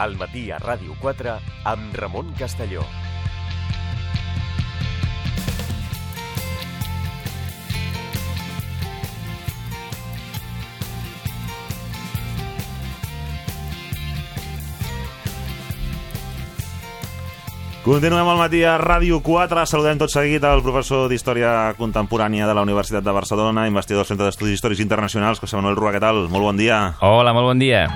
al 0.00 0.16
matí 0.16 0.48
a 0.50 0.58
Ràdio 0.62 0.96
4 1.02 1.36
amb 1.68 1.94
Ramon 2.00 2.32
Castelló. 2.38 2.86
Continuem 17.80 18.28
al 18.28 18.38
matí 18.38 18.60
a 18.62 18.76
Ràdio 18.78 19.18
4. 19.24 19.64
Saludem 19.66 19.98
tot 19.98 20.12
seguit 20.12 20.44
al 20.44 20.60
professor 20.62 21.08
d'Història 21.10 21.72
Contemporània 21.80 22.46
de 22.46 22.54
la 22.54 22.62
Universitat 22.62 23.02
de 23.04 23.16
Barcelona, 23.16 23.66
investigador 23.66 24.04
del 24.04 24.12
Centre 24.12 24.28
d'Estudis 24.28 24.60
Històrics 24.60 24.84
Internacionals, 24.84 25.40
José 25.40 25.58
Manuel 25.58 25.80
Rua, 25.80 25.96
què 25.96 26.04
tal? 26.04 26.26
Molt 26.28 26.52
bon 26.52 26.60
dia. 26.60 26.82
Hola, 27.00 27.32
molt 27.32 27.50
bon 27.50 27.58
dia. 27.58 27.88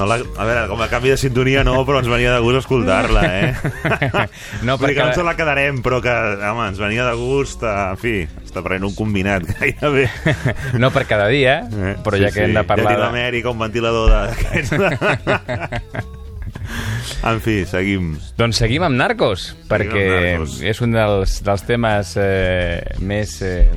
No 0.00 0.06
la, 0.08 0.16
a 0.16 0.44
veure, 0.48 0.62
com 0.72 0.80
a 0.80 0.88
canvi 0.88 1.12
de 1.12 1.18
sintonia 1.20 1.60
no, 1.66 1.76
però 1.84 2.00
ens 2.00 2.08
venia 2.08 2.32
de 2.32 2.40
gust 2.40 2.62
escoltar-la, 2.62 3.22
eh? 3.28 3.50
No, 4.64 4.78
dir 4.78 4.80
que 4.80 4.86
perquè- 4.86 5.04
no 5.04 5.10
ens 5.12 5.20
la 5.28 5.36
quedarem, 5.36 5.82
però 5.84 6.00
que, 6.00 6.10
home, 6.48 6.66
ens 6.72 6.80
venia 6.80 7.04
de 7.06 7.14
gust, 7.20 7.62
eh, 7.62 7.74
en 7.92 8.00
fi, 8.00 8.14
està 8.44 8.64
prenent 8.64 8.88
un 8.88 8.96
combinat 8.96 9.44
gairebé. 9.60 10.08
No 10.80 10.88
per 10.96 11.04
cada 11.10 11.28
dia, 11.28 11.60
Eh, 11.70 11.94
però 12.02 12.16
sí, 12.16 12.24
ja 12.24 12.32
que 12.32 12.40
sí. 12.40 12.46
hem 12.48 12.56
de 12.56 12.64
parlar... 12.64 12.90
Ja 12.90 12.96
tinc 12.96 13.00
de- 13.00 13.04
l'Amèrica, 13.06 13.52
un 13.52 13.60
ventilador 13.66 14.10
d'aquests. 14.16 14.72
en 17.30 17.40
fi, 17.44 17.56
seguim. 17.68 18.12
Doncs 18.38 18.60
seguim 18.62 18.84
amb 18.86 18.96
Narcos, 18.98 19.50
perquè 19.70 20.04
amb 20.06 20.26
Narcos. 20.40 20.56
és 20.66 20.80
un 20.84 20.94
dels, 20.96 21.38
dels 21.46 21.64
temes 21.68 22.14
eh, 22.20 22.80
més, 23.04 23.36
eh, 23.44 23.68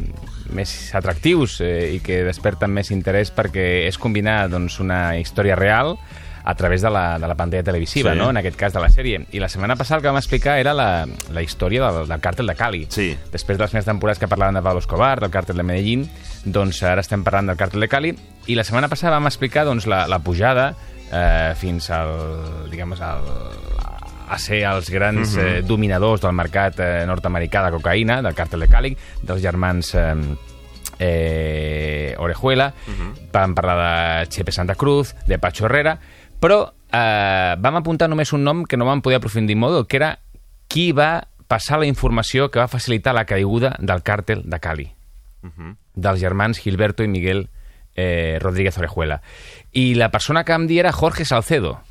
més 0.54 0.72
atractius 0.96 1.60
eh, 1.62 1.94
i 1.96 2.00
que 2.04 2.24
desperten 2.28 2.72
més 2.74 2.92
interès 2.92 3.32
perquè 3.34 3.88
és 3.88 3.98
combinar 3.98 4.48
doncs, 4.50 4.80
una 4.84 5.18
història 5.20 5.56
real 5.60 5.98
a 6.46 6.56
través 6.60 6.82
de 6.84 6.90
la, 6.92 7.18
de 7.20 7.28
la 7.28 7.36
pantalla 7.40 7.64
televisiva, 7.64 8.12
Sí. 8.12 8.20
no? 8.20 8.30
en 8.30 8.38
aquest 8.38 8.58
cas 8.60 8.74
de 8.74 8.82
la 8.84 8.90
sèrie. 8.92 9.22
I 9.32 9.40
la 9.40 9.48
setmana 9.48 9.78
passada 9.80 9.98
el 10.00 10.04
que 10.04 10.10
vam 10.12 10.18
explicar 10.20 10.58
era 10.60 10.74
la, 10.76 11.06
la 11.32 11.42
història 11.42 11.88
del, 11.90 12.08
del 12.10 12.20
càrtel 12.20 12.48
de 12.52 12.56
Cali. 12.60 12.82
Sí. 12.92 13.14
Després 13.32 13.58
de 13.58 13.64
les 13.64 13.72
primeres 13.72 13.88
temporades 13.88 14.20
que 14.20 14.28
parlaven 14.28 14.56
de 14.60 14.62
Pablo 14.66 14.84
Escobar, 14.84 15.22
del 15.24 15.32
càrtel 15.32 15.56
de 15.56 15.64
Medellín, 15.64 16.04
doncs 16.44 16.82
ara 16.84 17.00
estem 17.00 17.24
parlant 17.24 17.48
del 17.48 17.56
càrtel 17.58 17.80
de 17.86 17.88
Cali, 17.88 18.12
i 18.52 18.58
la 18.60 18.66
setmana 18.68 18.90
passada 18.92 19.16
vam 19.16 19.32
explicar 19.32 19.64
doncs, 19.64 19.88
la, 19.88 20.04
la 20.12 20.20
pujada 20.20 20.74
eh, 21.14 21.54
fins 21.56 21.88
al, 21.96 22.12
diguem 22.74 22.92
al, 23.00 23.24
a 24.34 24.40
ser 24.42 24.64
els 24.66 24.90
grans 24.90 25.36
eh, 25.38 25.62
dominadors 25.66 26.24
del 26.24 26.34
mercat 26.34 26.80
eh, 26.82 27.06
nord-americà 27.06 27.64
de 27.68 27.76
cocaïna, 27.76 28.22
del 28.26 28.36
càrtel 28.38 28.66
de 28.66 28.70
Cali, 28.72 28.94
dels 29.22 29.42
germans 29.44 29.94
eh, 29.96 30.16
eh, 31.00 32.16
Orejuela, 32.18 32.72
vam 33.34 33.54
parlar 33.56 33.78
de 33.78 34.32
Chepe 34.34 34.52
Santa 34.52 34.76
Cruz, 34.76 35.14
de 35.28 35.38
Pacho 35.40 35.68
Herrera, 35.68 35.98
però 36.40 36.66
eh, 36.66 37.54
vam 37.60 37.80
apuntar 37.80 38.10
només 38.10 38.34
un 38.34 38.44
nom 38.44 38.66
que 38.66 38.78
no 38.78 38.90
vam 38.90 39.06
poder 39.06 39.22
aprofundir 39.22 39.58
molt, 39.60 39.86
que 39.88 40.02
era 40.02 40.18
qui 40.68 40.92
va 40.92 41.28
passar 41.48 41.80
la 41.80 41.90
informació 41.90 42.50
que 42.50 42.62
va 42.62 42.72
facilitar 42.72 43.14
la 43.14 43.28
caiguda 43.30 43.76
del 43.80 44.02
càrtel 44.02 44.42
de 44.50 44.60
Cali, 44.60 44.90
dels 45.94 46.22
germans 46.22 46.58
Gilberto 46.58 47.04
i 47.06 47.12
Miguel 47.12 47.50
eh, 47.94 48.40
Rodríguez 48.42 48.78
Orejuela. 48.80 49.22
I 49.72 49.94
la 49.96 50.10
persona 50.10 50.44
que 50.44 50.56
vam 50.56 50.66
dir 50.66 50.80
era 50.82 50.92
Jorge 50.92 51.26
Salcedo, 51.26 51.82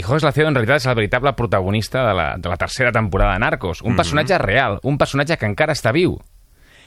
i 0.00 0.02
Jorge 0.02 0.24
Salcedo 0.24 0.48
en 0.48 0.56
realitat 0.56 0.80
és 0.80 0.88
el 0.88 0.96
veritable 0.96 1.34
protagonista 1.36 2.06
de 2.06 2.12
la, 2.16 2.26
de 2.40 2.48
la 2.48 2.56
tercera 2.56 2.92
temporada 2.92 3.34
de 3.34 3.42
Narcos. 3.42 3.82
Un 3.84 3.98
personatge 3.98 4.38
real, 4.40 4.78
un 4.82 4.96
personatge 4.96 5.36
que 5.36 5.44
encara 5.44 5.74
està 5.76 5.92
viu. 5.92 6.14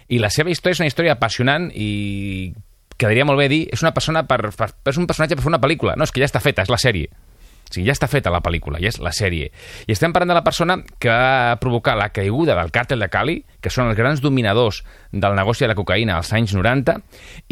I 0.09 0.17
la 0.17 0.31
seva 0.33 0.49
història 0.49 0.73
és 0.73 0.81
una 0.81 0.89
història 0.89 1.13
apassionant 1.13 1.67
i 1.77 2.53
quedaria 2.97 3.25
molt 3.29 3.37
bé 3.37 3.45
dir, 3.51 3.67
és 3.69 3.83
una 3.85 3.93
persona 3.93 4.23
per, 4.25 4.39
per, 4.57 4.71
és 4.89 4.97
un 4.97 5.05
personatge 5.05 5.37
per 5.37 5.45
fer 5.45 5.51
una 5.51 5.61
pel·lícula. 5.61 5.93
No, 5.93 6.07
és 6.07 6.13
que 6.13 6.23
ja 6.23 6.29
està 6.29 6.41
feta, 6.41 6.65
és 6.65 6.71
la 6.73 6.79
sèrie. 6.81 7.11
O 7.13 7.73
sigui, 7.73 7.85
ja 7.85 7.93
està 7.93 8.09
feta 8.09 8.33
la 8.33 8.41
pel·lícula, 8.41 8.81
ja 8.81 8.89
és 8.89 8.97
la 9.01 9.13
sèrie. 9.13 9.51
I 9.85 9.93
estem 9.93 10.13
parlant 10.13 10.33
de 10.33 10.37
la 10.39 10.43
persona 10.45 10.79
que 10.97 11.13
va 11.13 11.59
provocar 11.61 11.93
la 11.99 12.09
caiguda 12.15 12.55
del 12.57 12.73
càrtel 12.73 13.05
de 13.05 13.09
Cali, 13.13 13.35
que 13.61 13.69
són 13.73 13.91
els 13.91 13.99
grans 13.99 14.23
dominadors 14.25 14.81
del 15.11 15.37
negoci 15.37 15.67
de 15.67 15.69
la 15.69 15.77
cocaïna 15.77 16.17
als 16.17 16.33
anys 16.33 16.55
90, 16.57 16.97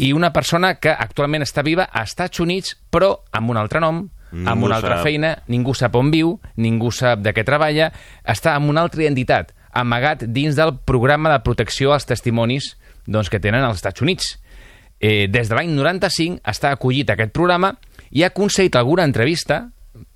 i 0.02 0.10
una 0.10 0.32
persona 0.34 0.74
que 0.82 0.90
actualment 0.90 1.46
està 1.46 1.62
viva 1.62 1.86
a 1.86 2.02
Estats 2.02 2.42
Units, 2.42 2.74
però 2.90 3.14
amb 3.30 3.54
un 3.54 3.62
altre 3.62 3.82
nom, 3.82 4.04
amb 4.32 4.46
Ningú 4.56 4.66
una 4.66 4.76
altra 4.80 4.96
sap. 4.96 5.04
feina, 5.04 5.32
ningú 5.48 5.74
sap 5.74 5.94
on 5.96 6.10
viu, 6.10 6.40
ningú 6.56 6.90
sap 6.90 7.20
de 7.20 7.32
què 7.36 7.44
treballa, 7.44 7.90
està 8.24 8.54
amb 8.56 8.70
una 8.70 8.80
altra 8.82 9.02
identitat, 9.04 9.52
amagat 9.72 10.24
dins 10.24 10.56
del 10.56 10.74
programa 10.84 11.30
de 11.32 11.40
protecció 11.44 11.92
als 11.92 12.06
testimonis 12.06 12.76
doncs, 13.06 13.28
que 13.30 13.40
tenen 13.40 13.62
als 13.64 13.76
Estats 13.82 14.00
Units. 14.02 14.38
Eh, 15.00 15.26
des 15.28 15.48
de 15.48 15.54
l'any 15.54 15.70
95 15.74 16.40
està 16.46 16.70
acollit 16.72 17.10
a 17.10 17.14
aquest 17.14 17.32
programa 17.32 17.74
i 18.10 18.22
ha 18.22 18.30
concedit 18.30 18.76
alguna 18.76 19.02
entrevista 19.04 19.68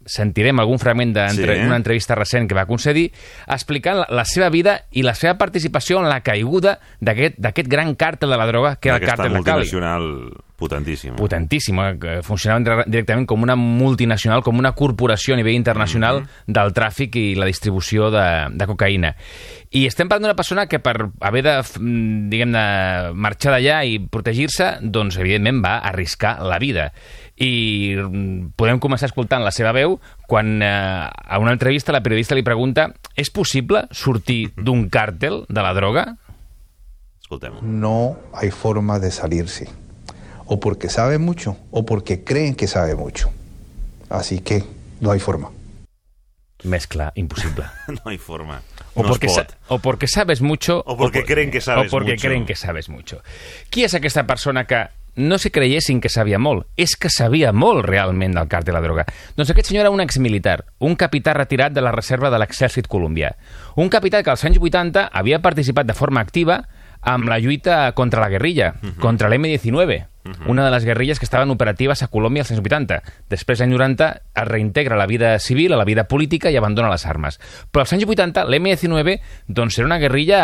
sentirem 0.06 0.60
algun 0.62 0.78
fragment 0.78 1.12
d'una 1.12 1.32
Sí. 1.34 1.42
entrevista 1.74 2.14
recent 2.14 2.46
que 2.48 2.54
va 2.54 2.64
concedir 2.66 3.10
explicant 3.48 3.98
la, 3.98 4.06
la 4.08 4.24
seva 4.24 4.48
vida 4.50 4.84
i 4.92 5.02
la 5.02 5.14
seva 5.18 5.34
participació 5.36 5.98
en 5.98 6.08
la 6.08 6.20
caiguda 6.20 6.78
d'aquest 7.00 7.66
gran 7.68 7.96
càrtel 7.96 8.30
de 8.30 8.36
la 8.38 8.46
droga 8.46 8.76
que 8.76 8.88
era 8.88 8.98
el 8.98 9.02
càrtel 9.02 9.32
de 9.32 9.42
Cali 9.42 9.64
multinacional 9.66 10.06
potentíssima. 10.56 11.16
potentíssim, 11.16 11.76
que 12.00 12.22
funcionaven 12.22 12.64
dire- 12.64 12.84
directament 12.86 13.26
com 13.28 13.42
una 13.42 13.56
multinacional, 13.56 14.42
com 14.42 14.58
una 14.58 14.72
corporació 14.72 15.34
a 15.34 15.36
nivell 15.36 15.54
internacional 15.54 16.22
del 16.46 16.72
tràfic 16.72 17.16
i 17.16 17.34
la 17.36 17.46
distribució 17.46 18.10
de, 18.10 18.24
de 18.56 18.66
cocaïna. 18.66 19.14
I 19.70 19.86
estem 19.86 20.08
parlant 20.08 20.24
d'una 20.30 20.36
persona 20.38 20.66
que 20.66 20.78
per 20.80 21.10
haver 21.20 21.42
de, 21.44 21.54
mm, 21.60 22.28
diguem-ne, 22.32 22.64
marxar 23.14 23.52
d'allà 23.52 23.82
i 23.84 23.98
protegir-se, 24.00 24.78
doncs, 24.82 25.18
evidentment, 25.18 25.62
va 25.64 25.78
arriscar 25.78 26.38
la 26.42 26.58
vida. 26.58 26.92
I 27.36 27.96
mm, 28.00 28.52
podem 28.56 28.78
començar 28.80 29.10
escoltant 29.10 29.44
la 29.44 29.52
seva 29.52 29.72
veu 29.76 29.98
quan 30.26 30.62
eh, 30.62 30.66
a 31.12 31.38
una 31.38 31.52
entrevista 31.52 31.92
la 31.92 32.00
periodista 32.00 32.34
li 32.34 32.42
pregunta 32.46 32.88
és 33.14 33.28
possible 33.30 33.84
sortir 33.92 34.54
d'un 34.56 34.88
càrtel 34.88 35.44
de 35.48 35.62
la 35.62 35.74
droga? 35.76 36.16
Escoltem-ho. 37.20 37.58
no 37.62 38.16
hay 38.32 38.50
forma 38.50 38.98
de 39.00 39.10
salirse. 39.10 39.66
O 40.46 40.60
porque 40.60 40.88
sabe 40.88 41.18
mucho 41.18 41.56
o 41.70 41.84
porque 41.84 42.22
creen 42.24 42.54
que 42.54 42.66
sabe 42.66 42.94
mucho. 42.94 43.30
Así 44.08 44.40
que 44.40 44.64
no 45.00 45.10
hay 45.10 45.20
forma. 45.20 45.50
Més 46.64 46.86
clar, 46.86 47.12
impossible. 47.14 47.64
No 48.04 48.10
hi 48.10 48.18
forma. 48.18 48.60
O, 48.94 49.02
no 49.02 49.08
porque 49.10 49.26
es 49.26 49.36
o 49.68 49.78
sabes 50.06 50.40
mucho. 50.40 50.82
O 50.86 50.96
porque 50.96 51.20
por- 51.20 51.26
creen 51.28 51.50
que 51.50 51.60
sabes 51.60 51.88
O 51.88 51.90
porque 51.90 52.12
mucho. 52.12 52.28
creen 52.28 52.46
que 52.46 52.54
sabes 52.56 52.88
mucho. 52.88 53.22
Qui 53.70 53.84
és 53.84 53.94
aquesta 53.94 54.24
persona 54.26 54.64
que 54.66 54.86
no 55.16 55.38
se 55.38 55.50
creiessin 55.50 56.00
que 56.00 56.08
sabia 56.08 56.38
molt? 56.38 56.66
És 56.76 56.96
que 56.96 57.10
sabia 57.10 57.52
molt 57.52 57.84
realment 57.84 58.34
del 58.34 58.48
càrtel 58.48 58.72
de 58.72 58.72
la 58.72 58.80
droga. 58.84 59.04
Doncs 59.36 59.50
aquest 59.52 59.68
senyor 59.68 59.86
era 59.86 59.90
un 59.92 60.00
exmilitar, 60.00 60.64
un 60.78 60.96
capità 60.96 61.34
retirat 61.34 61.72
de 61.72 61.84
la 61.84 61.92
reserva 61.92 62.30
de 62.30 62.38
l'exèrcit 62.40 62.88
colombià. 62.88 63.34
Un 63.76 63.88
capità 63.88 64.22
que 64.22 64.30
als 64.32 64.44
anys 64.44 64.58
80 64.60 65.08
havia 65.12 65.40
participat 65.42 65.86
de 65.86 65.94
forma 65.94 66.20
activa 66.20 66.62
amb 67.00 67.28
la 67.28 67.38
lluita 67.38 67.92
contra 67.92 68.20
la 68.20 68.28
guerrilla, 68.32 68.74
contra 68.98 69.28
l'M-19, 69.28 70.06
una 70.46 70.64
de 70.64 70.70
les 70.70 70.84
guerrilles 70.84 71.18
que 71.18 71.24
estaven 71.26 71.50
operatives 71.50 72.02
a 72.02 72.08
Colòmbia 72.08 72.42
als 72.42 72.50
anys 72.52 72.60
80. 72.60 73.02
Després, 73.30 73.60
l'any 73.60 73.70
90, 73.72 74.08
es 74.34 74.48
reintegra 74.48 74.96
la 74.96 75.06
vida 75.06 75.38
civil, 75.38 75.72
a 75.72 75.76
la 75.76 75.84
vida 75.84 76.04
política 76.08 76.50
i 76.50 76.56
abandona 76.56 76.90
les 76.90 77.06
armes. 77.06 77.40
Però 77.72 77.82
als 77.84 77.92
anys 77.92 78.06
80, 78.06 78.44
l'M-19 78.44 79.20
doncs, 79.48 79.78
era 79.78 79.86
una 79.86 79.98
guerrilla 79.98 80.40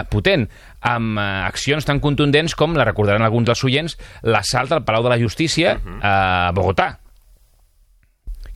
eh, 0.00 0.04
potent, 0.10 0.48
amb 0.80 1.18
eh, 1.18 1.28
accions 1.46 1.84
tan 1.84 2.00
contundents 2.00 2.54
com, 2.54 2.74
la 2.76 2.84
recordaran 2.88 3.22
alguns 3.22 3.46
dels 3.46 3.64
oients, 3.64 3.98
l'assalt 4.22 4.72
al 4.72 4.84
Palau 4.84 5.02
de 5.04 5.14
la 5.14 5.18
Justícia 5.20 5.78
a 6.02 6.50
Bogotà 6.54 6.98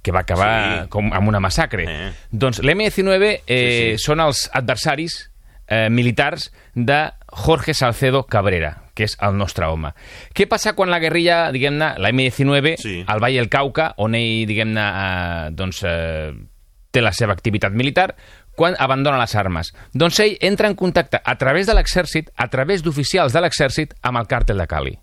que 0.03 0.13
va 0.13 0.21
acabar 0.21 0.83
Sí. 0.85 0.89
com 0.89 1.13
amb 1.13 1.29
una 1.29 1.41
massacre. 1.41 1.85
Eh. 1.89 2.13
Doncs 2.31 2.61
l'M-19 2.63 3.25
eh, 3.25 3.41
Sí, 3.47 3.99
sí. 3.99 4.05
són 4.05 4.21
els 4.23 4.45
adversaris 4.55 5.17
eh, 5.67 5.89
militars 5.91 6.53
de 6.75 7.11
Jorge 7.27 7.75
Salcedo 7.75 8.23
Cabrera, 8.23 8.85
que 8.97 9.05
és 9.05 9.17
el 9.21 9.37
nostre 9.37 9.67
home. 9.69 9.93
Què 10.35 10.49
passa 10.49 10.73
quan 10.75 10.89
la 10.91 10.99
guerrilla, 11.03 11.51
diguem-ne, 11.53 11.93
la 12.01 12.11
M19, 12.11 12.77
Sí. 12.81 13.03
al 13.07 13.21
Vall 13.21 13.37
del 13.37 13.51
Cauca, 13.53 13.91
on 13.99 14.15
ell, 14.17 14.47
diguem-ne, 14.49 14.81
eh, 14.89 15.51
doncs, 15.53 15.83
eh, 15.85 16.33
té 16.91 17.03
la 17.05 17.13
seva 17.13 17.35
activitat 17.37 17.73
militar, 17.77 18.15
quan 18.57 18.75
abandona 18.81 19.19
les 19.21 19.35
armes. 19.37 19.75
Doncs 19.93 20.19
ell 20.25 20.39
entra 20.41 20.67
en 20.67 20.75
contacte 20.75 21.21
a 21.23 21.35
través 21.37 21.67
de 21.69 21.75
l'exèrcit, 21.77 22.31
a 22.35 22.49
través 22.49 22.83
d'oficials 22.83 23.35
de 23.37 23.41
l'exèrcit, 23.45 23.93
amb 24.01 24.17
el 24.17 24.27
càrtel 24.27 24.57
de 24.57 24.67
Cali. 24.67 24.99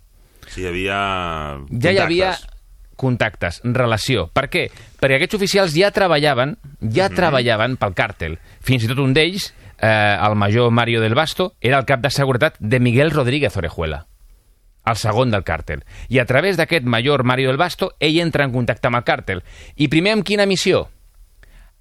Sí, 0.48 0.62
hi 0.64 0.66
havia... 0.72 0.98
Ja 1.70 1.92
hi 1.94 2.00
havia 2.00 2.32
contactes. 2.34 2.50
contactes, 2.96 3.62
relació. 3.64 4.28
Per 4.34 4.48
què? 4.50 4.70
Perquè 5.02 5.16
aquests 5.18 5.36
oficials 5.38 5.74
ja 5.76 5.92
treballaven, 5.92 6.58
ja 6.82 7.10
Mhm. 7.10 7.16
treballaven 7.16 7.78
pel 7.78 7.94
càrtel. 7.94 8.40
Fins 8.62 8.84
i 8.86 8.88
tot 8.88 9.00
un 9.00 9.14
d'ells 9.14 9.54
eh, 9.80 10.18
el 10.22 10.36
major 10.36 10.72
Mario 10.72 11.02
del 11.02 11.16
Basto 11.16 11.54
era 11.62 11.78
el 11.80 11.86
cap 11.86 12.00
de 12.02 12.10
seguretat 12.12 12.56
de 12.60 12.80
Miguel 12.80 13.12
Rodríguez 13.12 13.56
Orejuela, 13.58 14.08
el 14.86 14.96
segon 14.98 15.32
del 15.32 15.44
càrtel. 15.44 15.84
I 16.10 16.20
a 16.20 16.26
través 16.26 16.58
d'aquest 16.58 16.86
major 16.86 17.24
Mario 17.24 17.48
del 17.50 17.58
Basto, 17.58 17.94
ell 18.00 18.20
entra 18.20 18.44
en 18.46 18.52
contacte 18.52 18.88
amb 18.88 18.98
el 19.00 19.06
càrtel. 19.08 19.44
I 19.76 19.88
primer 19.88 20.14
amb 20.18 20.26
quina 20.28 20.46
missió? 20.46 20.90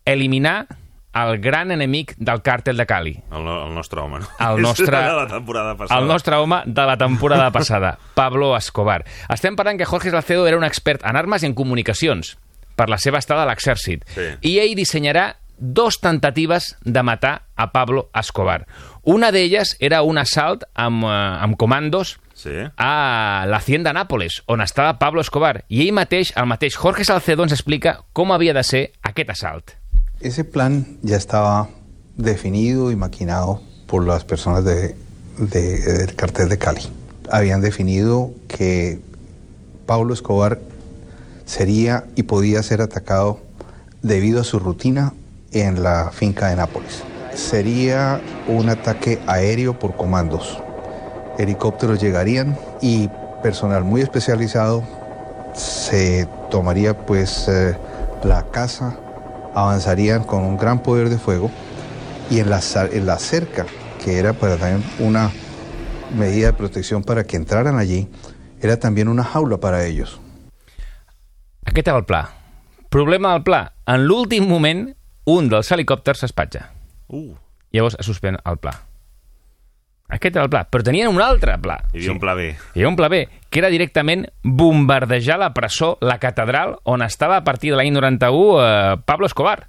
Eliminar 0.04 0.66
el 1.14 1.38
gran 1.44 1.70
enemic 1.70 2.14
del 2.16 2.40
càrtel 2.42 2.76
de 2.78 2.86
Cali. 2.86 3.12
El, 3.30 3.44
no- 3.44 3.66
el 3.66 3.74
nostre 3.74 4.00
home, 4.00 4.20
no? 4.20 4.28
El 4.48 4.62
nostre- 4.66 4.86
de 4.96 5.12
la 5.12 5.26
temporada 5.28 5.76
passada. 5.76 6.00
El 6.00 6.08
nostre 6.08 6.36
home 6.36 6.62
de 6.64 6.86
la 6.86 6.96
temporada 6.96 7.50
passada, 7.58 7.98
Pablo 8.14 8.56
Escobar. 8.56 9.04
Estem 9.28 9.54
parlant 9.56 9.78
que 9.78 9.84
Jorge 9.84 10.10
Salcedo 10.10 10.46
era 10.48 10.56
un 10.56 10.64
expert 10.64 11.04
en 11.04 11.16
armes 11.16 11.42
i 11.42 11.46
en 11.50 11.54
comunicacions 11.54 12.38
per 12.74 12.88
la 12.88 12.96
seva 12.96 13.18
estada 13.20 13.42
a 13.44 13.46
l'exèrcit. 13.50 14.06
Sí. 14.08 14.30
I 14.48 14.54
ell 14.62 14.72
dissenyarà 14.74 15.36
dos 15.64 16.00
tentatives 16.00 16.76
de 16.84 17.02
matar 17.04 17.44
a 17.54 17.70
Pablo 17.70 18.10
Escobar. 18.18 18.66
Una 19.02 19.30
d'elles 19.30 19.76
era 19.78 20.02
un 20.02 20.18
assalt 20.18 20.64
amb, 20.74 21.04
eh, 21.04 21.08
amb 21.08 21.56
comandos 21.56 22.18
Sí. 22.34 22.50
a 22.76 23.44
l'Hacienda 23.46 23.92
Nápoles, 23.92 24.42
on 24.46 24.60
estava 24.60 24.98
Pablo 24.98 25.20
Escobar. 25.20 25.64
I 25.68 25.86
ell 25.86 25.92
mateix, 25.94 26.32
el 26.36 26.46
mateix 26.46 26.74
Jorge 26.74 27.04
Salcedo, 27.04 27.44
ens 27.44 27.52
explica 27.52 28.00
com 28.12 28.32
havia 28.32 28.52
de 28.54 28.64
ser 28.64 28.92
aquest 29.02 29.30
assalt. 29.30 29.70
Ese 30.20 30.42
plan 30.44 30.98
ya 31.02 31.16
estaba 31.16 31.68
definido 32.16 32.90
y 32.90 32.96
maquinado 32.96 33.62
por 33.86 34.04
las 34.04 34.24
personas 34.24 34.64
de- 34.64 34.96
de- 35.38 35.78
del 35.80 36.14
cartel 36.16 36.48
de 36.48 36.58
Cali. 36.58 36.82
Habían 37.30 37.60
definido 37.60 38.32
que 38.48 38.98
Pablo 39.86 40.12
Escobar 40.14 40.58
sería 41.44 42.04
y 42.16 42.24
podía 42.24 42.62
ser 42.62 42.80
atacado 42.80 43.40
debido 44.02 44.40
a 44.40 44.44
su 44.44 44.58
rutina 44.58 45.12
en 45.52 45.82
la 45.82 46.10
finca 46.10 46.48
de 46.48 46.56
Nápoles. 46.56 47.02
Sería 47.34 48.20
un 48.46 48.68
ataque 48.68 49.18
aéreo 49.26 49.78
por 49.78 49.96
comandos. 49.96 50.62
Helicópteros 51.38 52.00
llegarían 52.00 52.56
y 52.80 53.08
personal 53.42 53.84
muy 53.84 54.00
especializado 54.02 54.82
se 55.54 56.26
tomaría 56.50 56.96
pues 56.96 57.48
eh, 57.48 57.76
la 58.24 58.44
casa, 58.50 58.98
avanzarían 59.54 60.24
con 60.24 60.44
un 60.44 60.56
gran 60.56 60.82
poder 60.82 61.08
de 61.08 61.18
fuego 61.18 61.50
y 62.30 62.40
en 62.40 62.50
la, 62.50 62.60
en 62.90 63.06
la 63.06 63.18
cerca, 63.18 63.66
que 64.02 64.18
era 64.18 64.32
para 64.32 64.56
también 64.56 64.82
una 64.98 65.30
medida 66.16 66.48
de 66.48 66.52
protección 66.52 67.02
para 67.02 67.24
que 67.24 67.36
entraran 67.36 67.78
allí, 67.78 68.08
era 68.60 68.78
también 68.78 69.08
una 69.08 69.24
jaula 69.24 69.58
para 69.58 69.84
ellos. 69.84 70.20
Aquest 71.64 71.88
era 71.88 71.98
el 71.98 72.04
pla. 72.04 72.30
Problema 72.88 73.32
del 73.32 73.42
pla. 73.42 73.74
En 73.86 74.04
l'últim 74.04 74.46
moment, 74.48 74.94
un 75.26 75.48
dels 75.48 75.70
helicòpters 75.72 76.24
s'espatxa. 76.24 76.66
Uh, 77.12 77.34
Llavors 77.72 77.96
es 78.00 78.06
suspèn 78.08 78.36
el 78.44 78.58
pla. 78.58 78.72
Aquest 80.12 80.34
era 80.36 80.44
el 80.44 80.50
pla. 80.52 80.64
Però 80.68 80.84
tenien 80.84 81.08
un 81.08 81.20
altre 81.24 81.54
pla. 81.62 81.78
hi 81.94 82.02
havia 82.02 82.12
un 82.12 82.20
pla 82.20 82.34
B. 82.36 82.48
Hi 82.52 82.80
havia 82.82 82.88
un 82.90 82.96
pla 82.98 83.08
B, 83.08 83.22
que 83.48 83.60
era 83.62 83.70
directament 83.72 84.26
bombardejar 84.44 85.38
la 85.40 85.52
presó, 85.54 85.96
la 86.00 86.18
catedral, 86.20 86.76
on 86.84 87.02
estava 87.02 87.38
a 87.38 87.44
partir 87.44 87.70
de 87.72 87.78
l'any 87.80 87.92
91 87.94 88.58
eh, 88.60 88.96
Pablo 89.06 89.26
Escobar. 89.26 89.68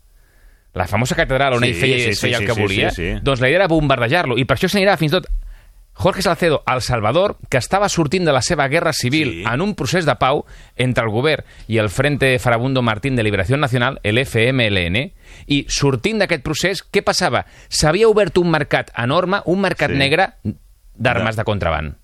La 0.74 0.88
famosa 0.88 1.16
catedral 1.16 1.54
on 1.54 1.64
Sí, 1.64 1.70
ell 1.70 1.76
feia, 1.80 1.98
sí, 2.02 2.14
sí, 2.16 2.22
feia 2.26 2.38
el 2.40 2.44
sí, 2.44 2.48
que 2.50 2.54
sí, 2.56 2.62
volia. 2.62 2.90
sí, 2.92 3.04
sí. 3.14 3.20
Doncs 3.22 3.40
la 3.40 3.48
idea 3.50 3.62
era 3.62 3.68
bombardejar-lo. 3.72 4.38
I 4.42 4.46
per 4.50 4.58
això 4.58 4.68
s'anirà 4.68 4.98
fins 4.98 5.14
tot 5.14 5.30
Jorge 5.96 6.22
Salcedo 6.24 6.64
al 6.66 6.82
Salvador, 6.82 7.38
que 7.50 7.58
estava 7.58 7.88
sortint 7.88 8.26
de 8.26 8.34
la 8.34 8.42
seva 8.42 8.68
guerra 8.68 8.94
civil 8.94 9.30
Sí. 9.32 9.44
en 9.48 9.62
un 9.62 9.76
procés 9.76 10.06
de 10.06 10.16
pau 10.16 10.46
entre 10.76 11.04
el 11.06 11.12
govern 11.12 11.44
i 11.68 11.78
el 11.78 11.90
Frente 11.90 12.40
Farabundo 12.40 12.82
Martín 12.82 13.16
de 13.16 13.24
Liberació 13.24 13.58
Nacional, 13.58 14.00
el 14.04 14.18
FMLN, 14.18 15.14
i 15.48 15.66
sortint 15.70 16.18
d'aquest 16.20 16.44
procés, 16.44 16.82
què 16.84 17.04
passava? 17.04 17.46
S'havia 17.70 18.08
obert 18.10 18.38
un 18.38 18.50
mercat 18.50 18.90
enorme, 18.98 19.42
un 19.46 19.62
mercat 19.62 19.92
Sí. 19.92 19.98
negre 19.98 20.34
d'armes 20.96 21.36
De- 21.36 21.44
contraband. 21.44 21.96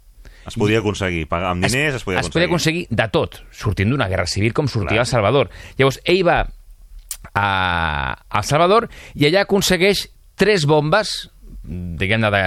Es 0.47 0.55
podia 0.55 0.79
aconseguir. 0.79 1.27
Pagar 1.27 1.51
amb 1.51 1.63
diners 1.65 1.95
es, 1.95 2.03
podia 2.03 2.19
es 2.21 2.29
podia 2.29 2.45
aconseguir. 2.47 2.85
aconseguir 2.85 2.87
de 2.89 3.07
tot, 3.09 3.43
sortint 3.51 3.89
d'una 3.89 4.07
guerra 4.07 4.25
civil 4.25 4.53
com 4.53 4.67
sortia 4.67 4.89
Clar. 4.89 4.99
El 5.01 5.05
Salvador. 5.05 5.49
Llavors, 5.77 5.99
ell 6.05 6.23
va 6.27 6.47
a, 7.33 8.17
a 8.29 8.37
El 8.39 8.43
Salvador 8.43 8.89
i 9.15 9.25
allà 9.27 9.41
aconsegueix 9.45 10.07
tres 10.35 10.65
bombes 10.65 11.29
diguem-ne, 11.63 12.29
de, 12.31 12.43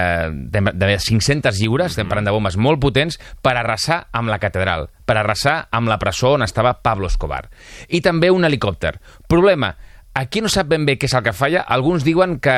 de, 0.49 0.61
de 0.73 0.97
500 0.97 1.59
lliures, 1.61 1.93
estem 1.93 2.09
parlant 2.09 2.27
de 2.27 2.33
bombes 2.35 2.57
molt 2.57 2.81
potents, 2.81 3.19
per 3.41 3.55
arrasar 3.59 4.07
amb 4.11 4.31
la 4.33 4.39
catedral, 4.41 4.89
per 5.05 5.17
arrasar 5.21 5.67
amb 5.71 5.87
la 5.91 5.99
presó 6.01 6.33
on 6.37 6.43
estava 6.43 6.75
Pablo 6.81 7.07
Escobar. 7.07 7.47
I 7.89 8.01
també 8.01 8.31
un 8.33 8.45
helicòpter. 8.45 8.97
Problema, 9.29 9.75
aquí 10.13 10.41
no 10.41 10.49
sap 10.49 10.67
ben 10.69 10.85
bé 10.85 10.97
què 10.97 11.07
és 11.09 11.13
el 11.17 11.23
que 11.25 11.33
falla. 11.33 11.61
Alguns 11.61 12.03
diuen 12.03 12.39
que 12.43 12.57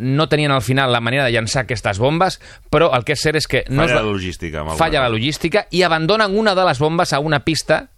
no 0.00 0.28
tenien 0.28 0.50
al 0.54 0.62
final 0.62 0.92
la 0.92 1.00
manera 1.00 1.24
de 1.26 1.34
llançar 1.34 1.62
aquestes 1.66 1.98
bombes, 1.98 2.40
però 2.70 2.92
el 2.96 3.04
que 3.04 3.14
és 3.18 3.22
cert 3.22 3.36
és 3.42 3.46
que... 3.50 3.64
No 3.68 3.82
Falla 3.82 3.90
es 3.90 3.94
va- 3.98 4.02
la 4.02 4.12
logística, 4.12 4.64
Falla 4.78 5.04
la 5.04 5.12
logística 5.12 5.66
i 5.70 5.82
abandonen 5.82 6.36
una 6.38 6.54
de 6.54 6.64
les 6.66 6.78
bombes 6.78 7.12
a 7.12 7.20
una 7.20 7.44
pista 7.44 7.88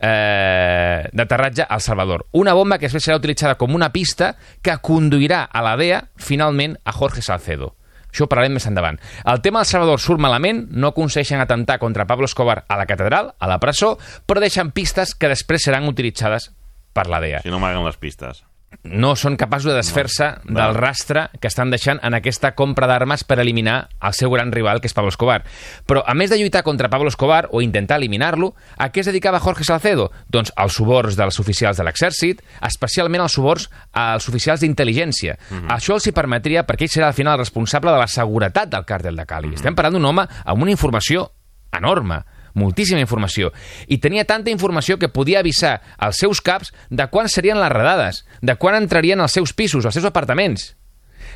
eh, 0.00 1.08
d'aterratge 1.12 1.66
al 1.68 1.80
Salvador. 1.80 2.26
Una 2.32 2.54
bomba 2.54 2.78
que 2.78 2.88
després 2.88 3.04
serà 3.06 3.18
utilitzada 3.20 3.58
com 3.60 3.74
una 3.76 3.92
pista 3.92 4.34
que 4.62 4.78
conduirà 4.82 5.44
a 5.44 5.62
la 5.64 5.76
DEA 5.76 6.00
finalment 6.16 6.78
a 6.84 6.96
Jorge 6.96 7.22
Salcedo. 7.22 7.74
Això 8.10 8.26
ho 8.26 8.30
parlarem 8.30 8.56
més 8.58 8.66
endavant. 8.66 8.98
El 9.22 9.40
tema 9.44 9.62
del 9.62 9.70
Salvador 9.70 10.00
surt 10.02 10.20
malament, 10.22 10.64
no 10.70 10.90
aconsegueixen 10.90 11.40
atentar 11.40 11.78
contra 11.78 12.08
Pablo 12.10 12.26
Escobar 12.26 12.64
a 12.66 12.78
la 12.80 12.86
catedral, 12.86 13.34
a 13.38 13.50
la 13.50 13.60
presó, 13.62 13.96
però 14.26 14.42
deixen 14.42 14.72
pistes 14.74 15.14
que 15.14 15.30
després 15.30 15.68
seran 15.68 15.86
utilitzades 15.86 16.50
per 16.92 17.06
la 17.06 17.20
DEA 17.22 17.44
Si 17.44 17.52
no 17.52 17.62
amaguen 17.62 17.86
les 17.86 18.00
pistes. 18.00 18.42
No 18.82 19.14
són 19.16 19.36
capaços 19.36 19.70
de 19.70 19.76
desfer-se 19.76 20.30
No. 20.44 20.58
del 20.60 20.74
rastre 20.74 21.28
que 21.40 21.48
estan 21.48 21.70
deixant 21.70 21.98
en 22.02 22.14
aquesta 22.14 22.54
compra 22.54 22.86
d'armes 22.88 23.24
per 23.24 23.38
eliminar 23.38 23.88
el 24.00 24.14
seu 24.14 24.30
gran 24.30 24.50
rival, 24.52 24.80
que 24.80 24.86
és 24.88 24.94
Pablo 24.94 25.10
Escobar. 25.10 25.42
Però, 25.86 26.02
a 26.06 26.14
més 26.14 26.30
de 26.30 26.38
lluitar 26.38 26.62
contra 26.62 26.88
Pablo 26.88 27.08
Escobar 27.08 27.48
o 27.52 27.60
intentar 27.60 27.98
eliminar-lo, 27.98 28.54
a 28.78 28.88
què 28.90 29.00
es 29.00 29.06
dedicava 29.06 29.40
Jorge 29.40 29.64
Salcedo? 29.64 30.10
Doncs 30.28 30.52
als 30.56 30.72
suborns 30.74 31.16
dels 31.16 31.38
oficials 31.40 31.76
de 31.76 31.84
l'exèrcit, 31.84 32.40
especialment 32.62 33.20
als 33.20 33.32
suborns 33.36 33.68
als 33.92 34.28
oficials 34.28 34.60
d'intel·ligència. 34.64 35.36
Això 35.68 35.94
els 35.98 36.06
hi 36.06 36.12
permetria, 36.12 36.64
perquè 36.66 36.88
ell 36.88 36.94
serà 36.94 37.08
al 37.08 37.14
final 37.14 37.34
el 37.34 37.44
responsable 37.44 37.92
de 37.92 37.98
la 37.98 38.08
seguretat 38.08 38.70
del 38.70 38.84
càrtel 38.88 39.16
de 39.16 39.26
Cali. 39.26 39.54
Estem 39.54 39.74
parlant 39.74 39.94
d'un 39.98 40.04
home 40.08 40.24
amb 40.44 40.62
una 40.62 40.70
informació 40.72 41.30
enorme, 41.76 42.22
moltíssima 42.54 43.00
informació. 43.00 43.52
I 43.86 43.98
tenia 43.98 44.26
tanta 44.28 44.50
informació 44.50 44.98
que 44.98 45.08
podia 45.08 45.40
avisar 45.40 45.80
als 45.98 46.20
seus 46.22 46.40
caps 46.40 46.74
de 46.90 47.06
quan 47.08 47.28
serien 47.28 47.60
les 47.60 47.72
redades, 47.72 48.24
de 48.40 48.56
quan 48.56 48.76
entrarien 48.78 49.20
als 49.20 49.32
seus 49.32 49.52
pisos, 49.52 49.86
als 49.86 49.94
seus 49.94 50.08
apartaments. 50.08 50.74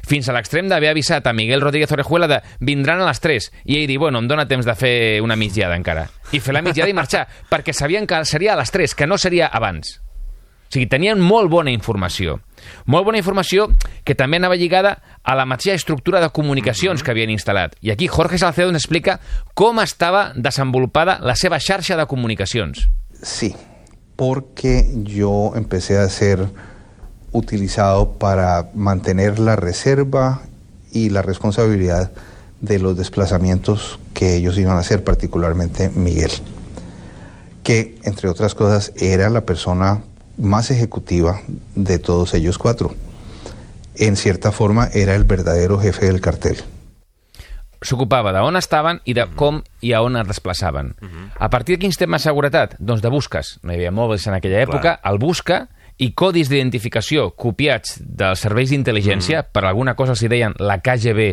Fins 0.04 0.28
a 0.28 0.34
l'extrem 0.36 0.68
d'haver 0.68 0.90
avisat 0.90 1.26
a 1.26 1.32
Miguel 1.32 1.62
Rodríguez 1.62 1.92
Orejuela 1.92 2.28
de 2.28 2.40
vindran 2.60 3.00
a 3.00 3.08
les 3.08 3.20
3 3.24 3.50
i 3.64 3.78
ell 3.78 3.88
dir, 3.88 3.98
bueno, 3.98 4.20
em 4.20 4.28
dóna 4.28 4.48
temps 4.48 4.66
de 4.66 4.74
fer 4.76 4.94
una 5.24 5.36
migdiada 5.36 5.78
encara. 5.78 6.08
I 6.32 6.40
fer 6.44 6.56
la 6.56 6.64
migdiada 6.64 6.90
i 6.92 6.96
marxar, 6.96 7.26
perquè 7.50 7.72
sabien 7.72 8.06
que 8.06 8.24
seria 8.28 8.52
a 8.52 8.60
les 8.60 8.72
3, 8.74 8.94
que 8.94 9.08
no 9.08 9.18
seria 9.18 9.48
abans. 9.48 10.03
O 10.74 10.76
sigui, 10.76 10.88
tenien 10.90 11.20
molt 11.22 11.46
bona 11.52 11.70
informació. 11.70 12.40
Molt 12.90 13.06
bona 13.06 13.20
informació 13.20 13.68
que 14.02 14.16
també 14.18 14.40
anava 14.40 14.56
lligada 14.58 14.96
a 15.22 15.36
la 15.38 15.44
mateixa 15.46 15.76
estructura 15.78 16.18
de 16.18 16.32
comunicacions 16.34 17.04
que 17.04 17.12
havien 17.12 17.30
instal·lat. 17.30 17.76
I 17.78 17.92
aquí 17.92 18.08
Jorge 18.10 18.40
Salcedo 18.42 18.72
ens 18.72 18.80
explica 18.80 19.20
com 19.54 19.78
estava 19.78 20.32
desenvolupada 20.34 21.20
la 21.22 21.36
seva 21.38 21.60
xarxa 21.62 21.94
de 21.94 22.08
comunicacions. 22.10 22.88
Sí, 23.22 23.52
porque 24.16 24.82
yo 25.04 25.52
empecé 25.54 25.96
a 25.98 26.08
ser 26.08 26.42
utilizado 27.30 28.18
para 28.18 28.70
mantener 28.74 29.38
la 29.38 29.54
reserva 29.54 30.42
y 30.90 31.10
la 31.10 31.22
responsabilidad 31.22 32.10
de 32.62 32.80
los 32.80 32.96
desplazamientos 32.96 34.00
que 34.12 34.34
ellos 34.34 34.58
iban 34.58 34.76
a 34.76 34.80
hacer, 34.80 35.04
particularmente 35.04 35.88
Miguel, 35.90 36.32
que 37.62 37.94
entre 38.02 38.28
otras 38.28 38.56
cosas 38.56 38.92
era 38.96 39.30
la 39.30 39.42
persona 39.42 40.02
más 40.38 40.70
ejecutiva 40.70 41.40
de 41.74 41.98
todos 41.98 42.34
ellos 42.34 42.58
cuatro. 42.58 42.94
En 43.96 44.16
cierta 44.16 44.52
forma 44.52 44.88
era 44.92 45.14
el 45.14 45.24
verdadero 45.24 45.78
jefe 45.78 46.06
del 46.06 46.20
cartel. 46.20 46.56
S'ocupava 47.84 48.32
d'on 48.32 48.56
estaven 48.56 49.02
i 49.04 49.12
de 49.12 49.26
com 49.36 49.60
i 49.84 49.92
a 49.92 50.00
on 50.00 50.16
es 50.16 50.26
desplaçaven. 50.26 50.94
A 51.36 51.50
partir 51.52 51.76
de 51.76 51.84
quins 51.84 51.98
temes 52.00 52.22
de 52.22 52.30
seguretat? 52.30 52.78
Doncs 52.78 53.02
de 53.04 53.12
busques. 53.12 53.58
No 53.62 53.72
hi 53.72 53.76
havia 53.76 53.92
mòbils 53.92 54.24
en 54.26 54.38
aquella 54.38 54.62
època. 54.64 54.96
El 55.04 55.20
busca 55.20 55.66
i 56.02 56.10
codis 56.16 56.48
d'identificació 56.50 57.28
copiats 57.38 58.00
dels 58.00 58.40
serveis 58.42 58.72
d'intel·ligència, 58.72 59.44
per 59.46 59.62
alguna 59.62 59.94
cosa 59.94 60.16
els 60.16 60.24
hi 60.24 60.30
deien 60.32 60.56
la 60.58 60.80
KGB 60.82 61.26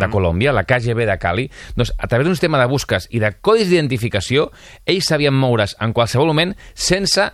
de 0.00 0.08
Colòmbia, 0.10 0.54
la 0.56 0.64
KGB 0.66 1.06
de 1.06 1.18
Cali, 1.22 1.46
doncs 1.76 1.92
a 1.96 2.08
través 2.08 2.26
d'un 2.26 2.34
sistema 2.34 2.58
de 2.58 2.66
busques 2.66 3.06
i 3.14 3.22
de 3.22 3.30
codis 3.40 3.70
d'identificació, 3.70 4.48
ells 4.86 5.06
sabien 5.12 5.36
moure's 5.36 5.76
en 5.78 5.94
qualsevol 5.94 6.32
moment 6.32 6.56
sense 6.74 7.28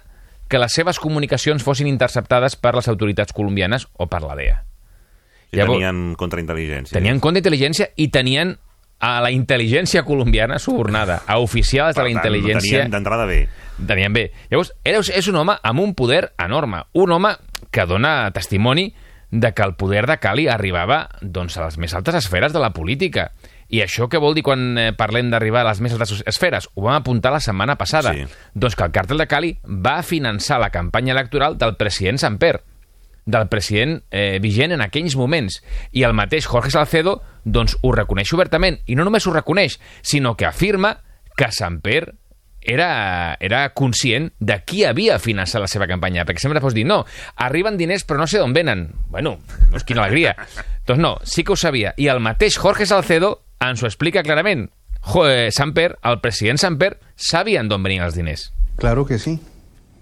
que 0.48 0.58
les 0.58 0.72
seves 0.72 0.98
comunicacions 1.00 1.62
fossin 1.64 1.86
interceptades 1.88 2.56
per 2.56 2.74
les 2.76 2.88
autoritats 2.88 3.32
colombianes 3.32 3.88
o 3.94 4.06
per 4.06 4.22
la 4.22 4.36
DEA. 4.36 4.62
I 5.52 5.56
Llavors- 5.56 5.78
tenien 5.78 6.14
contraintel·ligència. 6.18 6.92
Tenien 6.96 7.20
compte 7.20 7.40
d'intel·ligència 7.40 7.90
i 7.96 8.08
tenien 8.08 8.56
a 9.00 9.20
la 9.20 9.30
intel·ligència 9.30 10.02
colombiana 10.04 10.58
subornada, 10.58 11.22
a 11.26 11.38
oficials 11.38 11.94
de 11.94 12.00
Per 12.00 12.08
la 12.08 12.12
tant, 12.14 12.18
intel·ligència... 12.24 12.78
Tenien 12.78 12.90
d'entrada 12.90 13.26
bé. 13.26 13.48
Tenien 13.86 14.12
bé. 14.12 14.30
Llavors, 14.50 14.72
era, 14.84 15.00
és 15.00 15.28
un 15.28 15.36
home 15.36 15.56
amb 15.62 15.80
un 15.80 15.94
poder 15.94 16.32
enorme, 16.38 16.84
un 16.94 17.12
home 17.12 17.34
que 17.70 17.84
dona 17.86 18.30
testimoni 18.32 18.94
de 19.30 19.50
que 19.52 19.62
el 19.66 19.74
poder 19.74 20.06
de 20.06 20.16
Cali 20.22 20.46
arribava 20.48 21.08
doncs, 21.20 21.56
a 21.58 21.64
les 21.66 21.76
més 21.78 21.94
altes 21.94 22.14
esferes 22.14 22.52
de 22.54 22.60
la 22.62 22.70
política. 22.70 23.32
I 23.68 23.80
això 23.84 24.08
què 24.10 24.20
vol 24.20 24.36
dir 24.36 24.44
quan 24.46 24.78
eh, 24.78 24.90
parlem 24.96 25.30
d'arribar 25.32 25.62
a 25.64 25.70
les 25.70 25.80
més 25.84 25.94
altes 25.96 26.22
esferes? 26.28 26.68
Ho 26.74 26.84
vam 26.86 26.98
apuntar 26.98 27.32
la 27.34 27.40
setmana 27.42 27.78
passada. 27.80 28.12
Sí. 28.14 28.26
Doncs 28.54 28.76
que 28.76 28.86
el 28.86 28.94
càrtel 28.94 29.22
de 29.22 29.28
Cali 29.30 29.52
va 29.64 30.00
finançar 30.02 30.60
la 30.62 30.70
campanya 30.74 31.14
electoral 31.16 31.58
del 31.58 31.76
president 31.80 32.20
Samper, 32.20 32.58
del 33.24 33.48
president 33.48 34.02
eh, 34.10 34.38
vigent 34.42 34.76
en 34.76 34.84
aquells 34.84 35.16
moments. 35.16 35.62
I 35.92 36.04
el 36.04 36.16
mateix 36.16 36.46
Jorge 36.46 36.74
Salcedo 36.74 37.20
doncs, 37.44 37.78
ho 37.82 37.94
reconeix 37.94 38.32
obertament. 38.36 38.80
I 38.86 38.98
no 38.98 39.06
només 39.08 39.26
ho 39.26 39.32
reconeix, 39.32 39.78
sinó 40.02 40.36
que 40.36 40.46
afirma 40.46 40.98
que 41.36 41.50
Samper 41.50 42.14
era, 42.64 43.36
era 43.40 43.68
conscient 43.76 44.30
de 44.40 44.56
qui 44.64 44.84
havia 44.88 45.18
finançat 45.20 45.62
la 45.62 45.68
seva 45.68 45.86
campanya, 45.86 46.24
perquè 46.24 46.40
sempre 46.40 46.62
pots 46.64 46.74
dir, 46.76 46.86
no, 46.88 47.02
arriben 47.44 47.76
diners 47.76 48.06
però 48.08 48.22
no 48.22 48.28
sé 48.30 48.40
d'on 48.40 48.54
venen. 48.56 48.86
Bueno, 49.12 49.36
doncs 49.70 49.84
quina 49.84 50.04
alegria. 50.04 50.34
doncs 50.86 51.00
no, 51.00 51.16
sí 51.22 51.44
que 51.44 51.52
ho 51.52 51.60
sabia. 51.60 51.94
I 51.96 52.08
el 52.08 52.24
mateix 52.24 52.58
Jorge 52.58 52.86
Salcedo 52.88 53.42
ens 53.70 53.82
ho 53.82 53.86
explica 53.86 54.22
clarament. 54.22 54.70
Jo, 55.04 55.26
eh, 55.28 55.50
Samper, 55.52 55.98
el 56.02 56.20
president 56.20 56.58
Samper, 56.58 56.98
sabien 57.16 57.68
d'on 57.68 57.82
venien 57.84 58.04
els 58.04 58.16
diners. 58.16 58.50
Claro 58.76 59.04
que 59.04 59.18
sí, 59.18 59.38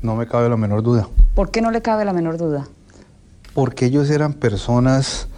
no 0.00 0.16
me 0.16 0.26
cabe 0.26 0.48
la 0.48 0.56
menor 0.56 0.82
duda. 0.82 1.08
¿Por 1.34 1.50
qué 1.50 1.60
no 1.60 1.70
le 1.70 1.82
cabe 1.82 2.04
la 2.04 2.12
menor 2.12 2.38
duda? 2.38 2.68
Porque 3.54 3.86
ellos 3.86 4.10
eran 4.10 4.34
personas 4.34 5.28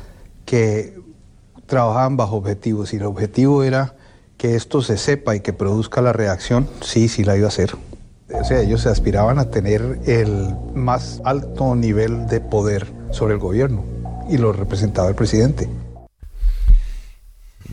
que 0.45 0.95
trabajaban 1.67 2.17
bajo 2.17 2.37
objetivos 2.37 2.93
y 2.93 2.97
el 2.97 3.05
objetivo 3.05 3.65
era 3.65 3.95
que 4.37 4.55
esto 4.55 4.83
se 4.83 4.99
sepa 4.99 5.35
y 5.37 5.41
que 5.41 5.53
produzca 5.53 6.03
la 6.03 6.13
reacción, 6.13 6.69
sí, 6.81 7.09
sí 7.09 7.25
la 7.25 7.37
iba 7.37 7.47
a 7.47 7.49
hacer. 7.49 7.75
O 8.33 8.45
sea, 8.45 8.61
ellos 8.61 8.83
se 8.83 8.89
aspiraban 8.89 9.39
a 9.39 9.51
tener 9.51 10.01
el 10.07 10.55
más 10.75 11.21
alto 11.25 11.75
nivel 11.75 12.27
de 12.27 12.41
poder 12.41 12.87
sobre 13.11 13.35
el 13.35 13.41
gobierno 13.41 13.85
y 14.29 14.39
lo 14.39 14.53
representaba 14.53 15.09
el 15.09 15.15
presidente. 15.15 15.69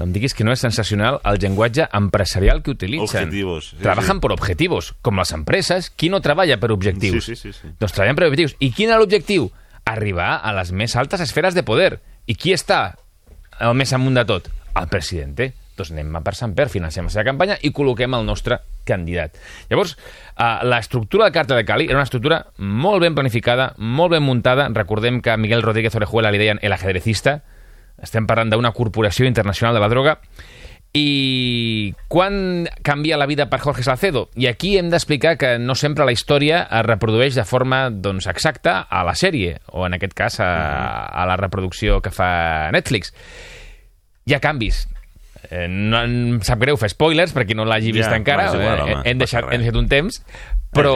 No 0.02 0.08
em 0.08 0.16
diguis 0.16 0.34
que 0.34 0.42
no 0.42 0.50
és 0.50 0.64
sensacional 0.64 1.20
el 1.30 1.38
llenguatge 1.38 1.86
empresarial 1.94 2.64
que 2.66 2.74
utilitzen. 2.74 3.28
Objetivos, 3.28 3.68
sí, 3.70 3.76
Trabajan 3.84 4.18
sí. 4.18 4.22
por 4.24 4.34
objetivos, 4.34 4.96
com 5.06 5.22
les 5.22 5.30
empreses. 5.38 5.92
Qui 5.94 6.10
no 6.10 6.24
treballa 6.26 6.58
per 6.58 6.72
objectius? 6.74 7.28
Sí, 7.28 7.36
sí, 7.36 7.52
sí, 7.52 7.60
sí. 7.60 7.70
Doncs 7.78 7.94
treballen 7.94 8.18
per 8.18 8.26
objectius. 8.26 8.56
I 8.58 8.72
quin 8.74 8.90
era 8.90 8.98
l'objectiu? 8.98 9.52
Arribar 9.86 10.40
a 10.42 10.56
les 10.58 10.74
més 10.74 10.98
altes 10.98 11.22
esferes 11.22 11.54
de 11.54 11.62
poder. 11.68 12.00
I 12.26 12.34
qui 12.34 12.56
està 12.58 12.96
el 13.62 13.78
més 13.78 13.94
amunt 13.94 14.18
de 14.18 14.26
tot? 14.26 14.50
El 14.74 14.90
president. 14.90 15.38
Doncs 15.78 15.94
anem 15.94 16.18
a 16.18 16.24
per 16.26 16.34
Samper, 16.34 16.66
financem 16.74 17.06
la 17.06 17.14
seva 17.14 17.28
campanya 17.30 17.60
i 17.62 17.70
col·loquem 17.70 18.18
el 18.18 18.26
nostre 18.26 18.58
candidat. 18.90 19.38
Llavors, 19.70 19.94
eh, 20.34 20.66
l'estructura 20.66 21.30
del 21.30 21.38
càrtel 21.38 21.62
de 21.62 21.66
Cali 21.70 21.86
era 21.86 22.02
una 22.02 22.10
estructura 22.10 22.42
molt 22.58 23.06
ben 23.06 23.14
planificada, 23.14 23.76
molt 23.78 24.18
ben 24.18 24.26
muntada. 24.26 24.68
Recordem 24.74 25.22
que 25.22 25.38
Miguel 25.38 25.62
Rodríguez 25.62 25.94
Orejuela 25.94 26.34
li 26.34 26.42
deien 26.42 26.60
el 26.64 26.74
ajedrecista. 26.74 27.44
Estem 28.02 28.26
parlant 28.28 28.50
d'una 28.50 28.72
corporació 28.74 29.28
internacional 29.30 29.76
de 29.78 29.82
la 29.84 29.90
droga. 29.92 30.18
I 30.94 31.94
quan 32.12 32.68
canvia 32.84 33.16
la 33.16 33.26
vida 33.26 33.46
per 33.50 33.62
Jorge 33.64 33.84
Salcedo? 33.86 34.26
I 34.36 34.50
aquí 34.50 34.74
hem 34.78 34.90
d'explicar 34.92 35.38
que 35.40 35.54
no 35.60 35.72
sempre 35.80 36.04
la 36.04 36.12
història 36.12 36.66
es 36.68 36.84
reprodueix 36.84 37.38
de 37.38 37.46
forma 37.48 37.86
doncs, 37.90 38.28
exacta 38.28 38.82
a 38.90 39.06
la 39.08 39.14
sèrie, 39.16 39.62
o 39.72 39.86
en 39.88 39.96
aquest 39.96 40.14
cas 40.18 40.40
a, 40.44 40.50
a 41.08 41.26
la 41.30 41.38
reproducció 41.40 42.02
que 42.04 42.12
fa 42.12 42.72
Netflix. 42.76 43.14
Hi 44.28 44.36
ha 44.36 44.42
canvis. 44.44 44.84
Eh, 45.50 45.68
no 45.72 46.02
em 46.04 46.42
sap 46.44 46.60
greu 46.62 46.76
fer 46.78 46.92
spoilers 46.92 47.32
per 47.34 47.46
qui 47.48 47.56
no 47.56 47.64
l'hagi 47.66 47.94
vist 47.96 48.10
Ja, 48.12 48.18
encara. 48.20 48.50
igual, 48.52 48.66
Eh, 48.90 48.96
home, 48.98 49.02
hem, 49.06 49.18
deixat, 49.24 49.48
hem 49.48 49.64
deixat 49.64 49.80
un 49.80 49.88
temps, 49.88 50.20
però 50.76 50.94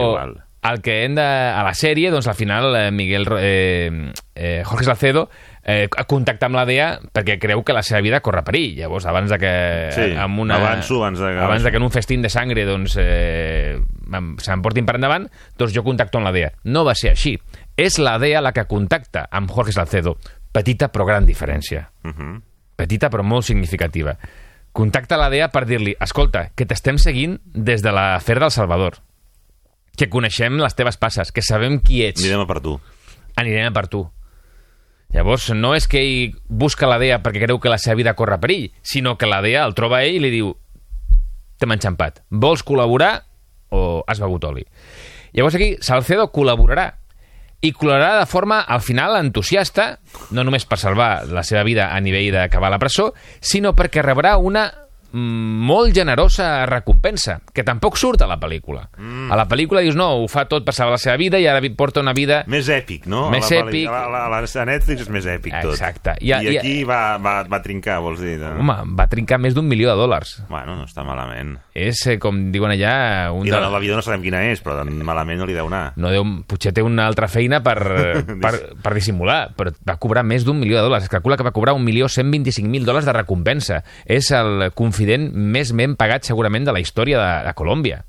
el 0.66 0.80
que 0.82 1.04
hem 1.06 1.14
de... 1.16 1.24
A 1.24 1.62
la 1.64 1.72
sèrie, 1.78 2.10
doncs 2.10 2.26
al 2.28 2.34
final 2.36 2.68
eh, 2.76 2.90
Miguel, 2.90 3.26
eh, 3.38 4.12
eh, 4.34 4.62
Jorge 4.66 4.84
Salcedo 4.84 5.30
eh, 5.66 5.88
contacta 6.06 6.46
amb 6.46 6.54
la 6.54 6.64
DEA 6.64 7.00
perquè 7.12 7.40
creu 7.42 7.64
que 7.66 7.74
la 7.74 7.82
seva 7.82 8.00
vida 8.00 8.20
corre 8.22 8.44
perill. 8.46 8.76
Llavors, 8.78 9.04
abans 9.10 9.32
de 9.34 9.38
que... 9.42 9.52
Sí, 9.96 10.06
amb 10.16 10.38
una, 10.44 10.60
avanço, 10.62 11.00
abans 11.02 11.18
de 11.18 11.32
que- 11.34 11.42
abans 11.42 11.64
de 11.66 11.70
que 11.72 11.76
en 11.80 11.82
un 11.82 11.90
festín 11.90 12.22
de 12.22 12.30
sangre 12.30 12.64
doncs, 12.64 12.94
eh, 13.02 13.76
se 14.38 14.50
m'emportin 14.52 14.86
per 14.86 14.94
endavant, 15.00 15.26
doncs 15.58 15.74
jo 15.74 15.82
contacto 15.82 16.18
amb 16.20 16.28
la 16.30 16.32
DEA. 16.32 16.52
No 16.64 16.84
va 16.86 16.94
ser 16.94 17.10
així. 17.16 17.34
És 17.76 17.98
la 17.98 18.16
DEA 18.22 18.40
la 18.40 18.52
que 18.54 18.64
contacta 18.70 19.26
amb 19.30 19.50
Jorge 19.50 19.72
Salcedo. 19.74 20.16
Petita 20.52 20.88
però 20.92 21.04
gran 21.04 21.26
diferència. 21.26 21.90
Uh 22.04 22.10
-huh. 22.14 22.40
Petita 22.76 23.10
però 23.10 23.22
molt 23.24 23.44
significativa. 23.44 24.16
Contacta 24.72 25.16
la 25.16 25.30
DEA 25.30 25.48
per 25.48 25.64
dir-li 25.66 25.96
escolta, 26.00 26.50
que 26.54 26.66
t'estem 26.66 26.98
seguint 26.98 27.40
des 27.44 27.82
de 27.82 27.90
l'afer 27.92 28.38
del 28.38 28.50
Salvador 28.50 28.98
que 29.96 30.10
coneixem 30.10 30.58
les 30.60 30.74
teves 30.76 30.98
passes, 30.98 31.32
que 31.32 31.40
sabem 31.40 31.78
qui 31.80 32.02
ets, 32.04 32.20
Anirem 32.20 32.40
a 32.40 32.46
per 32.46 32.60
tu. 32.60 32.78
anirem 33.36 33.66
a 33.68 33.72
per 33.72 33.86
tu. 33.88 34.10
Llavors, 35.14 35.48
no 35.54 35.72
és 35.76 35.86
que 35.88 36.02
ell 36.02 36.34
busca 36.48 36.88
la 36.90 36.98
DEA 37.00 37.20
perquè 37.24 37.44
creu 37.44 37.60
que 37.62 37.72
la 37.72 37.78
seva 37.80 37.96
vida 37.98 38.16
corre 38.18 38.40
perill, 38.42 38.70
sinó 38.82 39.16
que 39.16 39.28
la 39.30 39.40
DEA 39.44 39.64
el 39.64 39.76
troba 39.78 40.02
ell 40.04 40.18
i 40.18 40.22
li 40.24 40.32
diu 40.34 40.52
t'hem 41.56 41.72
enxampat, 41.72 42.20
vols 42.30 42.64
col·laborar 42.66 43.12
o 43.72 44.02
has 44.06 44.20
begut 44.20 44.44
oli? 44.48 44.66
Llavors 45.36 45.56
aquí 45.56 45.74
Salcedo 45.84 46.28
col·laborarà 46.32 46.90
i 47.64 47.72
col·laborarà 47.72 48.20
de 48.20 48.28
forma, 48.28 48.60
al 48.60 48.82
final, 48.84 49.16
entusiasta, 49.18 49.96
no 50.36 50.44
només 50.44 50.66
per 50.68 50.78
salvar 50.78 51.26
la 51.32 51.44
seva 51.46 51.64
vida 51.64 51.88
a 51.94 52.00
nivell 52.04 52.28
d'acabar 52.34 52.70
la 52.72 52.80
presó, 52.82 53.12
sinó 53.40 53.72
perquè 53.76 54.04
rebrà 54.04 54.36
una 54.36 54.68
molt 55.12 55.94
generosa 55.94 56.66
recompensa, 56.66 57.38
que 57.54 57.64
tampoc 57.64 57.96
surt 57.96 58.22
a 58.22 58.28
la 58.30 58.38
pel·lícula. 58.40 58.86
Mm. 58.98 59.30
A 59.32 59.36
la 59.38 59.46
pel·lícula 59.48 59.82
dius, 59.84 59.96
no, 59.96 60.10
ho 60.22 60.28
fa 60.28 60.46
tot 60.50 60.64
per 60.66 60.74
salvar 60.74 60.96
la 60.96 61.02
seva 61.02 61.16
vida 61.20 61.38
i 61.40 61.46
ara 61.46 61.60
porta 61.76 62.00
una 62.00 62.12
vida... 62.16 62.42
Més 62.46 62.68
èpic, 62.72 63.06
no? 63.10 63.26
Més 63.30 63.50
a 63.50 63.54
la, 63.54 63.62
èpic. 63.66 63.88
A, 63.88 64.02
la, 64.10 64.24
a, 64.26 64.28
la, 64.32 64.40
a 64.46 64.66
Netflix 64.68 65.06
és 65.06 65.10
més 65.12 65.26
èpic 65.26 65.54
tot. 65.62 65.72
Exacte. 65.74 66.16
I, 66.20 66.30
I 66.30 66.32
a- 66.32 66.40
I 66.42 66.46
i 66.52 66.56
a- 66.56 66.60
aquí 66.60 66.74
va, 66.88 67.00
va, 67.18 67.36
va 67.48 67.60
trincar, 67.62 67.98
vols 68.04 68.20
dir? 68.22 68.36
De... 68.40 68.52
Home, 68.60 68.76
va 68.98 69.06
trincar 69.10 69.38
més 69.42 69.54
d'un 69.56 69.66
milió 69.68 69.90
de 69.92 69.96
dòlars. 70.00 70.36
Bueno, 70.48 70.76
no 70.76 70.86
està 70.88 71.04
malament. 71.06 71.56
És, 71.76 72.02
eh, 72.06 72.18
com 72.22 72.50
diuen 72.52 72.72
allà... 72.76 72.94
Un 73.34 73.46
I 73.46 73.52
la 73.54 73.60
nova 73.64 73.80
vida 73.82 73.96
no 73.98 74.04
sabem 74.04 74.22
quina 74.24 74.44
és, 74.50 74.62
però 74.64 74.84
malament 74.86 75.40
no 75.42 75.46
li 75.48 75.56
deu 75.56 75.66
anar. 75.70 75.92
no 75.96 76.10
deu, 76.12 76.24
potser 76.48 76.72
té 76.76 76.82
una 76.84 77.06
altra 77.06 77.28
feina 77.28 77.62
per, 77.64 77.76
per, 78.44 78.54
per 78.82 78.94
dissimular, 78.96 79.50
però 79.56 79.72
va 79.86 79.96
cobrar 80.02 80.24
més 80.26 80.44
d'un 80.46 80.58
milió 80.60 80.78
de 80.78 80.86
dòlars. 80.86 81.04
Es 81.08 81.12
calcula 81.12 81.36
que 81.36 81.44
va 81.46 81.52
cobrar 81.56 81.74
un 81.76 81.84
milió 81.84 82.06
125.000 82.08 82.84
dòlars 82.86 83.06
de 83.08 83.12
recompensa. 83.16 83.82
És 84.04 84.30
el 84.34 84.70
confident 84.96 85.28
més 85.34 85.74
ben 85.76 85.92
pagat 85.96 86.24
segurament 86.24 86.64
de 86.64 86.72
la 86.72 86.80
història 86.80 87.20
de, 87.20 87.30
de 87.44 87.52
Colòmbia. 87.54 88.00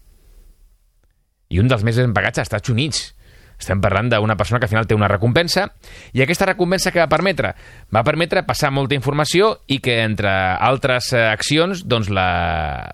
I 1.52 1.60
un 1.60 1.68
dels 1.68 1.84
més 1.84 1.98
ben 2.00 2.14
pagats 2.16 2.40
als 2.40 2.48
Estats 2.48 2.72
Units. 2.72 3.14
Estem 3.58 3.82
parlant 3.82 4.12
d'una 4.12 4.36
persona 4.38 4.60
que 4.62 4.68
al 4.68 4.70
final 4.70 4.86
té 4.86 4.94
una 4.94 5.10
recompensa 5.10 5.64
i 6.14 6.22
aquesta 6.22 6.46
recompensa 6.46 6.92
que 6.94 7.02
va 7.02 7.10
permetre? 7.10 7.56
Va 7.92 8.04
permetre 8.06 8.46
passar 8.46 8.70
molta 8.72 8.94
informació 8.96 9.56
i 9.68 9.80
que, 9.82 9.98
entre 10.04 10.30
altres 10.30 11.10
eh, 11.12 11.24
accions, 11.26 11.82
doncs 11.90 12.12
la, 12.14 12.28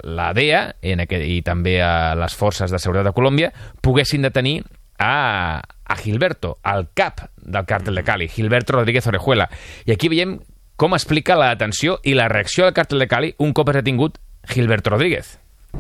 la 0.08 0.32
DEA 0.34 0.64
en 0.94 1.04
aquest, 1.04 1.28
i 1.28 1.42
també 1.44 1.82
a 1.84 2.16
les 2.16 2.38
forces 2.40 2.72
de 2.72 2.80
seguretat 2.80 3.12
de 3.12 3.18
Colòmbia 3.18 3.52
poguessin 3.84 4.24
detenir 4.24 4.62
a, 4.98 5.60
a 5.62 6.00
Gilberto, 6.00 6.56
el 6.64 6.88
cap 6.96 7.28
del 7.44 7.68
càrtel 7.68 8.00
de 8.00 8.08
Cali, 8.08 8.32
Gilberto 8.32 8.78
Rodríguez 8.78 9.12
Orejuela. 9.12 9.50
I 9.84 9.98
aquí 9.98 10.08
veiem 10.08 10.38
com 10.76 10.94
explica 10.94 11.36
la 11.38 11.52
detenció 11.54 12.00
i 12.04 12.16
la 12.18 12.28
reacció 12.32 12.66
del 12.66 12.74
càrtel 12.74 13.04
de 13.04 13.08
Cali 13.08 13.34
un 13.38 13.54
cop 13.54 13.70
és 13.70 13.80
detingut 13.82 14.18
Gilberto 14.50 14.90
Rodríguez. 14.90 15.40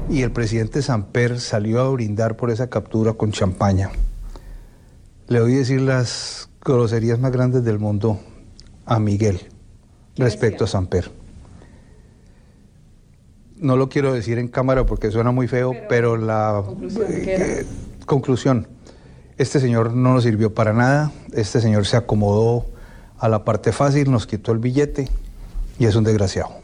Y 0.09 0.21
el 0.21 0.31
presidente 0.31 0.81
Samper 0.81 1.39
salió 1.39 1.81
a 1.81 1.89
brindar 1.89 2.35
por 2.35 2.51
esa 2.51 2.69
captura 2.69 3.13
con 3.13 3.31
champaña. 3.31 3.91
Le 5.27 5.39
oí 5.39 5.53
decir 5.53 5.81
las 5.81 6.49
groserías 6.63 7.19
más 7.19 7.31
grandes 7.31 7.63
del 7.63 7.79
mundo 7.79 8.19
a 8.85 8.99
Miguel 8.99 9.39
respecto 10.17 10.63
a 10.63 10.67
Samper. 10.67 11.11
No 13.57 13.77
lo 13.77 13.87
quiero 13.87 14.13
decir 14.13 14.39
en 14.39 14.47
cámara 14.47 14.85
porque 14.85 15.11
suena 15.11 15.31
muy 15.31 15.47
feo, 15.47 15.73
pero, 15.87 16.17
la 16.17 16.63
eh, 17.09 17.65
conclusión, 18.05 18.67
este 19.37 19.59
señor 19.59 19.93
no 19.93 20.13
nos 20.13 20.23
sirvió 20.23 20.53
para 20.53 20.73
nada, 20.73 21.11
este 21.33 21.61
señor 21.61 21.85
se 21.85 21.95
acomodó 21.95 22.65
a 23.23 23.29
la 23.29 23.43
parte 23.45 23.71
fácil, 23.71 24.11
nos 24.11 24.27
quitó 24.27 24.51
el 24.51 24.59
billete 24.59 25.07
y 25.79 25.85
es 25.85 25.95
un 25.95 26.03
desgraciado. 26.03 26.61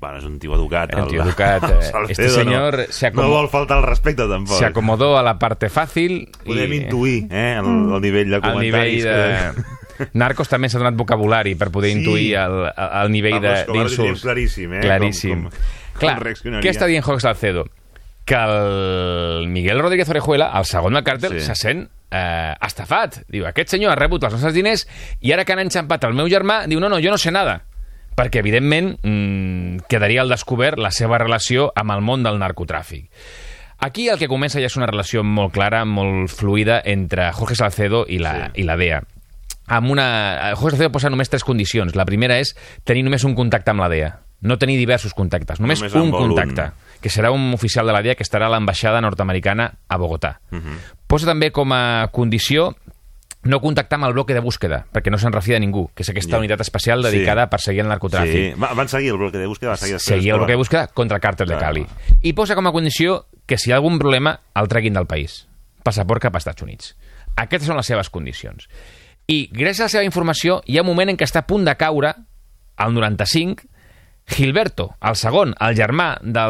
Bueno, 0.00 0.18
és 0.18 0.24
un 0.24 0.38
tio 0.38 0.54
educat. 0.54 0.92
Un 0.94 1.00
el- 1.00 1.08
tio 1.08 1.22
educat, 1.26 1.62
el 1.64 1.78
eh, 1.78 1.82
Salcedo, 1.82 2.06
este 2.10 2.28
señor 2.28 2.78
no, 2.78 2.84
se 2.92 3.06
acomo- 3.08 3.22
no 3.22 3.30
vol 3.30 3.48
faltar 3.48 3.78
al 3.78 3.84
respecte, 3.84 4.28
tampoc. 4.28 4.56
Se 4.58 4.64
acomodó 4.64 5.18
a 5.18 5.22
la 5.24 5.38
parte 5.40 5.68
fácil 5.68 6.30
Podem 6.44 6.72
i... 6.72 6.76
intuir 6.76 7.26
eh, 7.30 7.56
el, 7.58 7.66
el 7.94 8.00
nivell 8.00 8.30
de 8.30 8.40
comentaris. 8.40 9.04
nivell 9.04 9.04
de... 9.04 9.64
Narcos 10.14 10.46
també 10.46 10.68
s'ha 10.70 10.78
donat 10.78 10.94
vocabulari 10.94 11.56
per 11.58 11.72
poder 11.74 11.90
Sí. 11.90 11.98
intuir 11.98 12.28
el, 12.38 12.68
el 12.76 13.10
nivell 13.10 13.40
Escobar 13.42 13.58
ho 13.58 13.66
tenia 13.66 13.82
d'insults. 13.88 14.22
claríssim, 14.22 14.74
eh, 14.78 14.80
Claríssim. 14.86 15.42
com- 15.42 15.50
com- 15.50 15.98
Clar, 15.98 16.18
com 16.22 16.60
què 16.62 16.70
està 16.70 16.86
dient 16.86 17.02
Jorge 17.02 17.24
Salcedo? 17.26 17.64
Que 18.28 18.36
el 18.36 19.48
Miguel 19.48 19.78
Rodríguez 19.80 20.08
Orejuela, 20.12 20.50
el 20.58 20.66
segon 20.68 20.92
del 20.98 21.04
càrtel, 21.06 21.38
Sí. 21.38 21.46
se 21.46 21.54
sent 21.56 21.86
eh, 22.10 22.54
estafat. 22.66 23.22
Diu, 23.28 23.46
aquest 23.48 23.70
senyor 23.72 23.92
ha 23.92 23.96
rebut 23.96 24.22
els 24.28 24.34
nostres 24.36 24.52
diners 24.56 24.84
i 25.24 25.32
ara 25.32 25.46
que 25.48 25.54
han 25.56 25.62
enxampat 25.64 26.04
el 26.04 26.12
meu 26.16 26.28
germà, 26.28 26.66
diu, 26.68 26.80
no, 26.80 26.90
no, 26.92 27.00
jo 27.00 27.10
no 27.10 27.18
sé 27.18 27.32
nada. 27.32 27.62
Perquè, 28.18 28.40
evidentment, 28.42 28.98
mmm, 29.02 29.84
quedaria 29.88 30.20
al 30.24 30.28
descobert 30.28 30.76
la 30.78 30.90
seva 30.90 31.18
relació 31.22 31.70
amb 31.76 31.92
el 31.94 32.00
món 32.02 32.22
del 32.26 32.38
narcotràfic. 32.40 33.08
Aquí 33.78 34.08
el 34.10 34.18
que 34.18 34.26
comença 34.28 34.58
ja 34.58 34.66
és 34.66 34.76
una 34.76 34.88
relació 34.90 35.22
molt 35.22 35.52
clara, 35.54 35.84
molt 35.86 36.28
fluida 36.28 36.82
entre 36.84 37.30
Jorge 37.32 37.54
Salcedo 37.54 38.04
i 38.08 38.18
la, 38.18 38.50
Sí. 38.52 38.62
i 38.62 38.64
la 38.64 38.76
DEA. 38.76 39.02
amb 39.68 39.90
una... 39.90 40.52
Jorge 40.56 40.76
Salcedo 40.76 40.90
posa 40.92 41.10
només 41.10 41.28
tres 41.30 41.44
condicions. 41.44 41.94
La 41.94 42.04
primera 42.04 42.38
és 42.40 42.56
tenir 42.84 43.04
només 43.04 43.22
un 43.24 43.34
contacte 43.36 43.70
amb 43.70 43.80
la 43.80 43.88
DEA. 43.88 44.18
No 44.40 44.56
tenir 44.58 44.76
diversos 44.78 45.14
contactes, 45.14 45.58
només, 45.60 45.80
Només 45.80 45.94
un 45.94 46.10
vol 46.12 46.22
un. 46.30 46.36
contacte, 46.36 46.70
que 47.00 47.10
serà 47.10 47.32
un 47.34 47.52
oficial 47.54 47.86
de 47.86 47.92
la 47.92 48.02
DEA 48.02 48.14
que 48.14 48.22
estarà 48.22 48.46
a 48.46 48.48
l'ambaixada 48.52 49.00
nord-americana 49.00 49.72
a 49.88 49.96
Bogotà. 49.98 50.38
Posa 51.08 51.26
també 51.26 51.50
com 51.50 51.72
a 51.72 52.08
condició 52.12 52.76
no 53.44 53.60
contactar 53.60 53.96
amb 53.98 54.06
el 54.08 54.12
bloque 54.12 54.34
de 54.34 54.40
búsqueda, 54.40 54.84
perquè 54.92 55.10
no 55.10 55.18
se'n 55.18 55.32
refia 55.32 55.54
de 55.54 55.60
ningú, 55.60 55.88
que 55.94 56.02
és 56.02 56.08
aquesta 56.10 56.36
Ja. 56.36 56.38
unitat 56.38 56.60
especial 56.60 57.02
Sí. 57.02 57.10
dedicada 57.10 57.44
a 57.44 57.50
perseguir 57.50 57.80
el 57.82 57.88
narcotràfic. 57.88 58.54
Sí, 58.54 58.60
va, 58.60 58.74
van 58.74 58.88
seguir 58.88 59.10
el 59.10 59.16
bloque 59.16 59.38
de 59.38 59.46
búsqueda, 59.46 59.70
va 59.70 59.76
seguir 59.76 59.94
després. 59.94 60.16
seguir 60.18 60.30
el 60.32 60.36
bloque 60.38 60.52
de 60.52 60.56
búsqueda 60.56 60.86
contra 60.88 61.16
el 61.16 61.22
càrtel 61.22 61.46
de. 61.48 61.56
Cali. 61.56 61.86
I 62.22 62.32
posa 62.32 62.54
com 62.54 62.66
a 62.66 62.72
condició 62.72 63.26
que 63.46 63.56
si 63.56 63.70
hi 63.70 63.72
ha 63.72 63.76
algun 63.76 63.98
problema 63.98 64.40
el 64.54 64.68
treguin 64.68 64.92
del 64.92 65.06
país. 65.06 65.46
Passaport 65.82 66.20
cap 66.22 66.34
als 66.34 66.42
Estats 66.46 66.62
Units. 66.62 66.96
Aquestes 67.36 67.66
són 67.68 67.76
les 67.76 67.86
seves 67.86 68.10
condicions. 68.10 68.68
I 69.28 69.48
gràcies 69.52 69.80
a 69.80 69.84
la 69.84 69.88
seva 69.88 70.04
informació 70.04 70.60
hi 70.66 70.76
ha 70.78 70.82
un 70.82 70.86
moment 70.88 71.08
en 71.08 71.16
què 71.16 71.24
està 71.24 71.38
a 71.38 71.46
punt 71.46 71.64
de 71.64 71.74
caure, 71.76 72.14
al 72.76 72.92
95, 72.94 73.62
Gilberto, 74.28 74.90
el 75.00 75.16
segon, 75.16 75.54
el 75.64 75.74
germà 75.74 76.10
de 76.20 76.42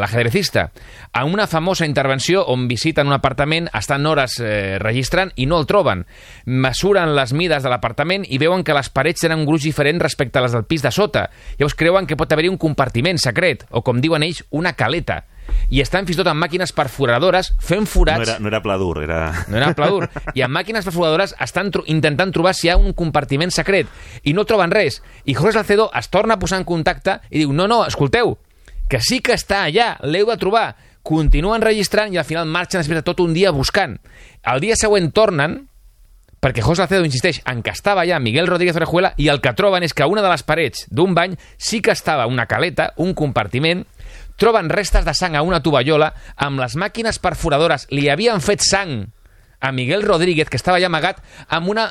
l'ajedrecista, 0.00 0.70
en 1.12 1.32
una 1.34 1.46
famosa 1.46 1.86
intervenció 1.86 2.44
on 2.48 2.66
visiten 2.70 3.06
un 3.10 3.16
apartament, 3.18 3.68
estan 3.76 4.06
hores 4.08 4.38
eh, 4.40 4.78
registrant 4.80 5.34
i 5.36 5.46
no 5.46 5.60
el 5.60 5.68
troben. 5.68 6.06
Mesuren 6.46 7.12
les 7.16 7.34
mides 7.36 7.62
de 7.62 7.72
l'apartament 7.72 8.24
i 8.24 8.40
veuen 8.40 8.64
que 8.64 8.76
les 8.76 8.88
parets 8.88 9.26
tenen 9.26 9.42
un 9.42 9.48
gruix 9.48 9.68
diferent 9.68 10.00
respecte 10.00 10.40
a 10.40 10.46
les 10.46 10.56
del 10.56 10.64
pis 10.64 10.82
de 10.82 10.92
sota. 10.94 11.28
Llavors 11.58 11.76
creuen 11.76 12.08
que 12.08 12.16
pot 12.16 12.32
haver-hi 12.32 12.50
un 12.52 12.60
compartiment 12.60 13.20
secret, 13.20 13.66
o 13.70 13.84
com 13.84 14.00
diuen 14.00 14.24
ells, 14.24 14.46
una 14.50 14.72
caleta. 14.72 15.26
I 15.68 15.82
estan 15.84 16.06
fins 16.08 16.16
i 16.16 16.20
tot 16.20 16.30
amb 16.30 16.40
màquines 16.42 16.72
perforadores 16.76 17.52
fent 17.62 17.86
forats... 17.88 18.20
No 18.20 18.26
era, 18.26 18.38
no 18.40 18.50
era 18.50 18.62
pla 18.64 18.78
dur, 18.80 19.02
era... 19.04 19.20
No 19.48 19.58
era 19.60 19.72
pla 19.76 19.90
dur. 19.92 20.08
I 20.34 20.44
amb 20.46 20.56
màquines 20.56 20.86
perforadores 20.88 21.34
estan 21.44 21.72
tro 21.74 21.84
intentant 21.86 22.32
trobar 22.34 22.54
si 22.56 22.68
hi 22.68 22.72
ha 22.72 22.78
un 22.80 22.94
compartiment 22.96 23.52
secret. 23.54 23.88
I 24.24 24.34
no 24.36 24.46
troben 24.48 24.72
res. 24.74 25.02
I 25.24 25.36
Jorge 25.38 25.58
Salcedo 25.58 25.90
es 25.98 26.10
torna 26.12 26.38
a 26.38 26.42
posar 26.42 26.60
en 26.62 26.68
contacte 26.68 27.20
i 27.30 27.42
diu, 27.42 27.52
no, 27.52 27.68
no, 27.70 27.84
escolteu, 27.86 28.36
que 28.88 29.00
sí 29.04 29.20
que 29.20 29.36
està 29.36 29.64
allà, 29.66 29.94
l'heu 30.08 30.28
de 30.30 30.38
trobar. 30.40 30.68
Continuen 31.08 31.64
registrant 31.64 32.12
i 32.12 32.20
al 32.20 32.26
final 32.28 32.48
marxen 32.48 32.82
després 32.82 33.00
de 33.00 33.06
tot 33.06 33.20
un 33.24 33.34
dia 33.36 33.52
buscant. 33.54 33.96
El 34.44 34.60
dia 34.64 34.76
següent 34.76 35.12
tornen 35.16 35.62
perquè 36.38 36.62
José 36.62 36.84
Salcedo 36.84 37.06
insisteix 37.06 37.40
en 37.50 37.62
que 37.66 37.72
estava 37.74 38.04
allà 38.04 38.20
Miguel 38.22 38.46
Rodríguez 38.46 38.76
Orejuela 38.78 39.12
i 39.18 39.28
el 39.32 39.40
que 39.42 39.52
troben 39.58 39.82
és 39.82 39.94
que 39.94 40.04
a 40.04 40.10
una 40.10 40.22
de 40.22 40.30
les 40.30 40.44
parets 40.46 40.86
d'un 40.90 41.14
bany 41.16 41.34
sí 41.56 41.80
que 41.82 41.94
estava 41.94 42.28
una 42.30 42.46
caleta, 42.46 42.92
un 42.96 43.14
compartiment, 43.18 43.84
troben 44.38 44.70
restes 44.70 45.04
de 45.04 45.14
sang 45.14 45.36
a 45.36 45.42
una 45.44 45.60
tovallola, 45.64 46.12
amb 46.36 46.62
les 46.62 46.76
màquines 46.78 47.18
perforadores 47.22 47.88
li 47.90 48.08
havien 48.08 48.40
fet 48.44 48.62
sang 48.64 49.08
a 49.60 49.72
Miguel 49.74 50.04
Rodríguez, 50.06 50.48
que 50.48 50.56
estava 50.56 50.78
allà 50.78 50.86
amagat, 50.86 51.18
amb, 51.48 51.68
una, 51.68 51.90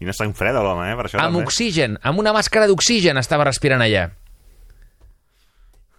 I 0.00 0.06
no 0.06 0.14
sang 0.16 0.32
freda, 0.38 0.62
l'home, 0.62 0.86
eh? 0.92 0.96
Per 0.96 1.08
això 1.08 1.18
amb 1.18 1.34
també. 1.34 1.48
oxigen, 1.50 1.98
amb 2.06 2.22
una 2.22 2.32
màscara 2.32 2.70
d'oxigen 2.70 3.18
estava 3.20 3.44
respirant 3.48 3.82
allà. 3.82 4.06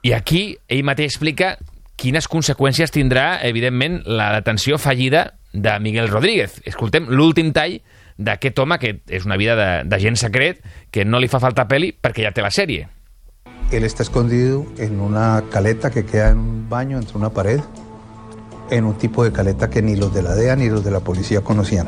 I 0.01 0.15
aquí 0.17 0.55
ell 0.71 0.85
mateix 0.87 1.11
explica 1.11 1.57
quines 2.01 2.25
conseqüències 2.31 2.89
tindrà, 2.95 3.43
evidentment, 3.45 3.99
la 4.09 4.31
detenció 4.39 4.79
fallida 4.81 5.35
de 5.53 5.75
Miguel 5.83 6.09
Rodríguez. 6.09 6.61
Escoltem 6.65 7.11
l'últim 7.11 7.51
tall 7.53 7.77
d'aquest 8.17 8.57
home 8.59 8.79
que 8.81 8.95
és 9.11 9.27
una 9.27 9.37
vida 9.37 9.83
d'agent 9.85 10.17
secret 10.17 10.63
que 10.91 11.05
no 11.05 11.19
li 11.21 11.29
fa 11.29 11.41
falta 11.43 11.67
peli 11.69 11.91
perquè 11.93 12.25
ja 12.25 12.33
té 12.33 12.41
la 12.41 12.53
sèrie. 12.53 12.87
Él 13.71 13.85
está 13.85 14.03
escondido 14.03 14.65
en 14.77 14.99
una 14.99 15.43
caleta 15.49 15.91
que 15.91 16.05
queda 16.05 16.31
en 16.31 16.37
un 16.39 16.69
baño 16.69 16.97
entre 16.97 17.17
una 17.17 17.29
pared, 17.29 17.61
en 18.69 18.83
un 18.83 18.97
tipo 18.97 19.23
de 19.23 19.31
caleta 19.31 19.69
que 19.69 19.81
ni 19.81 19.95
los 19.95 20.13
de 20.13 20.21
la 20.21 20.35
DEA 20.35 20.57
ni 20.57 20.69
los 20.69 20.83
de 20.83 20.91
la 20.91 20.99
policía 20.99 21.41
conocían. 21.41 21.87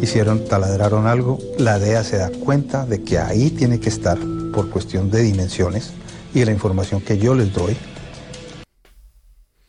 Hicieron, 0.00 0.44
taladraron 0.44 1.08
algo, 1.08 1.38
la 1.58 1.80
DEA 1.80 2.04
se 2.04 2.18
da 2.18 2.30
cuenta 2.30 2.86
de 2.86 3.02
que 3.02 3.18
ahí 3.18 3.50
tiene 3.50 3.80
que 3.80 3.88
estar 3.88 4.16
por 4.54 4.70
cuestión 4.70 5.10
de 5.10 5.22
dimensiones 5.22 5.92
y 6.32 6.40
de 6.40 6.46
la 6.46 6.52
información 6.52 7.00
que 7.00 7.18
yo 7.18 7.34
les 7.34 7.52
doy. 7.52 7.76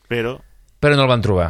Però 0.08 0.40
Però 0.80 0.96
no 0.96 1.04
el 1.04 1.12
van 1.12 1.22
trobar. 1.22 1.50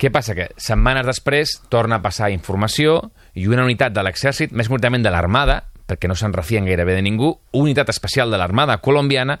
Què 0.00 0.10
passa? 0.10 0.34
Que 0.34 0.48
setmanes 0.58 1.06
després 1.06 1.52
torna 1.70 2.00
a 2.00 2.02
passar 2.02 2.32
informació 2.34 3.12
i 3.38 3.46
una 3.46 3.62
unitat 3.62 3.94
de 3.94 4.02
l'exèrcit, 4.02 4.50
més 4.50 4.66
concretament 4.66 5.04
de 5.04 5.12
l'Armada, 5.12 5.69
perquè 5.90 6.08
no 6.10 6.16
se'n 6.18 6.34
refien 6.36 6.68
gairebé 6.68 6.94
de 6.94 7.02
ningú, 7.02 7.34
unitat 7.52 7.90
especial 7.90 8.30
de 8.30 8.38
l'Armada 8.38 8.78
colombiana, 8.78 9.40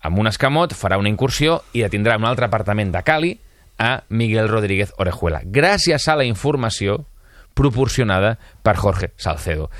amb 0.00 0.18
un 0.22 0.30
escamot 0.30 0.76
farà 0.78 0.98
una 1.00 1.10
incursió 1.10 1.62
i 1.74 1.82
detindrà 1.82 2.16
un 2.16 2.28
altre 2.28 2.46
apartament 2.46 2.92
de 2.94 3.02
Cali 3.02 3.32
a 3.78 4.04
Miguel 4.08 4.48
Rodríguez 4.50 4.94
Orejuela, 4.98 5.42
gràcies 5.44 6.06
a 6.08 6.16
la 6.18 6.26
informació 6.26 7.02
proporcionada 7.58 8.36
per 8.62 8.76
Jorge 8.78 9.10
Salcedo. 9.16 9.70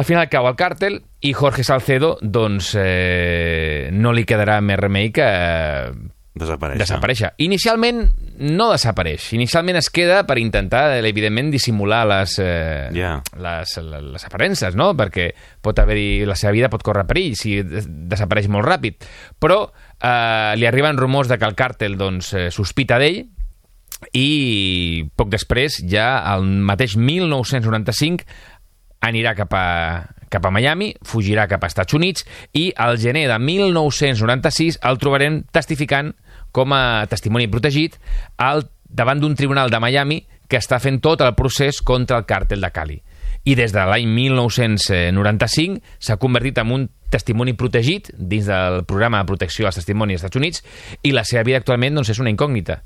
Al 0.00 0.06
final 0.08 0.30
cau 0.32 0.46
el 0.48 0.56
càrtel 0.56 1.00
i 1.20 1.34
Jorge 1.36 1.64
Salcedo 1.66 2.14
doncs, 2.22 2.72
eh, 2.78 3.90
no 3.92 4.14
li 4.16 4.24
quedarà 4.24 4.60
més 4.64 4.78
remei 4.80 5.10
que 5.12 5.26
eh, 5.26 5.92
desapareix. 6.34 6.78
desaparèixer. 6.78 7.32
Inicialment 7.38 8.04
no 8.40 8.70
desapareix. 8.72 9.32
Inicialment 9.34 9.76
es 9.80 9.90
queda 9.90 10.22
per 10.26 10.38
intentar, 10.38 10.96
evidentment, 11.04 11.50
dissimular 11.50 12.06
les, 12.06 12.38
eh, 12.38 12.88
Ja. 12.94 13.22
les, 13.36 13.76
les 13.78 14.24
aparences, 14.24 14.74
no? 14.76 14.94
Perquè 14.96 15.32
pot 15.60 15.78
haver-hi... 15.78 16.24
La 16.26 16.36
seva 16.36 16.52
vida 16.52 16.68
pot 16.70 16.82
córrer 16.82 17.06
perill 17.06 17.34
si 17.36 17.62
des- 17.62 17.88
desapareix 17.88 18.48
molt 18.48 18.66
ràpid. 18.66 19.02
Però 19.38 19.70
eh, 20.00 20.54
li 20.56 20.66
arriben 20.66 20.96
rumors 20.96 21.28
de 21.28 21.36
que 21.38 21.44
el 21.46 21.56
càrtel 21.56 21.96
doncs, 21.98 22.32
eh, 22.34 22.50
sospita 22.50 22.98
d'ell 22.98 23.26
i 24.16 25.04
poc 25.16 25.28
després, 25.28 25.82
ja 25.90 26.22
el 26.34 26.46
mateix 26.64 26.94
1995, 26.96 28.24
anirà 29.04 29.34
cap 29.36 29.52
a, 29.56 29.66
cap 30.30 30.46
a 30.46 30.52
Miami, 30.54 30.94
fugirà 31.02 31.46
cap 31.50 31.64
a 31.64 31.70
Estats 31.70 31.94
Units 31.98 32.24
i 32.56 32.70
al 32.78 32.98
gener 33.02 33.26
de 33.28 33.38
1996 33.42 34.80
el 34.86 35.00
trobarem 35.02 35.42
testificant 35.52 36.14
com 36.54 36.72
a 36.74 37.06
testimoni 37.10 37.50
protegit 37.50 37.98
al, 38.38 38.64
davant 38.86 39.20
d'un 39.20 39.36
tribunal 39.38 39.70
de 39.70 39.80
Miami 39.82 40.22
que 40.50 40.58
està 40.58 40.80
fent 40.82 40.98
tot 41.02 41.22
el 41.22 41.36
procés 41.38 41.82
contra 41.86 42.18
el 42.18 42.26
càrtel 42.26 42.62
de 42.62 42.70
Cali. 42.74 42.98
I 43.46 43.54
des 43.56 43.72
de 43.72 43.82
l'any 43.88 44.08
1995 44.10 45.78
s'ha 45.98 46.18
convertit 46.20 46.58
en 46.60 46.72
un 46.74 46.88
testimoni 47.10 47.54
protegit 47.58 48.10
dins 48.14 48.46
del 48.50 48.84
programa 48.86 49.22
de 49.22 49.30
protecció 49.30 49.66
als 49.66 49.78
testimonis 49.80 50.20
als 50.20 50.28
Estats 50.28 50.40
Units 50.40 50.64
i 51.02 51.14
la 51.14 51.24
seva 51.24 51.44
vida 51.46 51.62
actualment 51.62 51.96
doncs, 51.96 52.12
és 52.12 52.20
una 52.22 52.30
incògnita. 52.30 52.82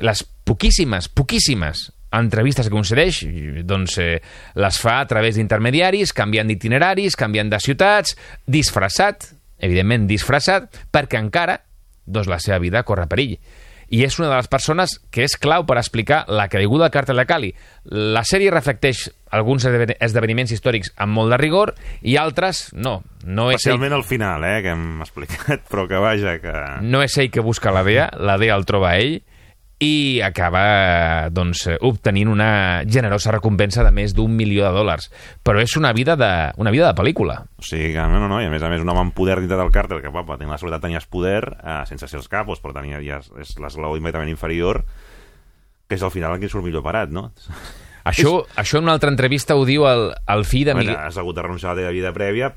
Les 0.00 0.22
poquíssimes, 0.46 1.10
poquíssimes 1.12 1.90
entrevistes 2.12 2.66
que 2.66 2.74
concedeix, 2.74 3.22
doncs 3.66 3.96
eh, 4.02 4.20
les 4.58 4.78
fa 4.82 4.98
a 5.00 5.06
través 5.10 5.36
d'intermediaris, 5.38 6.12
canviant 6.16 6.48
d'itineraris, 6.50 7.16
canviant 7.16 7.50
de 7.52 7.60
ciutats, 7.62 8.16
disfressat, 8.46 9.30
evidentment 9.60 10.06
disfressat, 10.10 10.70
perquè 10.92 11.20
encara 11.20 11.60
doncs, 12.06 12.26
la 12.30 12.40
seva 12.42 12.58
vida 12.58 12.82
corre 12.82 13.06
perill. 13.06 13.36
I 13.90 14.04
és 14.06 14.14
una 14.20 14.28
de 14.30 14.36
les 14.36 14.46
persones 14.46 14.92
que 15.10 15.24
és 15.26 15.32
clau 15.34 15.64
per 15.66 15.74
explicar 15.80 16.20
la 16.30 16.44
caiguda 16.50 16.84
del 16.86 16.92
càrtel 16.94 17.18
de 17.18 17.24
Cali. 17.26 17.48
La 17.90 18.22
sèrie 18.22 18.52
reflecteix 18.54 19.08
alguns 19.34 19.64
esdeven- 19.66 19.96
esdeveniments 19.98 20.52
històrics 20.54 20.92
amb 20.96 21.16
molt 21.18 21.34
de 21.34 21.38
rigor 21.42 21.72
i 22.06 22.14
altres 22.16 22.68
no. 22.72 23.00
No 23.24 23.48
és, 23.50 23.56
ell, 23.66 23.72
Especialment 23.74 23.96
al 23.98 24.04
final, 24.06 24.46
eh, 24.46 24.60
que 24.62 24.70
hem 24.76 25.02
explicat, 25.02 25.64
però 25.70 25.88
que 25.90 25.98
vaja, 25.98 26.36
que... 26.38 26.54
no 26.86 27.02
és 27.02 27.18
ell 27.18 27.32
que 27.34 27.42
busca 27.42 27.74
la 27.74 27.82
DEA, 27.82 28.12
la 28.22 28.38
DEA 28.38 28.54
el 28.54 28.66
troba 28.70 28.94
ell 28.98 29.24
i 29.80 30.20
acaba 30.20 31.30
doncs, 31.32 31.64
obtenint 31.80 32.28
una 32.28 32.84
generosa 32.84 33.32
recompensa 33.32 33.80
de 33.86 33.92
més 33.96 34.12
d'un 34.12 34.34
milió 34.36 34.66
de 34.66 34.74
dòlars. 34.76 35.08
Però 35.42 35.62
és 35.62 35.72
una 35.80 35.94
vida 35.96 36.18
de, 36.20 36.30
una 36.60 36.72
vida 36.74 36.90
de 36.90 36.96
pel·lícula. 36.98 37.38
O 37.56 37.64
sigui 37.64 37.94
que, 37.94 38.04
no, 38.04 38.20
no, 38.20 38.28
no, 38.28 38.42
i 38.44 38.48
a 38.50 38.52
més 38.52 38.62
a 38.62 38.68
més 38.72 38.84
un 38.84 38.92
home 38.92 39.06
amb 39.06 39.16
poder 39.16 39.38
dintre 39.40 39.56
del 39.56 39.72
càrtel, 39.72 40.02
que 40.04 40.12
papa, 40.12 40.36
tenia 40.36 40.52
la 40.52 40.60
seguretat 40.60 40.84
tenies 40.84 41.08
poder, 41.08 41.42
eh, 41.56 41.80
sense 41.88 42.10
ser 42.12 42.20
els 42.20 42.28
capos, 42.28 42.60
però 42.60 42.76
tenia, 42.76 43.00
ja 43.00 43.22
és, 43.24 43.32
és 43.40 43.54
l'esglaó 43.56 43.96
immediatament 43.96 44.30
inferior, 44.34 44.84
que 45.88 45.96
és 45.96 46.04
al 46.04 46.12
final 46.12 46.36
el 46.36 46.44
que 46.44 46.52
surt 46.52 46.68
millor 46.68 46.84
parat, 46.84 47.08
no? 47.10 47.30
Això, 48.04 48.36
això 48.60 48.78
en 48.78 48.86
una 48.86 48.94
altra 48.96 49.10
entrevista 49.12 49.56
ho 49.56 49.64
diu 49.68 49.84
el, 49.88 50.06
el 50.32 50.44
fill 50.48 50.68
de 50.68 50.76
Bueno, 50.76 50.92
Miguel... 50.92 51.08
has 51.08 51.18
hagut 51.20 51.36
de 51.36 51.42
renunciar 51.44 51.72
a 51.72 51.74
la 51.74 51.82
teva 51.82 51.96
vida 51.96 52.12
prèvia, 52.16 52.52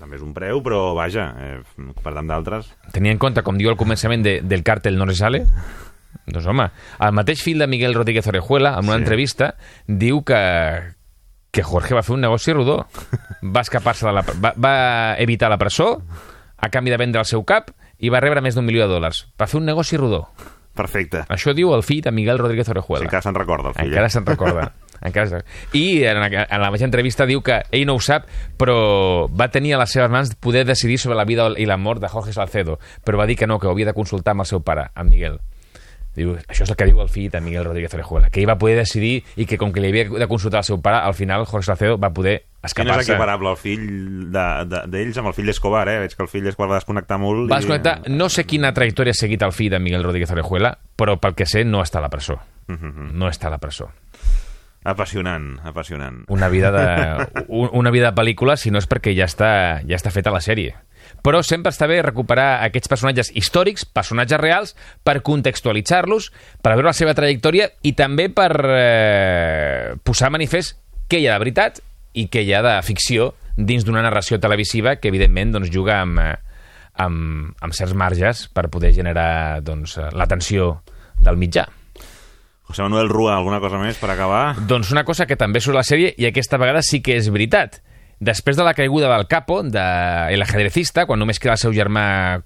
també 0.00 0.18
és 0.18 0.24
un 0.24 0.32
preu, 0.34 0.62
però 0.64 0.94
vaja, 0.94 1.28
eh, 1.38 1.92
per 1.98 2.14
tant 2.14 2.30
d'altres... 2.30 2.72
Tenint 2.94 3.18
en 3.18 3.22
compte, 3.22 3.42
com 3.46 3.58
diu 3.58 3.70
al 3.70 3.78
començament 3.78 4.22
de, 4.26 4.40
del 4.46 4.66
càrtel 4.66 4.98
no 4.98 5.06
se 5.10 5.18
sale, 5.18 5.44
doncs 6.26 6.46
home, 6.46 6.68
el 7.00 7.12
mateix 7.12 7.42
fill 7.42 7.58
de 7.58 7.66
Miguel 7.66 7.94
Rodríguez 7.94 8.26
Orejuela, 8.26 8.74
en 8.78 8.84
una 8.88 8.94
Sí. 8.96 9.02
entrevista, 9.02 9.54
diu 9.86 10.22
que, 10.24 10.94
que 11.50 11.62
Jorge 11.62 11.94
va 11.94 12.02
fer 12.02 12.14
un 12.14 12.20
negoci 12.20 12.52
rodó. 12.52 12.86
Va 13.42 13.62
escapar-se 13.62 14.06
de 14.06 14.12
la... 14.12 14.22
Va, 14.42 14.52
va 14.56 14.74
evitar 15.18 15.48
la 15.50 15.56
presó 15.58 16.02
a 16.58 16.68
canvi 16.68 16.90
de 16.90 16.98
vendre 17.00 17.20
el 17.20 17.26
seu 17.26 17.42
cap 17.44 17.70
i 17.98 18.10
va 18.12 18.20
rebre 18.20 18.42
més 18.44 18.54
d'un 18.54 18.64
milió 18.66 18.84
de 18.86 18.92
dòlars. 18.92 19.26
Va 19.40 19.46
fer 19.48 19.58
un 19.58 19.64
negoci 19.66 19.96
rodó. 19.96 20.26
Perfecte. 20.76 21.24
Això 21.28 21.52
diu 21.56 21.72
el 21.74 21.82
fill 21.82 22.02
de 22.04 22.12
Miguel 22.12 22.38
Rodríguez 22.38 22.66
Sí, 22.68 22.70
Orejuela. 22.70 23.04
encara 23.04 23.22
se'n 23.22 23.34
recorda, 23.34 23.68
el 23.70 23.74
fill. 23.74 23.88
Encara 23.90 24.06
eh? 24.06 24.10
se'n 24.14 24.26
recorda. 24.26 24.72
Encara 25.00 25.26
se'n... 25.26 25.42
I 25.72 26.04
en, 26.04 26.20
la- 26.20 26.44
en 26.44 26.60
la 26.60 26.68
mateixa 26.70 26.84
entrevista 26.86 27.26
diu 27.26 27.40
que 27.42 27.62
ell 27.72 27.86
no 27.88 27.96
ho 27.96 28.00
sap, 28.04 28.28
però 28.60 29.26
va 29.32 29.48
tenir 29.50 29.72
a 29.74 29.80
les 29.80 29.90
seves 29.96 30.10
mans 30.12 30.34
poder 30.36 30.66
decidir 30.68 30.98
sobre 31.00 31.16
la 31.16 31.24
vida 31.24 31.48
i 31.56 31.64
la 31.66 31.76
mort 31.80 32.00
de 32.04 32.08
Jorge 32.12 32.32
Salcedo, 32.36 32.78
però 33.04 33.18
va 33.18 33.26
dir 33.26 33.36
que 33.40 33.48
no, 33.48 33.58
que 33.58 33.66
ho 33.66 33.72
havia 33.72 33.86
de 33.90 33.96
consultar 33.96 34.36
amb 34.36 34.44
el 34.44 34.50
seu 34.52 34.60
pare, 34.62 34.90
en 34.94 35.08
Miguel. 35.08 35.40
Diu, 36.16 36.34
això 36.48 36.64
és 36.64 36.70
el 36.70 36.76
que 36.76 36.84
diu 36.88 37.00
el 37.00 37.08
fill 37.08 37.30
de 37.30 37.40
Miguel 37.40 37.64
Rodríguez 37.64 37.94
Orejuela, 37.94 38.30
que 38.30 38.40
ell 38.42 38.48
va 38.48 38.56
poder 38.58 38.76
decidir 38.76 39.22
i 39.36 39.46
que 39.46 39.56
com 39.56 39.70
que 39.72 39.80
li 39.80 39.88
havia 39.92 40.08
de 40.10 40.26
consultar 40.26 40.58
el 40.58 40.64
seu 40.64 40.80
pare, 40.82 40.96
al 41.06 41.14
final 41.14 41.44
Jorge 41.46 41.66
Salcedo 41.66 41.98
va 41.98 42.10
poder 42.12 42.40
Que 42.40 42.44
no 42.50 42.66
és 42.66 42.72
escapar-se. 42.72 43.12
equiparable 43.12 43.50
el 43.50 43.56
fill 43.56 44.30
de- 44.32 44.64
de- 44.66 44.82
d'ells 44.88 45.16
amb 45.18 45.28
el 45.28 45.34
fill 45.34 45.46
d'Escobar, 45.46 45.88
eh? 45.88 45.98
Veig 46.00 46.14
que 46.16 46.22
el 46.22 46.28
fill 46.28 46.42
d'Escobar 46.44 46.68
va 46.70 46.74
desconnectar 46.82 47.18
molt. 47.18 47.50
Va 47.50 47.56
i- 47.56 47.58
desconnectar, 47.60 48.10
no 48.10 48.28
sé 48.28 48.44
quina 48.44 48.74
trajectòria 48.74 49.12
ha 49.12 49.14
seguit 49.14 49.40
el 49.42 49.52
fill 49.52 49.70
de 49.70 49.78
Miguel 49.78 50.02
Rodríguez 50.04 50.30
Orejuela, 50.32 50.76
però 50.96 51.18
pel 51.20 51.34
que 51.34 51.46
sé 51.46 51.64
no 51.64 51.80
està 51.80 51.98
a 51.98 52.02
la 52.02 52.10
presó. 52.10 52.40
Mhm. 52.66 53.12
No 53.14 53.28
està 53.28 53.46
a 53.46 53.50
la 53.50 53.58
presó. 53.58 53.88
Apassionant, 54.84 55.58
apassionant. 55.64 56.22
Una 56.32 56.48
vida 56.48 56.70
de, 56.72 57.44
un- 57.48 57.70
una 57.72 57.90
vida 57.90 58.10
de 58.10 58.16
pel·lícula, 58.16 58.56
si 58.56 58.70
no 58.72 58.78
és 58.80 58.88
perquè 58.88 59.12
ja 59.16 59.26
està, 59.28 59.50
ja 59.84 59.96
està 59.98 60.12
feta 60.14 60.32
la 60.32 60.40
sèrie. 60.40 60.74
Però 61.24 61.42
sempre 61.44 61.72
està 61.72 61.84
bé 61.90 61.98
recuperar 62.04 62.62
aquests 62.64 62.88
personatges 62.88 63.30
històrics, 63.36 63.84
personatges 63.84 64.40
reals, 64.40 64.74
per 65.04 65.18
contextualitzar-los, 65.26 66.30
per 66.62 66.72
veure 66.78 66.88
la 66.92 66.96
seva 66.96 67.12
trajectòria 67.18 67.68
i 67.84 67.92
també 67.98 68.28
per 68.32 68.50
eh, 68.64 69.96
posar 70.04 70.30
manifest 70.32 70.78
què 71.10 71.20
hi 71.20 71.26
ha 71.28 71.34
de 71.36 71.42
veritat 71.44 71.80
i 72.16 72.28
què 72.32 72.44
hi 72.46 72.54
ha 72.54 72.62
de 72.64 72.76
ficció 72.86 73.34
dins 73.56 73.84
d'una 73.84 74.00
narració 74.06 74.38
televisiva 74.40 74.96
que, 74.96 75.10
evidentment, 75.12 75.52
doncs, 75.58 75.68
juga 75.74 75.98
amb, 76.06 76.22
eh, 76.22 76.38
amb, 77.04 77.52
amb 77.60 77.76
certs 77.76 77.92
marges 77.98 78.46
per 78.54 78.70
poder 78.72 78.94
generar 78.96 79.60
doncs, 79.66 79.98
eh, 79.98 80.08
l'atenció 80.16 80.78
del 81.20 81.36
mitjà. 81.36 81.66
José 82.70 82.82
Manuel 82.86 83.10
Rua, 83.10 83.36
alguna 83.36 83.60
cosa 83.60 83.78
més 83.82 83.98
per 83.98 84.12
acabar? 84.14 84.54
Doncs 84.70 84.92
una 84.94 85.04
cosa 85.04 85.26
que 85.26 85.38
també 85.38 85.60
surt 85.60 85.74
a 85.74 85.80
la 85.80 85.86
sèrie 85.86 86.14
i 86.16 86.28
aquesta 86.28 86.58
vegada 86.60 86.82
sí 86.86 87.02
que 87.02 87.16
és 87.18 87.30
veritat. 87.34 87.80
Després 88.20 88.58
de 88.58 88.64
la 88.66 88.74
caiguda 88.76 89.08
del 89.08 89.26
capo, 89.26 89.62
de 89.64 89.82
el 90.34 90.42
ajedrecista, 90.44 91.06
quan 91.08 91.18
només 91.18 91.40
queda 91.40 91.54
el 91.56 91.62
seu 91.62 91.72
germà 91.72 92.02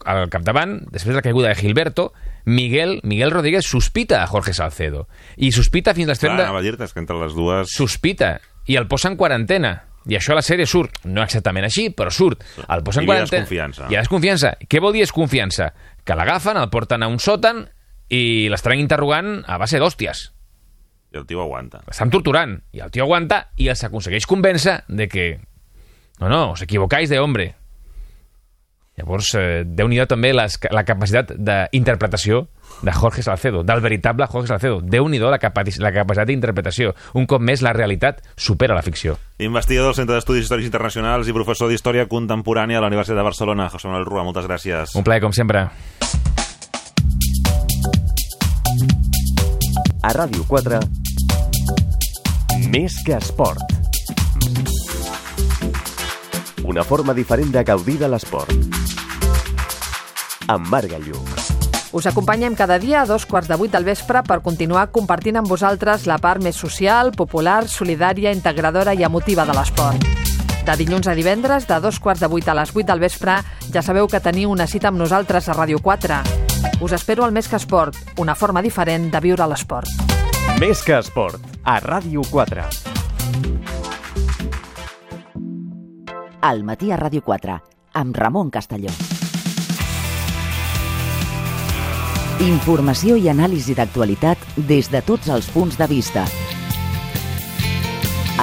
al 0.07 0.29
capdavant, 0.31 0.77
després 0.95 1.13
de 1.13 1.19
la 1.19 1.25
caiguda 1.27 1.51
de 1.51 1.59
Gilberto, 1.59 2.13
Miguel, 2.47 3.01
Miguel 3.03 3.33
Rodríguez 3.35 3.67
sospita 3.67 4.23
a 4.23 4.29
Jorge 4.31 4.55
Salcedo. 4.55 5.09
I 5.37 5.51
sospita 5.51 5.93
fins 5.93 6.07
a 6.07 6.15
l'extrem 6.15 6.37
Clar, 6.37 6.45
de... 6.45 6.47
anava 6.53 6.87
és 6.87 6.95
que 6.95 7.03
entre 7.03 7.19
les 7.19 7.35
dues... 7.35 7.75
Sospita. 7.75 8.39
I 8.71 8.79
el 8.79 8.87
posa 8.87 9.11
en 9.11 9.19
quarantena. 9.19 9.75
I 10.07 10.15
això 10.19 10.33
a 10.33 10.39
la 10.39 10.45
sèrie 10.47 10.69
surt, 10.69 11.03
no 11.09 11.25
exactament 11.25 11.67
així, 11.67 11.89
però 11.91 12.13
surt. 12.13 12.45
El 12.69 12.85
posa 12.87 13.03
en 13.03 13.09
I 13.09 13.11
li 13.11 13.17
ha 13.17 13.25
desconfiança. 13.25 13.89
I 13.91 13.97
ha 13.97 14.05
desconfiança. 14.05 14.55
Què 14.69 14.81
vol 14.85 14.95
dir 14.95 15.03
desconfiança? 15.03 15.73
Que 16.05 16.15
l'agafen, 16.15 16.61
el 16.61 16.71
porten 16.71 17.03
a 17.03 17.09
un 17.11 17.19
sòtan 17.19 17.65
i 18.13 18.49
l'estan 18.53 18.79
interrogant 18.79 19.43
a 19.47 19.59
base 19.59 19.81
d'hòsties. 19.81 20.29
I 21.15 21.21
el 21.21 21.27
tio 21.27 21.43
aguanta. 21.45 21.83
l'estan 21.87 22.11
torturant 22.11 22.59
i 22.75 22.83
el 22.83 22.91
tio 22.91 23.05
aguanta 23.05 23.49
i 23.57 23.69
els 23.71 23.85
aconsegueix 23.87 24.27
convèncer 24.27 24.81
de 24.89 25.09
que 25.09 25.29
no, 26.21 26.29
no, 26.29 26.51
os 26.53 26.63
equivocáis 26.63 27.11
de 27.11 27.21
hombre. 27.21 27.55
Llavors 28.95 29.33
eh, 29.35 29.65
déu 29.67 29.89
nhi 29.91 29.99
també 30.07 30.31
les, 30.31 30.55
la 30.71 30.85
capacitat 30.87 31.33
d'interpretació 31.35 32.45
de 32.87 32.93
Jorge 32.95 33.25
Salcedo, 33.27 33.65
del 33.67 33.81
veritable 33.83 34.27
Jorge 34.31 34.53
Salcedo. 34.53 34.79
Déu 34.81 35.09
nhi 35.11 35.19
la, 35.19 35.39
capaci 35.43 35.83
la 35.83 35.91
capacitat 35.91 36.31
d'interpretació. 36.31 36.95
Un 37.19 37.27
cop 37.27 37.43
més 37.43 37.63
la 37.63 37.73
realitat 37.75 38.23
supera 38.37 38.75
la 38.75 38.83
ficció. 38.87 39.19
Investigador 39.39 39.91
del 39.91 39.99
Centre 39.99 40.15
d'Estudis 40.15 40.47
Històrics 40.47 40.71
Internacionals 40.71 41.27
i 41.27 41.35
professor 41.35 41.69
d'Història 41.69 42.07
Contemporània 42.07 42.79
a 42.79 42.87
la 42.87 42.93
Universitat 42.93 43.19
de 43.19 43.27
Barcelona, 43.27 43.69
José 43.73 43.91
Manuel 43.91 44.07
Rua, 44.07 44.23
moltes 44.23 44.47
gràcies. 44.47 44.95
un 44.95 45.03
plaer 45.03 45.23
com 45.27 45.35
sempre 45.35 45.67
A 50.05 50.13
Ràdio 50.13 50.45
4, 50.49 50.79
més 52.69 52.97
que 53.07 53.17
esport. 53.17 53.61
Una 56.65 56.85
forma 56.85 57.15
diferent 57.15 57.53
de 57.55 57.65
gaudir 57.65 57.97
de 58.01 58.09
l'esport. 58.09 58.53
Amb 60.49 60.69
Marc 60.69 60.93
Lluc. 61.07 61.35
Us 61.95 62.09
acompanyem 62.11 62.57
cada 62.59 62.79
dia 62.83 63.03
a 63.03 63.07
dos 63.07 63.25
quarts 63.25 63.49
de 63.49 63.57
vuit 63.57 63.73
del 63.73 63.87
vespre 63.87 64.25
per 64.27 64.43
continuar 64.43 64.89
compartint 64.91 65.39
amb 65.39 65.49
vosaltres 65.49 66.09
la 66.11 66.19
part 66.19 66.43
més 66.43 66.57
social, 66.59 67.13
popular, 67.17 67.69
solidària, 67.69 68.33
integradora 68.35 68.93
i 68.99 69.05
emotiva 69.07 69.47
de 69.47 69.55
l'esport. 69.57 70.09
De 70.65 70.77
dilluns 70.81 71.07
a 71.07 71.15
divendres, 71.15 71.69
de 71.69 71.79
dos 71.81 72.01
quarts 72.01 72.25
de 72.25 72.33
vuit 72.33 72.49
a 72.49 72.57
les 72.57 72.73
vuit 72.73 72.89
del 72.89 73.01
vespre, 73.01 73.39
ja 73.71 73.83
sabeu 73.83 74.09
que 74.09 74.21
teniu 74.21 74.51
una 74.51 74.67
cita 74.67 74.91
amb 74.91 74.99
nosaltres 74.99 75.49
a 75.49 75.57
Ràdio 75.57 75.81
4. 75.85 76.44
Us 76.85 76.93
espero 76.93 77.25
al 77.25 77.33
Més 77.33 77.47
que 77.49 77.57
Esport, 77.57 77.97
una 78.21 78.35
forma 78.37 78.61
diferent 78.61 79.07
de 79.09 79.21
viure 79.25 79.47
l'esport. 79.49 79.89
Més 80.61 80.83
que 80.85 80.99
esport. 80.99 81.41
A 81.65 81.79
Ràdio 81.81 82.21
4. 82.29 82.67
Al 86.45 86.61
matí 86.69 86.93
a 86.93 87.01
Ràdio 87.01 87.25
4, 87.25 87.57
amb 88.03 88.21
Ramon 88.21 88.53
Castelló. 88.53 88.93
Informació 92.53 93.17
i 93.17 93.33
anàlisi 93.33 93.73
d'actualitat 93.73 94.45
des 94.69 94.93
de 94.93 95.01
tots 95.01 95.33
els 95.33 95.49
punts 95.57 95.81
de 95.81 95.89
vista. 95.89 96.29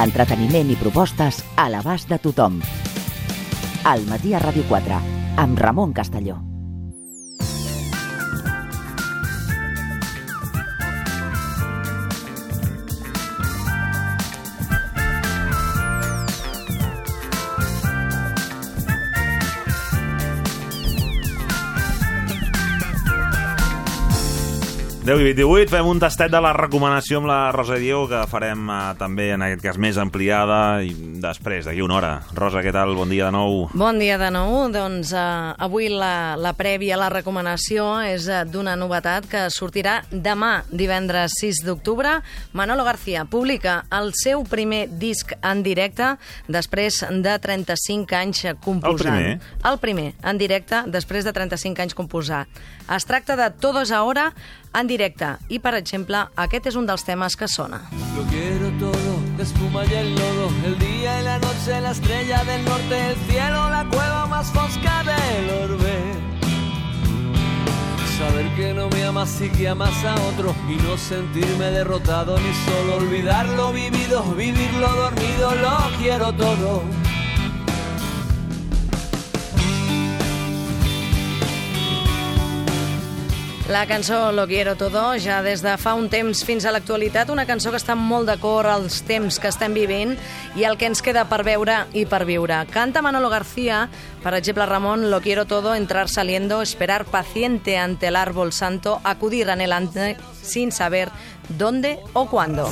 Entreteniment 0.01 0.73
i 0.73 0.81
propostes 0.81 1.45
a 1.61 1.69
l'abast 1.69 2.09
de 2.09 2.17
tothom. 2.17 2.57
Al 3.85 4.09
matí 4.09 4.33
a 4.33 4.41
Ràdio 4.41 4.65
4, 4.65 5.03
amb 5.37 5.61
Ramon 5.61 5.93
Castelló. 5.93 6.50
Deu 25.01 25.17
i 25.17 25.23
28, 25.33 25.65
fem 25.73 25.87
un 25.89 25.97
tastet 25.97 26.29
de 26.29 26.37
la 26.45 26.51
recomanació 26.53 27.17
amb 27.17 27.25
la 27.25 27.49
Rosa 27.49 27.73
Diego, 27.81 28.03
que 28.05 28.19
farem 28.29 28.67
eh, 28.69 28.75
també, 28.99 29.31
en 29.33 29.41
aquest 29.41 29.63
cas, 29.63 29.77
més 29.81 29.97
ampliada 29.97 30.83
i 30.85 30.91
després, 31.23 31.65
d'aquí 31.65 31.81
una 31.81 31.95
hora. 31.97 32.11
Rosa, 32.37 32.61
què 32.61 32.69
tal? 32.69 32.93
Bon 32.93 33.09
dia 33.09 33.31
de 33.31 33.33
nou. 33.33 33.63
Bon 33.73 33.97
dia 33.97 34.19
de 34.21 34.27
nou. 34.29 34.67
Doncs 34.69 35.09
eh, 35.17 35.23
avui 35.65 35.87
la, 35.89 36.37
la 36.37 36.51
prèvia, 36.53 36.99
la 37.01 37.07
recomanació 37.09 37.87
és 38.05 38.27
eh, 38.29 38.43
d'una 38.45 38.75
novetat 38.77 39.25
que 39.31 39.41
sortirà 39.49 40.03
demà, 40.11 40.51
divendres 40.69 41.33
6 41.41 41.63
d'octubre. 41.65 42.19
Manolo 42.53 42.85
García 42.85 43.23
publica 43.25 43.79
el 43.97 44.13
seu 44.21 44.45
primer 44.45 44.83
disc 45.01 45.33
en 45.41 45.65
directe 45.65 46.11
després 46.45 47.01
de 47.09 47.33
35 47.41 48.19
anys 48.19 48.43
composant. 48.61 49.17
primer? 49.17 49.33
El 49.65 49.81
primer, 49.81 50.07
en 50.21 50.37
directe, 50.37 50.85
després 50.93 51.25
de 51.25 51.33
35 51.33 51.87
anys 51.87 51.97
composant. 51.97 52.61
Es 52.89 53.05
tracta 53.05 53.35
de 53.35 53.49
Todos 53.51 53.91
Ahora 53.91 54.33
en 54.73 54.87
directe 54.87 55.35
i, 55.49 55.59
per 55.59 55.73
exemple, 55.77 56.25
aquest 56.35 56.71
és 56.71 56.77
un 56.79 56.87
dels 56.87 57.03
temes 57.07 57.35
que 57.35 57.47
sona. 57.47 57.81
Lo 58.15 58.23
quiero 58.31 58.71
todo, 58.79 59.13
la 59.37 59.43
espuma 59.43 59.85
y 59.85 59.93
el 59.93 60.15
lodo, 60.15 60.49
el 60.65 60.79
día 60.79 61.19
y 61.19 61.23
la 61.23 61.39
noche, 61.39 61.81
la 61.81 61.91
estrella 61.91 62.43
del 62.43 62.65
norte, 62.65 63.09
el 63.11 63.15
cielo, 63.27 63.69
la 63.69 63.85
cueva 63.89 64.25
más 64.27 64.51
fosca 64.51 65.03
del 65.03 65.49
orbe. 65.71 65.97
Saber 68.17 68.55
que 68.55 68.73
no 68.73 68.87
me 68.89 69.03
amas 69.03 69.41
y 69.41 69.49
que 69.49 69.67
amas 69.67 70.03
a 70.05 70.13
otro 70.29 70.53
y 70.69 70.75
no 70.75 70.95
sentirme 70.95 71.71
derrotado 71.71 72.37
ni 72.37 72.53
solo 72.65 72.97
olvidar 72.97 73.47
lo 73.49 73.73
vivido, 73.73 74.23
vivirlo 74.35 74.87
dormido, 74.87 75.55
lo 75.55 75.97
quiero 75.97 76.31
todo. 76.33 77.00
La 83.71 83.87
cançó 83.87 84.33
Lo 84.33 84.47
quiero 84.47 84.75
todo, 84.75 85.15
ja 85.17 85.39
des 85.41 85.61
de 85.63 85.77
fa 85.79 85.93
temps 86.11 86.41
fins 86.43 86.65
a 86.65 86.73
l'actualitat, 86.75 87.29
una 87.31 87.45
cançó 87.47 87.71
que 87.71 87.79
està 87.79 87.95
molt 87.95 88.27
d'acord 88.27 88.67
als 88.67 88.97
temps 89.07 89.37
que 89.39 89.47
estem 89.47 89.71
vivint 89.71 90.17
i 90.59 90.65
el 90.67 90.75
que 90.75 90.89
ens 90.89 90.99
queda 91.01 91.23
per 91.29 91.45
veure 91.47 91.85
i 91.93 92.03
per 92.05 92.25
viure. 92.27 92.65
Canta 92.67 93.01
Manolo 93.01 93.29
García, 93.29 93.87
per 94.21 94.33
exemple, 94.33 94.65
Ramón, 94.65 95.09
Lo 95.09 95.21
quiero 95.21 95.45
todo, 95.45 95.73
entrar 95.73 96.09
saliendo, 96.09 96.61
esperar 96.61 97.05
paciente 97.05 97.77
ante 97.77 98.07
el 98.07 98.17
árbol 98.17 98.51
santo, 98.51 98.99
acudir 99.05 99.49
anhelante 99.49 100.17
sin 100.41 100.73
saber 100.73 101.09
dónde 101.47 101.97
o 102.11 102.29
cuándo. 102.29 102.69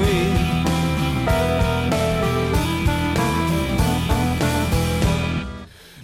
Mi 0.00 0.20
balandra, 1.26 2.03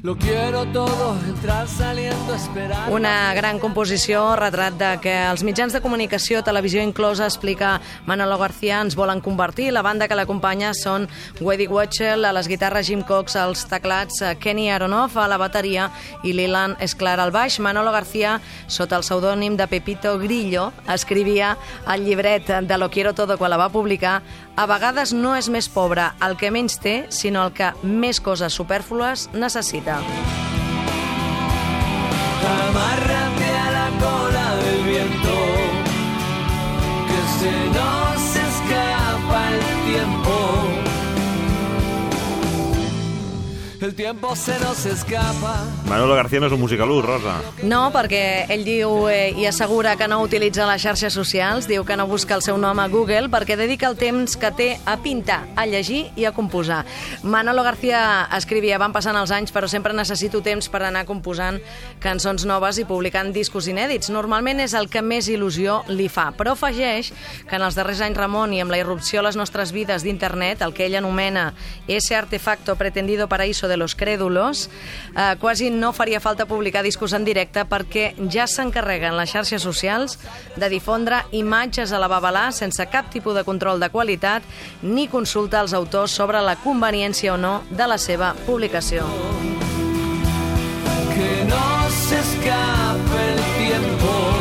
Lo 0.03 0.17
quiero 0.17 0.65
todo, 0.73 1.15
entrar 1.29 1.69
saliendo, 1.69 2.35
esperar. 2.35 2.91
Una 2.91 3.35
gran 3.35 3.59
composició, 3.59 4.35
retrat 4.35 4.79
de 4.81 4.89
que 5.05 5.13
els 5.29 5.43
mitjans 5.45 5.75
de 5.77 5.83
comunicació, 5.85 6.41
televisió 6.41 6.81
inclosa, 6.81 7.27
explica 7.29 7.83
Manolo 8.09 8.39
García, 8.41 8.79
ens 8.81 8.97
volen 8.97 9.21
convertir. 9.21 9.75
La 9.77 9.83
banda 9.85 10.09
que 10.09 10.17
l'acompanya 10.17 10.73
són 10.73 11.05
Weddy 11.45 11.69
Watchell, 11.69 12.25
a 12.25 12.33
les 12.33 12.49
guitarres 12.49 12.89
Jim 12.89 13.03
Cox, 13.05 13.37
als 13.37 13.67
teclats 13.69 14.23
eh, 14.25 14.39
Kenny 14.41 14.71
Aronoff, 14.73 15.19
a 15.21 15.29
la 15.29 15.37
bateria 15.37 15.91
i 16.25 16.33
Lilan 16.33 16.79
Esclar 16.81 17.19
al 17.21 17.35
baix. 17.37 17.61
Manolo 17.61 17.93
García, 17.93 18.39
sota 18.73 18.97
el 18.97 19.05
pseudònim 19.05 19.61
de 19.61 19.69
Pepito 19.69 20.17
Grillo, 20.19 20.71
escrivia 20.89 21.59
el 21.93 22.09
llibret 22.09 22.49
de 22.49 22.79
Lo 22.79 22.89
quiero 22.89 23.13
todo 23.13 23.37
quan 23.37 23.53
la 23.53 23.61
va 23.61 23.69
publicar 23.69 24.23
a 24.61 24.67
vegades 24.69 25.15
no 25.17 25.31
és 25.39 25.47
més 25.49 25.71
pobre 25.73 26.11
el 26.27 26.35
que 26.37 26.51
menys 26.53 26.77
té, 26.85 26.95
sinó 27.17 27.47
el 27.47 27.55
que 27.57 27.71
més 27.81 28.21
coses 28.21 28.53
superflues 28.53 29.31
necessita. 29.33 29.97
Amárrate 32.51 33.49
a 33.63 33.71
la 33.79 33.89
cola 34.05 34.45
del 34.61 34.85
viento, 34.91 35.39
que 37.09 37.21
se 37.39 37.57
nos 37.79 38.10
El 43.81 43.95
tiempo 43.95 44.37
se 44.37 44.59
nos 44.59 44.85
escapa. 44.85 45.65
Manolo 45.89 46.15
García 46.15 46.39
no 46.39 46.47
és 46.51 46.53
un 46.53 46.61
musicalú, 46.61 46.99
Rosa. 47.01 47.39
No, 47.65 47.87
perquè 47.95 48.45
ell 48.53 48.61
diu 48.67 49.07
eh, 49.09 49.33
i 49.33 49.47
assegura 49.49 49.95
que 49.97 50.05
no 50.05 50.19
utilitza 50.21 50.67
les 50.69 50.83
xarxes 50.85 51.15
socials, 51.17 51.65
diu 51.65 51.87
que 51.89 51.97
no 51.97 52.05
busca 52.07 52.37
el 52.37 52.45
seu 52.45 52.59
nom 52.61 52.77
a 52.77 52.91
Google 52.93 53.31
perquè 53.33 53.57
dedica 53.57 53.89
el 53.89 53.97
temps 53.97 54.37
que 54.37 54.51
té 54.53 54.67
a 54.85 54.99
pintar, 55.01 55.47
a 55.57 55.65
llegir 55.65 56.03
i 56.21 56.27
a 56.29 56.33
composar. 56.37 56.83
Manolo 57.23 57.65
García 57.65 58.29
escrivia, 58.37 58.77
van 58.77 58.93
passant 58.93 59.17
els 59.17 59.33
anys, 59.33 59.49
però 59.49 59.65
sempre 59.65 59.97
necessito 59.97 60.43
temps 60.45 60.69
per 60.69 60.83
anar 60.85 61.07
composant 61.09 61.57
cançons 62.05 62.45
noves 62.45 62.83
i 62.83 62.85
publicant 62.85 63.33
discos 63.33 63.71
inèdits. 63.73 64.13
Normalment 64.13 64.61
és 64.61 64.77
el 64.77 64.91
que 64.93 65.01
més 65.01 65.33
il·lusió 65.33 65.81
li 65.89 66.11
fa, 66.13 66.35
però 66.37 66.53
afegeix 66.53 67.15
que 67.49 67.57
en 67.57 67.65
els 67.65 67.81
darrers 67.81 68.05
anys, 68.05 68.21
Ramon, 68.21 68.53
i 68.53 68.61
amb 68.61 68.77
la 68.77 68.83
irrupció 68.85 69.25
a 69.25 69.27
les 69.31 69.41
nostres 69.41 69.73
vides 69.73 70.05
d'internet, 70.05 70.61
el 70.61 70.77
que 70.77 70.85
ell 70.85 71.01
anomena 71.01 71.55
ese 71.89 72.13
artefacto 72.21 72.77
pretendido 72.77 73.25
paraíso 73.27 73.70
de 73.71 73.79
los 73.79 73.95
crédulos, 73.95 74.69
eh, 75.15 75.37
quasi 75.39 75.71
no 75.71 75.95
faria 75.95 76.21
falta 76.21 76.47
publicar 76.51 76.83
discos 76.83 77.15
en 77.15 77.25
directe 77.25 77.63
perquè 77.65 78.11
ja 78.29 78.49
s'encarreguen 78.51 79.17
les 79.17 79.31
xarxes 79.31 79.63
socials 79.63 80.19
de 80.57 80.69
difondre 80.69 81.23
imatges 81.31 81.95
a 81.95 82.03
la 82.03 82.11
babalà 82.11 82.51
sense 82.51 82.85
cap 82.91 83.09
tipus 83.15 83.39
de 83.39 83.47
control 83.47 83.81
de 83.81 83.89
qualitat 83.95 84.43
ni 84.83 85.07
consulta 85.09 85.61
als 85.61 85.73
autors 85.73 86.11
sobre 86.11 86.43
la 86.43 86.59
conveniència 86.59 87.35
o 87.35 87.39
no 87.39 87.63
de 87.71 87.87
la 87.87 87.99
seva 87.99 88.35
publicació. 88.47 89.07
Que 91.15 91.45
no 91.47 91.91
se 92.09 92.19
escape 92.19 93.25
el 93.31 93.43
tiempo. 93.59 94.40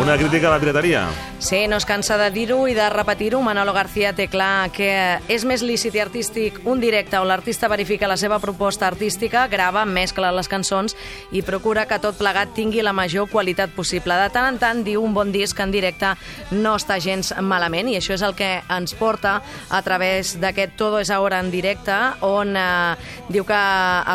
Una 0.00 0.16
crítica 0.16 0.48
a 0.48 0.52
la 0.52 0.58
pirateria. 0.58 1.08
Sí, 1.40 1.66
no 1.68 1.76
es 1.76 1.84
cansa 1.84 2.16
de 2.16 2.30
dir-ho 2.30 2.66
i 2.68 2.72
de 2.74 2.86
repetir-ho. 2.88 3.42
Manolo 3.44 3.74
García 3.76 4.14
té 4.16 4.26
clar 4.32 4.70
que 4.72 4.88
és 5.28 5.44
més 5.44 5.60
lícit 5.60 5.94
i 5.96 6.00
artístic 6.00 6.56
un 6.64 6.80
directe 6.80 7.18
on 7.20 7.28
l'artista 7.28 7.68
verifica 7.68 8.08
la 8.08 8.16
seva 8.20 8.38
proposta 8.40 8.86
artística, 8.88 9.46
grava, 9.52 9.84
mescla 9.84 10.30
les 10.32 10.48
cançons 10.48 10.96
i 11.32 11.42
procura 11.44 11.84
que 11.88 11.98
tot 12.00 12.16
plegat 12.16 12.54
tingui 12.56 12.80
la 12.80 12.94
major 12.96 13.28
qualitat 13.28 13.74
possible. 13.76 14.16
De 14.16 14.30
tant 14.32 14.48
en 14.48 14.58
tant 14.60 14.82
diu 14.84 15.04
un 15.04 15.12
bon 15.16 15.32
disc 15.32 15.60
en 15.60 15.72
directe 15.72 16.14
no 16.52 16.74
està 16.80 16.96
gens 17.00 17.34
malament 17.40 17.92
i 17.92 17.98
això 18.00 18.16
és 18.16 18.24
el 18.24 18.36
que 18.36 18.50
ens 18.72 18.96
porta 18.96 19.42
a 19.68 19.82
través 19.84 20.38
d'aquest 20.40 20.76
Todo 20.80 21.00
es 21.00 21.10
ahora 21.10 21.40
en 21.40 21.50
directe 21.50 21.92
on 22.24 22.56
eh, 22.56 22.96
diu 23.28 23.44
que 23.44 23.60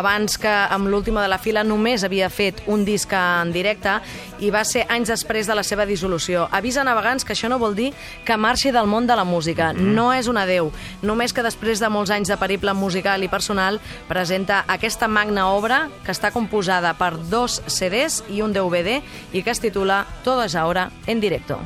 abans 0.02 0.40
que 0.42 0.50
amb 0.50 0.90
l'última 0.90 1.22
de 1.22 1.30
la 1.30 1.38
fila 1.38 1.66
només 1.66 2.04
havia 2.04 2.30
fet 2.34 2.64
un 2.66 2.86
disc 2.86 3.14
en 3.14 3.54
directe 3.54 4.00
i 4.40 4.52
va 4.54 4.64
ser 4.68 4.86
anys 4.90 5.12
després 5.14 5.48
de 5.48 5.56
la 5.56 5.64
seva 5.64 5.86
dissolució. 5.86 6.48
Avisa 6.52 6.84
navegants 6.84 7.26
que 7.26 7.34
això 7.36 7.50
no 7.52 7.60
vol 7.62 7.76
dir 7.78 7.92
que 8.26 8.38
marxi 8.38 8.74
del 8.76 8.90
món 8.92 9.08
de 9.08 9.16
la 9.16 9.24
música. 9.28 9.72
No 9.74 10.12
és 10.14 10.28
un 10.32 10.38
adeu. 10.42 10.72
Només 11.02 11.34
que 11.34 11.46
després 11.46 11.80
de 11.80 11.90
molts 11.90 12.12
anys 12.12 12.32
de 12.32 12.40
periple 12.42 12.74
musical 12.74 13.24
i 13.24 13.32
personal 13.32 13.80
presenta 14.10 14.64
aquesta 14.68 15.08
magna 15.08 15.50
obra 15.54 15.86
que 16.06 16.14
està 16.16 16.34
composada 16.36 16.94
per 17.00 17.14
dos 17.30 17.62
CDs 17.68 18.24
i 18.30 18.42
un 18.42 18.54
DVD 18.54 19.02
i 19.34 19.44
que 19.44 19.52
es 19.52 19.64
titula 19.64 20.06
Todo 20.24 20.44
es 20.44 20.56
ahora 20.56 20.92
en 21.08 21.20
directo. 21.22 21.60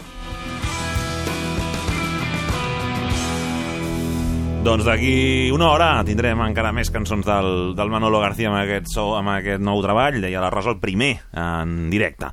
Doncs 4.60 4.84
d'aquí 4.84 5.50
una 5.56 5.70
hora 5.72 5.88
tindrem 6.04 6.42
encara 6.44 6.74
més 6.76 6.90
cançons 6.92 7.24
del, 7.24 7.72
del 7.78 7.92
Manolo 7.94 8.20
García 8.20 8.50
amb 8.50 8.60
aquest, 8.60 8.90
so, 8.92 9.14
amb 9.16 9.32
aquest 9.32 9.64
nou 9.64 9.80
treball, 9.82 10.18
deia 10.20 10.42
la 10.44 10.50
Rosa 10.52 10.74
el 10.74 10.82
primer 10.84 11.14
en 11.32 11.88
directe. 11.94 12.28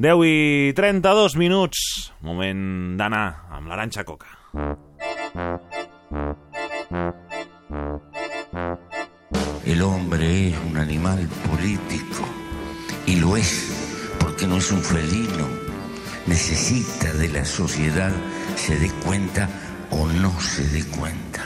10 0.00 0.22
i 0.24 0.72
32 0.76 1.36
minuts, 1.36 1.82
moment 2.24 2.96
d'anar 2.96 3.26
amb 3.58 3.68
l'Aranxa 3.68 4.06
Coca. 4.08 4.32
El 9.66 9.82
hombre 9.82 10.48
es 10.48 10.58
un 10.70 10.78
animal 10.78 11.28
político 11.44 12.24
y 13.06 13.16
lo 13.16 13.36
es 13.36 13.52
porque 14.20 14.46
no 14.46 14.56
es 14.56 14.72
un 14.72 14.82
felino. 14.82 15.46
Necesita 16.26 17.12
de 17.12 17.28
la 17.28 17.44
sociedad, 17.44 18.12
se 18.54 18.78
dé 18.78 18.90
cuenta 19.04 19.48
o 19.90 20.06
no 20.06 20.40
se 20.40 20.66
dé 20.68 20.84
cuenta. 20.86 21.44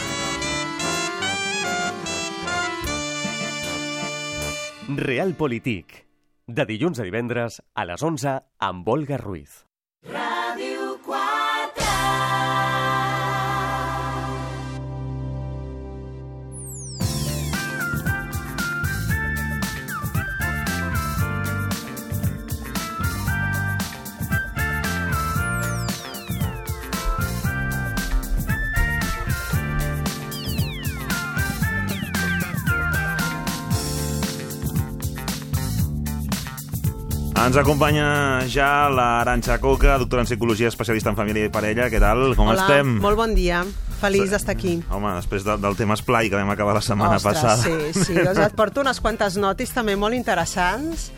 Realpolitik. 4.99 6.07
De 6.47 6.65
dilluns 6.67 6.99
a 6.99 7.05
divendres 7.07 7.61
a 7.75 7.85
les 7.87 8.03
11 8.03 8.39
amb 8.59 8.89
Olga 8.89 9.19
Ruiz. 9.21 9.70
Ens 37.41 37.57
acompanya 37.57 38.43
ja 38.53 38.91
l'Aranxa 38.93 39.57
Coca, 39.63 39.95
doctora 39.99 40.21
en 40.23 40.29
Psicologia, 40.29 40.69
especialista 40.69 41.09
en 41.09 41.17
família 41.17 41.49
i 41.49 41.53
parella. 41.53 41.87
Què 41.89 42.01
tal? 42.03 42.35
Com 42.37 42.51
Hola, 42.53 42.67
estem? 42.67 42.99
molt 43.01 43.17
bon 43.17 43.33
dia. 43.35 43.63
Feliç 44.01 44.31
d'estar 44.33 44.55
aquí. 44.57 44.75
Home, 44.93 45.15
després 45.17 45.45
de, 45.45 45.57
del 45.61 45.77
tema 45.77 45.97
esplai 45.97 46.29
que 46.33 46.37
vam 46.37 46.53
acabar 46.53 46.75
la 46.77 46.83
setmana 46.85 47.17
Ostres, 47.17 47.41
passada. 47.41 47.65
sí, 47.65 48.05
sí. 48.05 48.17
Doncs 48.17 48.41
et 48.45 48.57
porto 48.57 48.85
unes 48.85 49.01
quantes 49.01 49.37
notis 49.41 49.73
també 49.77 49.97
molt 49.97 50.17
interessants. 50.17 51.11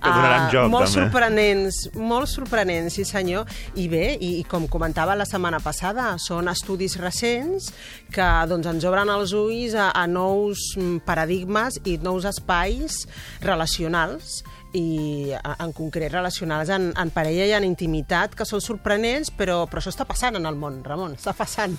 Que 0.00 0.08
donaran 0.08 0.46
Ah, 0.46 0.50
joc, 0.52 0.70
molt 0.72 0.86
també. 0.88 1.04
sorprenents, 1.04 1.80
molt 1.94 2.30
sorprenents, 2.32 2.94
sí 2.96 3.04
senyor. 3.04 3.44
I 3.76 3.88
bé, 3.92 4.16
i, 4.16 4.38
i 4.40 4.44
com 4.48 4.66
comentava 4.68 5.16
la 5.18 5.26
setmana 5.28 5.60
passada, 5.60 6.14
són 6.18 6.48
estudis 6.48 6.96
recents 7.00 7.70
que 8.10 8.28
doncs, 8.48 8.66
ens 8.66 8.86
obren 8.88 9.12
els 9.12 9.34
ulls 9.36 9.74
a, 9.76 9.90
a 9.92 10.06
nous 10.10 10.70
mm, 10.76 11.02
paradigmes 11.06 11.80
i 11.84 11.98
nous 12.02 12.24
espais 12.24 13.04
relacionals 13.44 14.40
i 14.72 15.32
en 15.34 15.72
concret 15.74 16.12
relacionals 16.12 16.70
en, 16.70 16.90
en 16.94 17.10
parella 17.10 17.46
i 17.48 17.54
en 17.56 17.64
intimitat, 17.66 18.36
que 18.38 18.46
són 18.46 18.62
sorprenents, 18.62 19.32
però, 19.34 19.64
però 19.66 19.82
això 19.82 19.90
està 19.90 20.06
passant 20.06 20.38
en 20.38 20.46
el 20.46 20.54
món, 20.58 20.76
Ramon, 20.86 21.16
està 21.18 21.34
passant. 21.34 21.74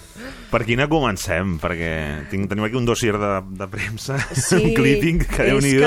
Per 0.51 0.61
quina 0.67 0.89
comencem? 0.91 1.55
Perquè 1.61 1.91
tinc, 2.31 2.49
tenim 2.51 2.67
aquí 2.67 2.75
un 2.75 2.87
dossier 2.89 3.15
de, 3.15 3.31
de 3.61 3.67
premsa, 3.71 4.19
un 4.59 4.73
clipping, 4.75 5.23
que 5.23 5.47
déu 5.47 5.61
nhi 5.63 5.77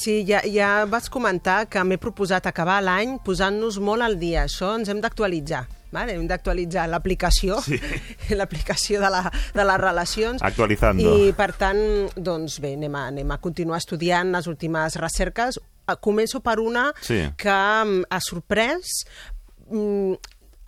sí, 0.00 0.22
ja, 0.28 0.40
ja 0.48 0.70
vas 0.88 1.10
comentar 1.12 1.66
que 1.68 1.83
m'he 1.84 1.98
proposat 2.00 2.46
acabar 2.50 2.80
l'any 2.82 3.18
posant-nos 3.24 3.78
molt 3.78 4.02
al 4.02 4.18
dia. 4.20 4.44
Això 4.48 4.74
ens 4.78 4.88
hem 4.88 5.00
d'actualitzar. 5.04 5.64
Vale? 5.94 6.16
Hem 6.18 6.24
d'actualitzar 6.26 6.88
l'aplicació, 6.90 7.60
Sí. 7.62 7.78
l'aplicació 8.34 8.98
de, 9.00 9.10
la, 9.14 9.20
de 9.54 9.64
les 9.64 9.78
relacions. 9.78 10.42
Actualizando. 10.42 11.12
I, 11.22 11.30
per 11.38 11.52
tant, 11.54 11.78
doncs 12.16 12.58
bé, 12.60 12.72
anem 12.74 12.96
a, 12.98 13.04
anem 13.12 13.30
a 13.30 13.38
continuar 13.38 13.78
estudiant 13.78 14.32
les 14.34 14.48
últimes 14.50 14.96
recerques. 14.98 15.60
Eh, 15.86 15.94
Començo 16.02 16.40
per 16.42 16.58
una 16.58 16.88
Sí. 17.00 17.20
que 17.38 17.54
mm, 17.84 18.08
ha 18.10 18.20
sorprès 18.20 19.04
mm, 19.70 20.14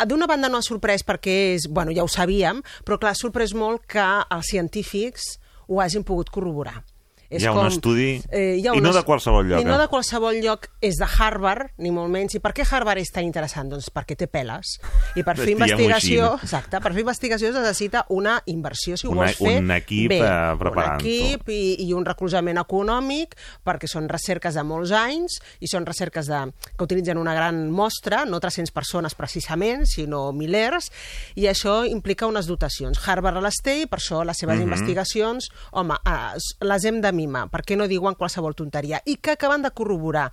D'una 0.07 0.27
banda 0.29 0.51
no 0.53 0.59
ha 0.59 0.63
sorprès 0.63 1.01
perquè 1.09 1.35
és, 1.55 1.65
bueno, 1.73 1.91
ja 1.97 2.03
ho 2.05 2.09
sabíem, 2.13 2.59
però 2.85 2.99
clar, 3.01 3.15
ha 3.15 3.17
sorprès 3.17 3.55
molt 3.57 3.87
que 3.89 4.03
els 4.05 4.51
científics 4.53 5.39
ho 5.73 5.81
hagin 5.81 6.05
pogut 6.05 6.29
corroborar. 6.29 6.83
Hi 7.31 7.45
ha 7.47 7.53
un 7.53 7.67
estudi- 7.67 8.21
hi 8.33 8.67
ha 8.67 8.75
i 8.75 8.79
un 8.79 8.83
no 8.83 8.93
de 8.95 9.03
qualsevol 9.03 9.47
lloc, 9.49 9.61
I 9.61 9.65
no 9.65 9.75
eh? 9.75 9.79
de 9.79 9.89
qualsevol 9.89 10.37
lloc, 10.43 10.69
és 10.81 10.95
de 11.01 11.07
Harvard, 11.19 11.71
ni 11.79 11.91
molt 11.91 12.11
menys. 12.11 12.35
I 12.37 12.41
per 12.41 12.53
què 12.55 12.65
Harvard 12.71 12.99
és 13.03 13.11
tan 13.13 13.25
interessant? 13.25 13.69
Doncs 13.73 13.91
perquè 13.91 14.17
té 14.17 14.27
peles. 14.29 14.77
I 15.17 15.23
per 15.27 15.37
fer 15.37 15.47
Diguem-ho 15.47 15.67
investigació... 15.81 16.33
Exacte, 16.43 16.81
per 16.81 16.93
fer 16.93 17.01
investigació 17.01 17.49
es 17.51 17.55
necessita 17.59 18.05
una 18.11 18.37
inversió, 18.47 18.97
si 18.97 19.07
ho 19.07 19.11
Una- 19.11 19.25
vols 19.27 19.37
fer 19.41 19.59
un 19.63 19.71
equip, 19.75 20.09
bé. 20.11 20.21
eh, 20.21 20.55
preparant-ho. 20.59 21.01
Un 21.01 21.07
equip 21.07 21.49
i, 21.51 21.61
i 21.87 21.93
un 21.93 22.05
recolzament 22.07 22.59
econòmic, 22.63 23.35
perquè 23.67 23.89
són 23.91 24.09
recerques 24.09 24.55
de 24.55 24.63
molts 24.63 24.93
anys 24.93 25.41
i 25.61 25.67
són 25.71 25.87
recerques 25.87 26.27
de, 26.31 26.43
que 26.77 26.85
utilitzen 26.85 27.19
una 27.19 27.35
gran 27.35 27.71
mostra, 27.71 28.25
no 28.25 28.39
300 28.41 28.71
persones 28.73 29.15
precisament, 29.19 29.87
sinó 29.87 30.33
milers, 30.33 30.91
i 31.35 31.47
això 31.51 31.81
implica 31.89 32.27
unes 32.31 32.47
dotacions. 32.47 33.01
Harvard 33.07 33.43
les 33.43 33.59
té 33.65 33.81
i 33.83 33.87
per 33.87 33.99
això 33.99 34.23
les 34.25 34.39
seves 34.39 34.57
Mhm. 34.59 34.63
investigacions, 34.71 35.51
home, 35.73 35.95
eh, 36.07 36.39
les 36.61 36.85
hem 36.85 37.01
de 37.01 37.13
mima, 37.17 37.47
per 37.53 37.63
què 37.67 37.79
no 37.79 37.89
diuen 37.91 38.17
qualsevol 38.19 38.55
tonteria, 38.59 39.01
i 39.09 39.17
que 39.17 39.35
acaben 39.35 39.65
de 39.65 39.73
corroborar 39.73 40.29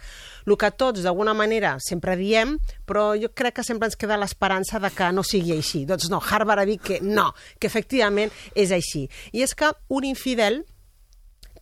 el 0.46 0.58
que 0.60 0.72
tots, 0.76 1.04
d'alguna 1.06 1.34
manera, 1.38 1.78
sempre 1.84 2.18
diem, 2.20 2.58
però 2.86 3.14
jo 3.20 3.32
crec 3.34 3.58
que 3.60 3.66
sempre 3.66 3.90
ens 3.90 3.98
queda 4.00 4.20
l'esperança 4.20 4.82
de 4.84 4.92
que 4.94 5.10
no 5.16 5.24
sigui 5.24 5.56
així. 5.56 5.86
Doncs 5.90 6.12
no, 6.12 6.22
Harvard 6.22 6.64
ha 6.64 6.70
dit 6.70 6.84
que 6.84 7.00
no, 7.02 7.32
que 7.60 7.72
efectivament 7.72 8.34
és 8.54 8.76
així. 8.76 9.08
I 9.32 9.48
és 9.48 9.56
que 9.56 9.72
un 9.90 10.06
infidel 10.08 10.62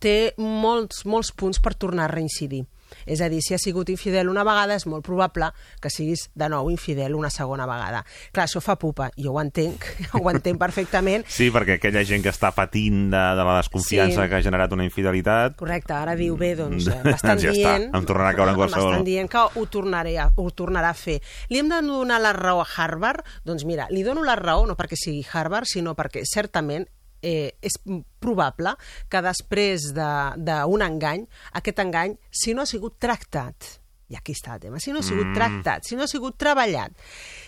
té 0.02 0.34
molts, 0.36 1.04
molts 1.06 1.30
punts 1.30 1.62
per 1.62 1.76
tornar 1.78 2.08
a 2.08 2.12
reincidir. 2.12 2.64
És 3.06 3.20
a 3.20 3.28
dir, 3.32 3.40
si 3.42 3.54
ha 3.54 3.58
sigut 3.58 3.88
infidel 3.92 4.28
una 4.30 4.44
vegada, 4.44 4.74
és 4.78 4.86
molt 4.86 5.04
probable 5.06 5.50
que 5.80 5.90
siguis 5.90 6.28
de 6.34 6.48
nou 6.52 6.70
infidel 6.70 7.14
una 7.18 7.30
segona 7.30 7.66
vegada. 7.66 8.04
Clar, 8.32 8.46
això 8.48 8.62
fa 8.64 8.76
pupa, 8.80 9.10
jo 9.16 9.32
ho 9.34 9.40
entenc, 9.42 9.84
ho 10.20 10.24
entenc 10.30 10.58
perfectament. 10.60 11.24
Sí, 11.28 11.50
perquè 11.54 11.78
aquella 11.78 12.04
gent 12.08 12.22
que 12.24 12.32
està 12.32 12.52
patint 12.56 13.08
de, 13.12 13.22
de 13.38 13.44
la 13.48 13.58
desconfiança 13.60 14.22
Sí. 14.22 14.28
que 14.28 14.36
ha 14.36 14.42
generat 14.42 14.72
una 14.72 14.84
infidelitat... 14.84 15.56
Correcte, 15.56 15.94
ara 15.94 16.14
diu 16.18 16.36
bé, 16.36 16.54
doncs 16.58 16.86
eh, 16.92 17.00
m'estan 17.04 17.38
ja 17.40 17.52
dient... 17.54 17.88
està, 17.88 17.98
em 17.98 18.06
tornarà 18.08 18.32
a 18.32 18.38
caure 18.38 18.54
en 18.54 18.58
qualsevol... 18.62 18.90
M'estan 18.92 19.06
dient 19.08 19.30
que 19.32 19.44
ho, 19.44 19.66
tornaré 19.72 20.16
a, 20.18 20.28
ho 20.36 20.48
tornarà 20.50 20.90
a 20.92 20.98
fer. 20.98 21.18
Li 21.50 21.60
hem 21.62 21.70
de 21.72 21.80
donar 21.86 22.20
la 22.22 22.32
raó 22.36 22.62
a 22.62 22.66
Harvard? 22.76 23.24
Doncs 23.44 23.64
mira, 23.68 23.86
li 23.90 24.02
dono 24.06 24.24
la 24.26 24.36
raó 24.38 24.66
no 24.66 24.76
perquè 24.78 24.98
sigui 24.98 25.24
Harvard, 25.32 25.66
sinó 25.70 25.94
perquè 25.98 26.24
certament 26.28 26.86
eh, 27.22 27.54
és 27.62 27.72
probable 28.20 28.74
que 29.08 29.22
després 29.22 29.92
de- 29.94 30.32
d'un 30.36 30.82
engany, 30.82 31.26
aquest 31.52 31.78
engany, 31.78 32.18
si 32.30 32.54
no 32.54 32.62
ha 32.62 32.66
sigut 32.66 32.98
tractat, 32.98 33.78
i 34.08 34.16
aquí 34.16 34.32
està 34.36 34.54
el 34.54 34.60
tema, 34.60 34.78
si 34.80 34.92
no 34.92 34.98
ha 34.98 35.02
sigut 35.02 35.26
Mm. 35.26 35.34
tractat, 35.34 35.84
si 35.88 35.96
no 35.96 36.02
ha 36.04 36.08
sigut 36.08 36.36
treballat, 36.36 36.92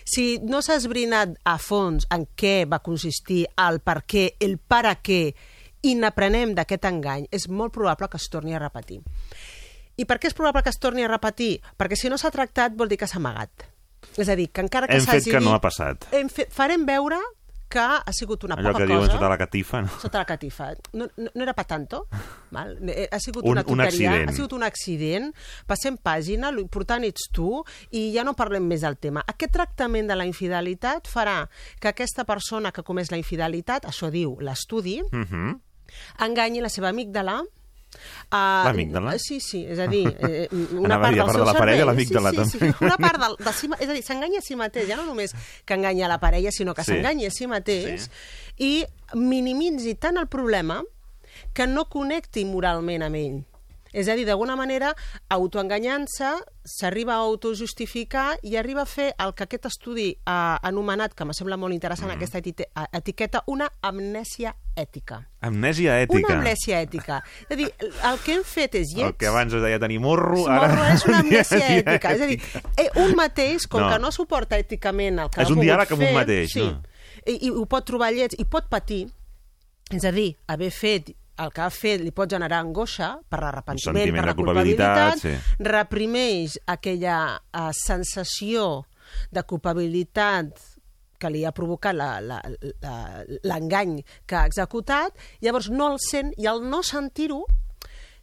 si 0.04 0.38
no 0.42 0.62
s'ha 0.62 0.76
esbrinat 0.76 1.36
a 1.44 1.58
fons 1.58 2.06
en 2.10 2.26
què 2.36 2.64
va 2.70 2.78
consistir, 2.78 3.46
el 3.58 3.80
per 3.80 4.04
què, 4.06 4.36
el 4.40 4.56
per 4.58 4.86
a 4.86 4.94
què, 5.02 5.34
i 5.82 5.94
n'aprenem 5.94 6.54
d'aquest 6.54 6.84
engany, 6.88 7.26
és 7.30 7.48
molt 7.48 7.72
probable 7.74 8.08
que 8.08 8.16
es 8.16 8.30
torni 8.30 8.54
a 8.54 8.58
repetir. 8.58 9.02
I 9.96 10.06
per 10.06 10.18
què 10.18 10.26
és 10.26 10.34
probable 10.34 10.62
que 10.62 10.70
es 10.70 10.78
torni 10.80 11.04
a 11.04 11.08
repetir? 11.08 11.60
Perquè 11.76 11.94
si 11.96 12.08
no 12.08 12.16
s'ha 12.16 12.30
tractat 12.30 12.72
vol 12.74 12.88
dir 12.88 12.96
que 12.98 13.06
s'ha 13.06 13.18
amagat. 13.20 13.50
És 14.16 14.28
a 14.28 14.34
dir, 14.34 14.48
que 14.50 14.60
encara 14.62 14.86
que 14.88 14.94
Hem 14.96 15.00
fet 15.04 15.20
s'hagi 15.20 15.30
que 15.30 15.40
no 15.40 15.50
dit- 15.50 15.54
ha 15.54 15.60
passat. 15.60 16.06
Hem 16.12 16.28
fet, 16.28 16.50
farem 16.50 16.84
veure 16.86 17.18
que 17.74 17.82
ha 17.82 18.12
sigut 18.14 18.44
una 18.46 18.54
Allò 18.54 18.70
poca 18.70 18.84
que 18.84 18.86
diuen 18.92 19.02
cosa... 19.02 19.16
sota 19.18 19.28
la 19.32 19.36
catifa, 19.40 19.80
no? 19.82 19.88
Sota 20.00 20.20
la 20.22 20.24
catifa. 20.28 20.68
No, 20.94 21.08
no, 21.18 21.30
no 21.34 21.42
era 21.42 21.54
pa 21.58 21.64
tanto. 21.66 22.04
Val? 22.54 22.76
Eh, 22.88 23.08
Ha 23.10 23.18
sigut 23.18 23.42
Un- 23.44 23.50
una 23.56 23.60
un 23.62 23.66
tonteria, 23.66 24.10
accident. 24.12 24.30
ha 24.30 24.32
sigut 24.36 24.52
un 24.54 24.62
accident, 24.62 25.32
passem 25.66 25.96
pàgina, 25.98 26.52
l'important 26.54 27.02
ets 27.04 27.26
tu 27.34 27.48
i 27.90 28.12
ja 28.14 28.22
no 28.24 28.34
parlem 28.38 28.64
més 28.70 28.80
del 28.86 28.96
tema. 29.02 29.24
Aquest 29.26 29.52
tractament 29.58 30.06
de 30.08 30.14
la 30.16 30.24
infidelitat 30.30 31.08
farà 31.10 31.48
que 31.80 31.88
aquesta 31.90 32.24
persona 32.24 32.70
que 32.70 32.82
comés 32.86 33.10
la 33.10 33.18
infidelitat, 33.18 33.84
això 33.90 34.10
diu 34.14 34.36
l'estudi, 34.40 35.00
Mhm. 35.12 35.60
enganyi 36.26 36.60
la 36.62 36.68
seva 36.68 36.88
amígdala, 36.94 37.42
Uh, 37.94 38.64
L'amígdala? 38.66 39.14
Sí, 39.22 39.38
sí, 39.40 39.62
és 39.70 39.78
a 39.78 39.86
dir, 39.90 40.04
eh, 40.28 40.48
una 40.74 40.96
Anava 40.96 41.06
part 41.06 41.16
del 41.16 41.26
part 41.26 41.38
de 41.38 41.44
la 41.46 41.54
parella, 41.54 41.84
l'amígdala 41.90 42.30
sí, 42.32 42.36
sí, 42.50 42.58
també. 42.58 42.72
Sí, 42.78 42.84
una 42.88 42.96
part 42.98 43.20
del, 43.22 43.36
de 43.46 43.52
si, 43.54 43.70
és 43.78 43.88
a 43.88 43.92
dir, 43.94 44.02
s'enganya 44.08 44.42
a 44.42 44.46
si 44.46 44.56
mateix, 44.58 44.88
ja 44.90 44.96
no 44.98 45.06
només 45.06 45.34
que 45.64 45.74
enganya 45.78 46.08
la 46.10 46.18
parella, 46.22 46.50
sinó 46.52 46.74
que 46.74 46.82
Sí. 46.84 46.92
s'enganya 46.92 47.28
a 47.28 47.34
si 47.34 47.46
mateix 47.50 48.08
i 48.58 48.72
minimitzi 49.14 49.94
tant 50.00 50.18
el 50.18 50.26
problema 50.28 50.82
que 51.54 51.66
no 51.70 51.86
connecti 51.90 52.44
moralment 52.46 53.02
amb 53.06 53.16
ell. 53.20 53.40
És 53.94 54.08
a 54.10 54.16
dir, 54.18 54.24
d'alguna 54.26 54.56
manera, 54.58 54.90
autoenganyant-se, 55.30 56.32
s'arriba 56.66 57.14
a 57.14 57.22
autojustificar 57.22 58.38
i 58.42 58.56
arriba 58.56 58.82
a 58.82 58.86
fer 58.90 59.12
el 59.22 59.34
que 59.36 59.44
aquest 59.46 59.66
estudi 59.68 60.08
ha 60.26 60.58
anomenat, 60.66 61.14
que 61.14 61.24
me 61.28 61.34
sembla 61.36 61.56
molt 61.60 61.74
interessant, 61.76 62.10
Mm. 62.10 62.16
aquesta 62.16 62.38
eti- 62.40 62.66
etiqueta, 62.92 63.42
una 63.46 63.68
amnèsia 63.82 64.54
ètica. 64.76 65.20
Amnèsia 65.40 66.00
ètica. 66.02 66.26
Una 66.26 66.40
amnèsia 66.40 66.80
ètica. 66.82 67.22
És 67.48 67.50
a 67.52 67.56
dir, 67.56 67.68
el 68.10 68.18
que 68.24 68.34
hem 68.34 68.42
fet 68.44 68.74
és 68.74 68.88
El 68.94 68.96
lleig, 69.02 69.16
que 69.16 69.26
abans 69.28 69.52
es 69.54 69.62
deia 69.62 69.78
tenir 69.78 70.00
morro, 70.00 70.40
és 70.40 70.48
ara... 70.48 70.68
morro, 70.68 70.84
és 70.94 71.04
una 71.06 71.18
amnèsia 71.24 71.68
ètica. 71.78 72.12
És 72.14 72.20
a 72.20 72.26
dir, 72.26 72.40
eh, 72.76 72.90
un 72.96 73.14
mateix, 73.14 73.66
com 73.68 73.80
No. 73.80 73.90
que 73.90 73.98
no 74.00 74.10
suporta 74.10 74.58
èticament 74.58 75.20
el 75.20 75.30
que 75.30 75.40
És 75.42 75.46
ha 75.46 75.50
un 75.52 75.54
pogut 75.54 75.68
diàleg 75.68 75.92
amb 75.92 76.00
un 76.00 76.06
fer, 76.06 76.14
mateix, 76.14 76.50
sí, 76.52 76.60
no? 76.60 76.82
I, 77.26 77.38
I 77.46 77.50
ho 77.50 77.64
pot 77.66 77.84
trobar 77.86 78.10
lleig, 78.12 78.34
i 78.38 78.44
pot 78.44 78.66
patir, 78.68 79.06
és 79.90 80.04
a 80.04 80.10
dir, 80.10 80.36
haver 80.48 80.70
fet 80.72 81.14
el 81.42 81.50
que 81.54 81.64
ha 81.64 81.70
fet 81.72 82.02
li 82.04 82.12
pot 82.14 82.30
generar 82.30 82.60
angoixa 82.62 83.14
per 83.30 83.40
l'arrepentiment, 83.42 84.12
per 84.14 84.26
la 84.28 84.36
culpabilitat, 84.38 85.18
culpabilitat, 85.18 85.24
sí. 85.24 85.64
reprimeix 85.66 86.58
aquella 86.76 87.18
uh, 87.38 87.70
sensació 87.74 88.84
de 89.34 89.42
culpabilitat 89.42 90.62
que 91.18 91.30
li 91.32 91.44
ha 91.46 91.52
provocat 91.56 91.96
l'engany 93.46 93.98
que 94.28 94.36
ha 94.36 94.46
executat, 94.48 95.14
llavors 95.44 95.70
no 95.72 95.92
el 95.94 96.00
sent, 96.02 96.34
i 96.36 96.48
al 96.50 96.60
no 96.68 96.82
sentir-ho, 96.84 97.44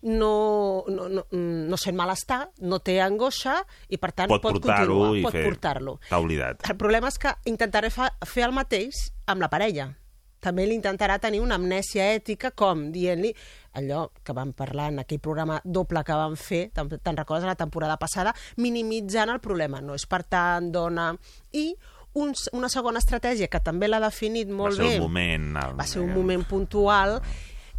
no, 0.01 0.83
no, 0.89 1.07
no, 1.09 1.23
no 1.31 1.77
sent 1.77 1.97
malestar, 1.97 2.49
no 2.65 2.79
té 2.81 2.99
angoixa 3.01 3.59
i 3.89 3.99
per 4.01 4.11
tant 4.17 4.31
Pot 4.31 4.41
pot, 4.43 4.57
i 4.57 5.23
pot 5.25 5.35
fer... 5.35 5.45
portar-lo. 5.45 5.97
T'ha 6.09 6.21
oblidat. 6.21 6.65
El 6.69 6.77
problema 6.77 7.11
és 7.11 7.19
que 7.21 7.33
intentaré 7.49 7.91
fa, 7.93 8.09
fer 8.25 8.47
el 8.47 8.55
mateix 8.55 9.11
amb 9.29 9.45
la 9.45 9.49
parella. 9.51 9.91
També 10.41 10.65
l'intentarà 10.65 11.19
tenir 11.21 11.39
una 11.43 11.55
amnèsia 11.59 12.07
ètica 12.15 12.49
com 12.57 12.87
dient-li 12.91 13.29
allò 13.77 14.07
que 14.25 14.33
vam 14.33 14.51
parlar 14.57 14.89
en 14.91 14.99
aquell 15.03 15.19
programa 15.21 15.59
doble 15.63 16.01
que 16.03 16.17
vam 16.17 16.33
fer, 16.35 16.63
te'n 16.73 16.89
te 16.97 17.13
recordes 17.15 17.45
la 17.47 17.55
temporada 17.55 17.95
passada, 18.01 18.33
minimitzant 18.57 19.29
el 19.29 19.39
problema. 19.39 19.79
No 19.85 19.93
és 19.95 20.07
per 20.09 20.23
tant, 20.25 20.71
dona... 20.73 21.11
I 21.53 21.69
un, 22.19 22.33
una 22.57 22.67
segona 22.67 22.99
estratègia 22.99 23.47
que 23.47 23.61
també 23.63 23.87
l'ha 23.87 24.01
definit 24.03 24.49
Va 24.49 24.57
molt 24.65 24.75
ser 24.81 24.87
bé. 24.89 24.95
un 24.97 25.05
moment... 25.05 25.51
el- 25.61 25.77
va 25.79 25.85
ser 25.87 26.01
un 26.01 26.11
moment 26.11 26.43
puntual. 26.49 27.21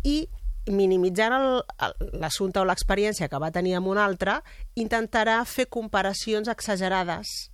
I 0.08 0.22
minimitzant 0.70 1.34
l'assumpte 2.22 2.60
o 2.62 2.64
l'experiència 2.64 3.26
que 3.28 3.38
va 3.42 3.50
tenir 3.50 3.74
amb 3.74 3.90
un 3.90 3.98
altre, 3.98 4.38
intentarà 4.78 5.40
fer 5.44 5.66
comparacions 5.68 6.46
exagerades 6.48 7.50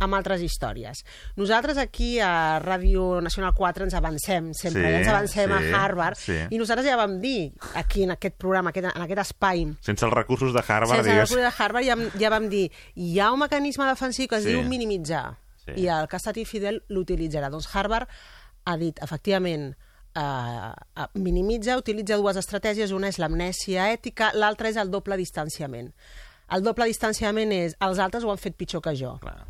amb 0.00 0.16
altres 0.16 0.40
històries. 0.42 1.02
Nosaltres 1.36 1.76
aquí 1.80 2.18
a 2.24 2.58
Ràdio 2.62 3.20
Nacional 3.22 3.52
4 3.56 3.84
ens 3.84 3.94
avancem 3.98 4.50
sempre, 4.56 4.82
Sí, 4.82 4.92
ja 4.94 4.98
ens 5.02 5.08
avancem 5.12 5.50
sí, 5.52 5.58
a 5.72 5.82
Harvard, 5.84 6.16
sí. 6.16 6.38
i 6.50 6.58
nosaltres 6.58 6.86
ja 6.88 6.96
vam 6.96 7.18
dir 7.20 7.52
aquí 7.74 8.02
en 8.06 8.14
aquest 8.16 8.36
programa, 8.40 8.70
aquest, 8.72 8.88
en 8.94 9.02
aquest 9.04 9.20
espai, 9.26 9.66
Sense 9.84 10.04
els 10.08 10.14
recursos 10.14 10.54
de 10.56 10.62
Harvard, 10.66 10.96
sense 10.96 11.10
digues... 11.10 11.28
recurs 11.30 11.44
de 11.46 11.64
Harvard 11.64 11.84
ja, 11.86 11.96
ja 12.18 12.30
vam 12.32 12.48
dir 12.48 12.70
hi 12.96 13.18
ha 13.20 13.30
un 13.32 13.38
mecanisme 13.44 13.84
defensiu 13.86 14.26
que 14.28 14.36
es 14.40 14.44
Sí. 14.48 14.54
diu 14.54 14.62
minimitzar 14.64 15.36
Sí. 15.66 15.72
i 15.84 15.86
el 15.92 16.08
que 16.08 16.16
ha 16.16 16.22
estat 16.22 16.38
infidel 16.40 16.82
l'utilitzarà. 16.88 17.50
Doncs 17.52 17.68
Harvard 17.76 18.08
ha 18.64 18.76
dit, 18.80 18.96
efectivament, 19.04 19.74
eh, 20.16 20.20
eh, 20.96 21.06
minimitza, 21.14 21.76
utilitza 21.76 22.16
dues 22.16 22.36
estratègies, 22.40 22.90
una 22.96 23.08
és 23.12 23.18
l'amnèsia 23.20 23.90
ètica, 23.92 24.32
l'altra 24.34 24.68
és 24.72 24.76
el 24.80 24.90
doble 24.90 25.16
distanciament. 25.20 25.92
El 26.50 26.64
doble 26.66 26.86
distanciament 26.90 27.52
és 27.52 27.76
els 27.78 27.98
altres 28.02 28.24
ho 28.24 28.30
han 28.32 28.38
fet 28.40 28.56
pitjor 28.56 28.80
que 28.82 28.96
jo. 28.96 29.18
Clar. 29.22 29.44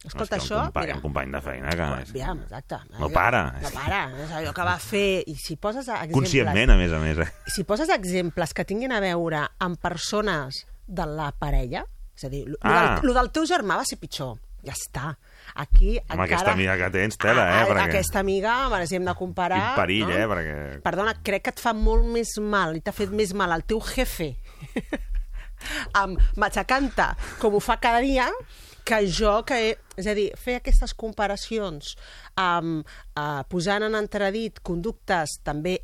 Escolta, 0.00 0.38
això, 0.38 0.56
un 0.56 0.64
company, 0.70 0.86
mira, 0.86 0.94
un 0.96 1.02
company 1.04 1.32
de 1.34 1.40
feina 1.44 1.72
que... 1.76 1.86
aviam, 2.08 2.38
exacte. 2.46 2.78
No 2.98 3.10
para. 3.12 3.42
No 3.60 3.68
para, 3.74 3.98
és 4.24 4.30
allò 4.38 4.54
que 4.56 4.64
va 4.64 4.78
fer. 4.80 5.22
I 5.28 5.34
si 5.36 5.56
poses 5.60 5.88
exemples... 5.92 6.14
Conscientment, 6.16 6.72
a 6.72 6.76
més 6.80 6.92
a 6.96 7.00
més. 7.02 7.18
Eh? 7.20 7.26
si 7.52 7.64
poses 7.68 7.90
exemples 7.92 8.54
que 8.56 8.64
tinguin 8.64 8.94
a 8.96 9.00
veure 9.04 9.42
amb 9.60 9.76
persones 9.82 10.62
de 10.88 11.04
la 11.06 11.30
parella, 11.36 11.84
és 12.16 12.24
a 12.24 12.30
dir, 12.32 12.46
lo, 12.48 12.56
Ah. 12.62 12.96
del, 12.96 13.10
lo 13.10 13.18
del 13.18 13.28
teu 13.30 13.44
germà 13.44 13.76
va 13.76 13.84
ser 13.84 13.98
pitjor. 14.00 14.38
Ja 14.64 14.72
està. 14.76 15.10
Aquí 15.56 15.94
Amb 15.98 16.18
encara... 16.20 16.24
aquesta 16.26 16.52
amiga 16.52 16.74
que 16.76 16.88
tens, 16.92 17.16
tela, 17.20 17.44
eh? 17.48 17.52
A- 17.58 17.60
a- 17.62 17.68
Perquè... 17.68 17.84
Aquesta 17.88 18.20
amiga, 18.20 18.56
me 18.72 18.80
les 18.82 18.92
hem 18.92 19.04
de 19.08 19.14
comparar... 19.16 19.60
Quin 19.74 19.78
perill, 19.82 20.08
no? 20.08 20.16
eh? 20.16 20.26
Perquè... 20.32 20.56
Perdona, 20.84 21.14
crec 21.24 21.44
que 21.46 21.54
et 21.54 21.60
fa 21.60 21.72
molt 21.76 22.04
més 22.12 22.34
mal 22.40 22.76
i 22.76 22.82
t'ha 22.84 22.92
fet 22.96 23.12
més 23.12 23.32
mal 23.36 23.52
el 23.56 23.64
teu 23.68 23.80
jefe 23.84 24.32
amb 26.00 26.20
matxacanta 26.40 27.10
com 27.40 27.56
ho 27.56 27.60
fa 27.60 27.76
cada 27.80 28.00
dia 28.04 28.28
que 28.84 29.02
jo, 29.10 29.42
que 29.46 29.58
he, 29.70 29.70
és 30.00 30.06
a 30.10 30.14
dir, 30.16 30.30
fer 30.38 30.56
aquestes 30.60 30.94
comparacions 30.94 31.94
amb, 32.40 32.86
uh, 33.16 33.42
posant 33.50 33.84
en 33.86 33.94
entredit 33.98 34.60
conductes 34.66 35.38
també 35.44 35.78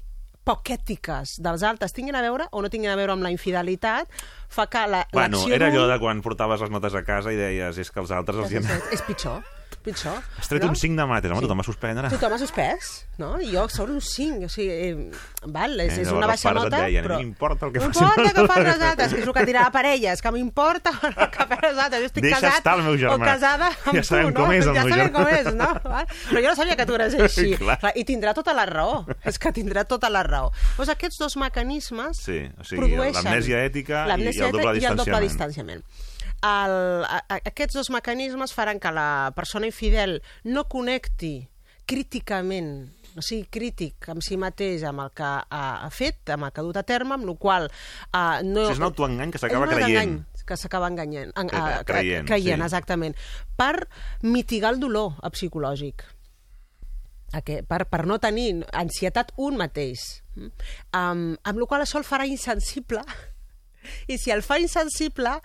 poc 0.47 0.71
ètiques 0.71 1.41
dels 1.43 1.65
altres 1.67 1.91
tinguin 1.93 2.15
a 2.15 2.21
veure 2.23 2.45
o 2.55 2.61
no 2.63 2.69
tinguin 2.71 2.93
a 2.93 2.97
veure 2.99 3.17
amb 3.17 3.25
la 3.27 3.33
infidelitat 3.35 4.07
fa 4.49 4.69
que 4.71 4.85
la- 4.87 5.07
Bueno, 5.13 5.41
l'acció 5.41 5.55
era 5.57 5.73
allò 5.73 5.89
de 5.91 5.99
quan 5.99 6.23
portaves 6.23 6.61
les 6.63 6.71
notes 6.71 6.95
a 6.95 7.03
casa 7.03 7.33
i 7.35 7.37
deies 7.37 7.79
és 7.83 7.91
que 7.91 7.99
els 8.01 8.13
altres 8.15 8.39
els 8.45 8.53
hi 8.53 8.61
han... 8.61 8.69
és 8.95 9.03
pitjor, 9.03 9.43
pitjor. 9.87 10.19
Has 10.41 10.49
tret 10.51 10.65
no? 10.67 10.71
un 10.75 10.77
5 10.77 10.99
de 11.01 11.07
mates, 11.07 11.31
home, 11.31 11.41
Sí. 11.41 11.47
tothom 11.47 11.61
a 11.63 11.67
suspendre. 11.67 12.11
Tothom 12.11 12.35
ha 12.35 12.39
suspès, 12.43 12.91
no? 13.23 13.31
I 13.41 13.53
jo 13.55 13.69
sobre 13.71 13.93
un 13.95 14.01
5, 14.03 14.45
o 14.47 14.49
sigui, 14.51 14.69
eh, 14.69 15.11
val, 15.47 15.79
és, 15.81 15.97
Eh, 15.97 16.03
és 16.03 16.09
una 16.11 16.27
els 16.27 16.33
baixa 16.35 16.53
nota, 16.53 16.83
deien, 16.85 17.05
però... 17.07 17.15
"A 17.15 17.19
mi 17.19 17.25
m'importa 17.31 17.67
el 17.67 17.73
que 17.73 17.81
M'importa 17.81 18.09
facin 18.11 18.23
els 18.27 18.33
que 18.33 18.35
fan 18.35 18.59
altres." 18.59 18.79
les 18.79 18.89
altres, 18.91 19.13
que 19.15 19.21
és 19.21 19.27
el 19.29 19.33
que 19.35 19.47
dirà 19.47 19.63
la 19.63 19.71
parella, 19.71 20.13
és 20.13 20.23
que 20.23 20.33
m'importa 20.33 20.91
el 21.03 21.31
que 21.31 21.47
fan 21.47 21.59
les 21.63 21.79
altres, 21.79 22.01
jo 22.01 22.07
estic 22.11 22.23
Deixa 22.27 22.41
casat 22.41 22.59
estar 22.59 22.75
el 22.79 22.83
meu 22.85 22.97
germà. 22.99 23.15
o 23.15 23.19
casada 23.19 23.67
amb 23.87 23.95
Ja 23.97 24.03
sabem 24.03 24.27
tu, 24.27 24.31
no? 24.33 24.45
com 24.45 24.53
és 24.53 24.67
el 24.67 24.75
ja 24.75 24.85
meu 24.85 24.93
sabem 24.93 25.13
com 25.13 25.29
és, 25.29 25.55
no? 25.55 25.69
Val? 25.85 26.07
Però 26.31 26.43
jo 26.43 26.49
no 26.49 26.57
sabia 26.57 26.77
que 26.77 26.87
tu 26.87 26.95
eres 26.95 27.15
així. 27.15 27.57
Clar. 27.63 27.79
Clar, 27.79 27.93
I 27.95 28.05
tindrà 28.05 28.35
tota 28.35 28.53
la 28.53 28.67
raó, 28.67 29.07
és 29.25 29.39
que 29.39 29.53
tindrà 29.53 29.85
tota 29.87 30.11
la 30.11 30.23
raó. 30.23 30.51
Doncs 30.77 30.91
aquests 30.91 31.19
dos 31.19 31.37
mecanismes 31.37 32.17
Sí, 32.19 32.43
o 32.59 32.65
sigui, 32.65 32.83
produeixen 32.83 33.25
l'amnèsia 33.25 33.65
ètica 33.65 34.07
l'amnèsia 34.07 34.43
i 34.43 34.47
el 34.47 34.53
doble 34.53 34.71
ètica 34.73 34.83
i 34.83 34.91
el 34.91 34.97
doble 34.97 35.21
distanciament. 35.21 35.85
El, 36.45 37.05
a, 37.09 37.23
aquests 37.39 37.79
dos 37.79 37.91
mecanismes 37.91 38.53
faran 38.55 38.81
que 38.81 38.93
la 38.93 39.33
persona 39.37 39.67
infidel 39.67 40.21
no 40.45 40.67
connecti 40.69 41.49
críticament 41.87 42.97
no 43.17 43.25
sigui 43.25 43.47
crític 43.49 44.11
amb 44.13 44.21
si 44.25 44.37
mateix, 44.37 44.83
amb 44.85 45.01
el 45.07 45.13
que 45.17 45.25
ha, 45.27 45.61
ha 45.81 45.89
fet, 45.95 46.19
amb 46.35 46.45
el 46.45 46.53
que 46.53 46.61
ha 46.61 46.65
dut 46.67 46.77
a 46.77 46.83
terme, 46.85 47.17
amb 47.17 47.25
el 47.25 47.39
qual... 47.41 47.71
Uh, 48.11 48.43
no, 48.45 48.67
O 48.67 48.67
sigui, 48.67 48.75
és 48.75 48.83
un 48.83 48.89
autoengany 48.91 49.33
que 49.33 49.41
s'acaba 49.41 49.69
creient. 49.71 50.19
que 50.47 50.59
s'acaba 50.61 50.91
enganyant, 50.93 51.33
en, 51.41 51.49
uh, 51.49 51.81
creient, 51.89 52.29
creient 52.29 52.61
sí. 52.61 52.67
exactament, 52.69 53.17
per 53.57 53.89
mitigar 54.23 54.75
el 54.75 54.83
dolor 54.85 55.17
psicològic 55.33 56.05
a 57.35 57.41
que, 57.43 57.63
per, 57.67 57.87
per 57.91 58.05
no 58.07 58.21
tenir 58.23 58.51
ansietat 58.77 59.33
un 59.43 59.57
mateix. 59.59 60.05
Um, 60.37 61.33
amb 61.41 61.57
la 61.57 61.65
qual 61.65 61.81
cosa 61.81 61.87
això 61.89 62.03
el 62.03 62.07
farà 62.07 62.29
insensible 62.29 63.01
i 64.13 64.21
si 64.21 64.31
el 64.35 64.45
fa 64.45 64.61
insensible 64.61 65.39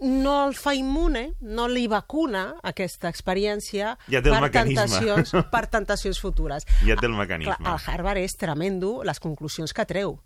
no 0.00 0.34
el 0.46 0.54
fa 0.56 0.72
immune, 0.74 1.34
no 1.40 1.66
li 1.68 1.86
vacuna 1.90 2.56
aquesta 2.66 3.10
experiència 3.12 3.94
Ja 4.08 4.22
per, 4.24 4.40
mecanisme. 4.46 4.86
tentacions, 4.86 5.32
per 5.52 5.66
tentacions 5.72 6.20
futures. 6.20 6.66
Ja 6.86 6.96
té 6.96 7.08
el 7.08 7.16
mecanisme. 7.18 7.56
Clar, 7.60 7.76
el 7.76 7.88
Harvard 7.92 8.22
és 8.24 8.36
tremendo 8.40 9.00
les 9.06 9.20
conclusions 9.20 9.74
que 9.76 9.86
treu. 9.88 10.18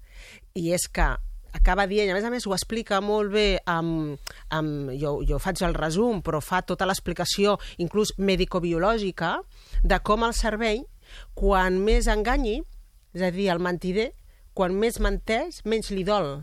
I 0.54 0.70
és 0.76 0.86
que 0.88 1.08
acaba 1.54 1.86
dient, 1.90 2.10
a 2.10 2.16
més 2.16 2.26
a 2.26 2.32
més 2.32 2.46
ho 2.46 2.54
explica 2.54 3.00
molt 3.02 3.32
bé, 3.34 3.46
amb, 3.70 4.18
amb, 4.54 4.90
jo, 4.98 5.18
jo 5.26 5.38
faig 5.42 5.62
el 5.66 5.76
resum, 5.78 6.22
però 6.24 6.42
fa 6.42 6.62
tota 6.66 6.86
l'explicació, 6.86 7.58
inclús 7.82 8.14
medicobiològica, 8.18 9.36
de 9.82 10.00
com 10.06 10.26
el 10.26 10.34
cervell, 10.34 10.82
quan 11.38 11.78
més 11.82 12.10
enganyi, 12.10 12.60
és 13.14 13.22
a 13.22 13.30
dir, 13.30 13.50
el 13.54 13.62
mentider, 13.62 14.10
quan 14.54 14.74
més 14.78 14.98
menteix, 15.02 15.62
menys 15.66 15.90
li 15.94 16.02
dol 16.06 16.42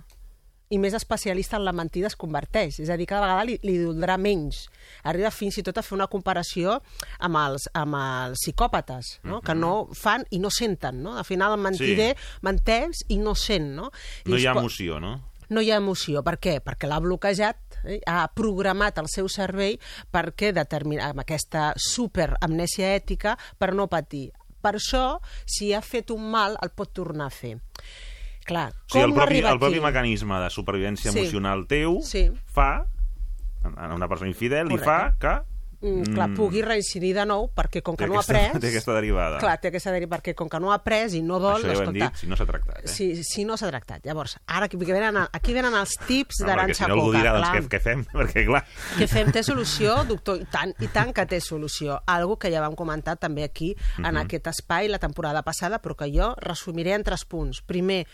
i 0.71 0.79
més 0.79 0.95
especialista 0.97 1.57
en 1.59 1.65
la 1.67 1.73
mentida 1.75 2.07
es 2.07 2.15
converteix. 2.15 2.79
És 2.79 2.89
a 2.89 2.95
dir, 2.99 3.05
cada 3.09 3.25
vegada 3.27 3.43
li, 3.47 3.57
li 3.67 3.77
doldrà 3.83 4.17
menys. 4.17 4.63
Arriba 5.03 5.31
fins 5.35 5.57
i 5.59 5.63
tot 5.67 5.77
a 5.77 5.83
fer 5.83 5.97
una 5.97 6.07
comparació 6.11 6.77
amb 7.19 7.39
els, 7.41 7.67
amb 7.77 7.97
els 7.99 8.39
psicòpates, 8.45 9.17
no? 9.27 9.41
que 9.45 9.55
no 9.55 9.87
fan 9.97 10.23
i 10.31 10.39
no 10.39 10.49
senten. 10.49 11.01
No? 11.03 11.17
Al 11.19 11.27
final 11.27 11.57
el 11.57 11.61
mentider 11.63 12.13
sí. 12.15 12.29
menteix 12.47 13.03
i 13.09 13.19
no 13.19 13.35
sent. 13.35 13.73
No, 13.75 13.91
No 14.25 14.37
hi 14.37 14.45
ha 14.47 14.51
Dius, 14.51 14.53
"Po- 14.55 14.59
emoció, 14.65 14.99
no? 14.99 15.19
no 15.51 15.59
hi 15.61 15.69
ha 15.71 15.75
emoció. 15.81 16.23
Per 16.23 16.37
què? 16.39 16.61
Perquè 16.63 16.87
l'ha 16.87 16.99
bloquejat, 17.03 17.57
eh? 17.83 17.99
ha 18.07 18.29
programat 18.33 18.97
el 19.01 19.09
seu 19.11 19.27
cervell 19.27 19.75
perquè 20.11 20.53
determina, 20.55 21.09
amb 21.11 21.19
aquesta 21.25 21.73
superamnèsia 21.75 22.93
ètica 22.95 23.35
per 23.59 23.73
no 23.75 23.87
patir. 23.91 24.29
Per 24.61 24.75
això, 24.77 25.19
si 25.45 25.73
ha 25.73 25.81
fet 25.81 26.11
un 26.13 26.29
mal, 26.31 26.55
el 26.61 26.69
pot 26.69 26.93
tornar 26.93 27.27
a 27.27 27.33
fer. 27.33 27.57
Clar, 28.45 28.71
O 28.71 28.73
sigui, 28.87 29.01
com 29.03 29.11
el 29.11 29.13
propi, 29.15 29.33
arriba 29.33 29.51
el 29.51 29.59
propi 29.59 29.75
aquí? 29.77 29.85
mecanisme 29.85 30.39
de 30.41 30.49
supervivència 30.49 31.11
Sí. 31.11 31.19
emocional 31.19 31.67
teu 31.67 31.99
Sí. 32.01 32.31
fa 32.45 32.85
a 33.63 33.93
una 33.93 34.07
persona 34.07 34.29
infidel 34.29 34.67
li 34.67 34.77
Correcte. 34.77 34.85
fa 34.85 35.15
que 35.43 35.51
Mm, 35.83 36.13
clar, 36.13 36.29
pugui 36.35 36.61
reincidir 36.61 37.15
de 37.15 37.23
nou 37.25 37.47
perquè 37.55 37.81
com 37.81 37.95
que 37.97 38.03
té 38.03 38.07
no 38.07 38.17
ha 38.17 38.19
après... 38.21 38.51
té 38.61 38.67
aquesta 38.67 38.93
derivada. 38.93 39.39
Clar, 39.39 39.57
té 39.59 39.69
aquesta 39.69 39.89
derivada, 39.91 40.21
perquè 40.21 40.35
com 40.35 40.47
que 40.47 40.59
no 40.59 40.69
ha 40.71 40.75
après 40.75 41.11
i 41.15 41.23
no 41.23 41.39
dol, 41.39 41.55
Això 41.63 41.73
ja 41.73 41.79
ho 41.79 41.87
hem 41.87 41.93
dit, 41.93 42.15
si 42.19 42.27
no 42.27 42.35
s'ha 42.37 42.45
tractat. 42.45 42.83
Eh? 42.83 42.87
si, 42.87 43.23
si 43.23 43.45
no 43.45 43.57
s'ha 43.57 43.65
tractat. 43.71 44.05
Llavors, 44.05 44.37
ara 44.45 44.65
aquí 44.67 44.77
venen, 44.77 45.17
aquí 45.33 45.53
venen 45.53 45.73
els 45.73 45.95
tips 46.05 46.41
No, 46.41 46.47
d'Aranxa 46.49 46.83
si 46.85 46.87
no 46.87 46.93
algú 46.93 47.11
dirà, 47.15 47.33
doncs, 47.33 47.49
què, 47.49 47.67
què 47.67 47.81
fem? 47.81 48.05
Perquè, 48.13 48.45
clar... 48.45 48.63
Què 48.99 49.07
fem? 49.09 49.31
Té 49.31 49.41
solució, 49.41 50.03
doctor? 50.05 50.37
I 50.39 50.45
tant, 50.45 50.75
I 50.81 50.87
tant 50.93 51.13
que 51.13 51.25
té 51.25 51.41
solució. 51.41 51.99
Algo 52.05 52.37
que 52.37 52.51
ja 52.51 52.61
vam 52.61 52.75
comentar 52.75 53.17
també 53.17 53.43
aquí, 53.43 53.75
en 53.97 54.03
Mhm. 54.13 54.17
aquest 54.17 54.45
espai, 54.53 54.87
la 54.87 54.99
temporada 54.99 55.41
passada, 55.41 55.81
però 55.81 55.95
que 55.97 56.11
jo 56.15 56.35
resumiré 56.37 56.93
en 56.93 57.01
tres 57.03 57.25
punts. 57.25 57.63
Primer, 57.63 58.05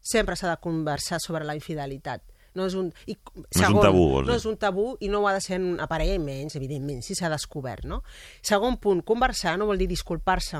sempre 0.00 0.36
s'ha 0.36 0.50
de 0.50 0.60
conversar 0.62 1.20
sobre 1.20 1.44
la 1.44 1.54
infidelitat. 1.54 2.22
No 2.58 2.64
és 2.66 2.74
un, 2.74 2.88
i, 3.06 3.14
és 3.14 3.62
un 3.68 3.78
tabú, 3.78 4.22
no 4.26 4.34
és 4.34 4.44
un 4.48 4.56
tabú 4.58 4.96
i 4.98 5.08
no 5.08 5.20
ho 5.20 5.28
ha 5.30 5.34
de 5.36 5.40
ser 5.44 5.60
en 5.60 5.68
una 5.76 5.86
parella, 5.86 6.16
i 6.18 6.22
menys, 6.22 6.56
evidentment, 6.58 7.04
si 7.06 7.14
s'ha 7.14 7.28
descobert, 7.30 7.84
no? 7.86 8.00
Segon 8.42 8.80
punt, 8.82 9.04
conversar 9.06 9.54
no 9.60 9.68
vol 9.70 9.78
dir 9.78 9.86
disculpar-se. 9.86 10.58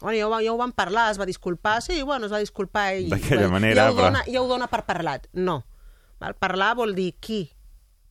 Bueno, 0.00 0.16
ja, 0.16 0.28
ho, 0.28 0.38
ja 0.40 0.52
ho 0.52 0.56
vam 0.56 0.70
parlar, 0.72 1.10
es 1.10 1.18
va 1.20 1.26
disculpar, 1.26 1.82
sí, 1.82 1.98
bueno, 2.02 2.26
es 2.26 2.32
va 2.32 2.38
disculpar 2.38 2.94
i... 2.96 3.08
D'aquella 3.10 3.50
manera, 3.50 3.88
ja 3.88 3.90
ho, 3.90 3.96
però- 3.98 4.06
dona, 4.06 4.22
ja 4.30 4.40
ho 4.40 4.46
dona 4.48 4.68
per 4.70 4.84
parlat. 4.86 5.26
No. 5.34 5.58
Val? 6.22 6.36
Parlar 6.38 6.76
vol 6.78 6.94
dir 6.94 7.10
qui, 7.20 7.42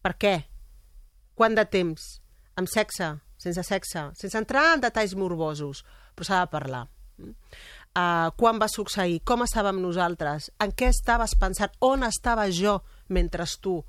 per 0.03 0.17
què, 0.19 0.35
quant 1.39 1.55
de 1.55 1.65
temps, 1.71 2.19
amb 2.59 2.67
sexe, 2.67 3.13
sense 3.39 3.63
sexe, 3.63 4.09
sense 4.19 4.37
entrar 4.37 4.73
en 4.75 4.83
detalls 4.83 5.15
morbosos, 5.15 5.85
però 6.13 6.27
s'ha 6.27 6.43
de 6.43 6.51
parlar. 6.51 6.83
Uh, 7.97 8.29
quan 8.37 8.59
va 8.61 8.67
succeir, 8.69 9.17
com 9.25 9.41
estàvem 9.43 9.79
nosaltres, 9.81 10.51
en 10.61 10.71
què 10.77 10.91
estaves 10.93 11.33
pensant, 11.41 11.73
on 11.81 12.05
estava 12.05 12.45
jo 12.53 12.77
mentre 13.09 13.47
tu 13.59 13.79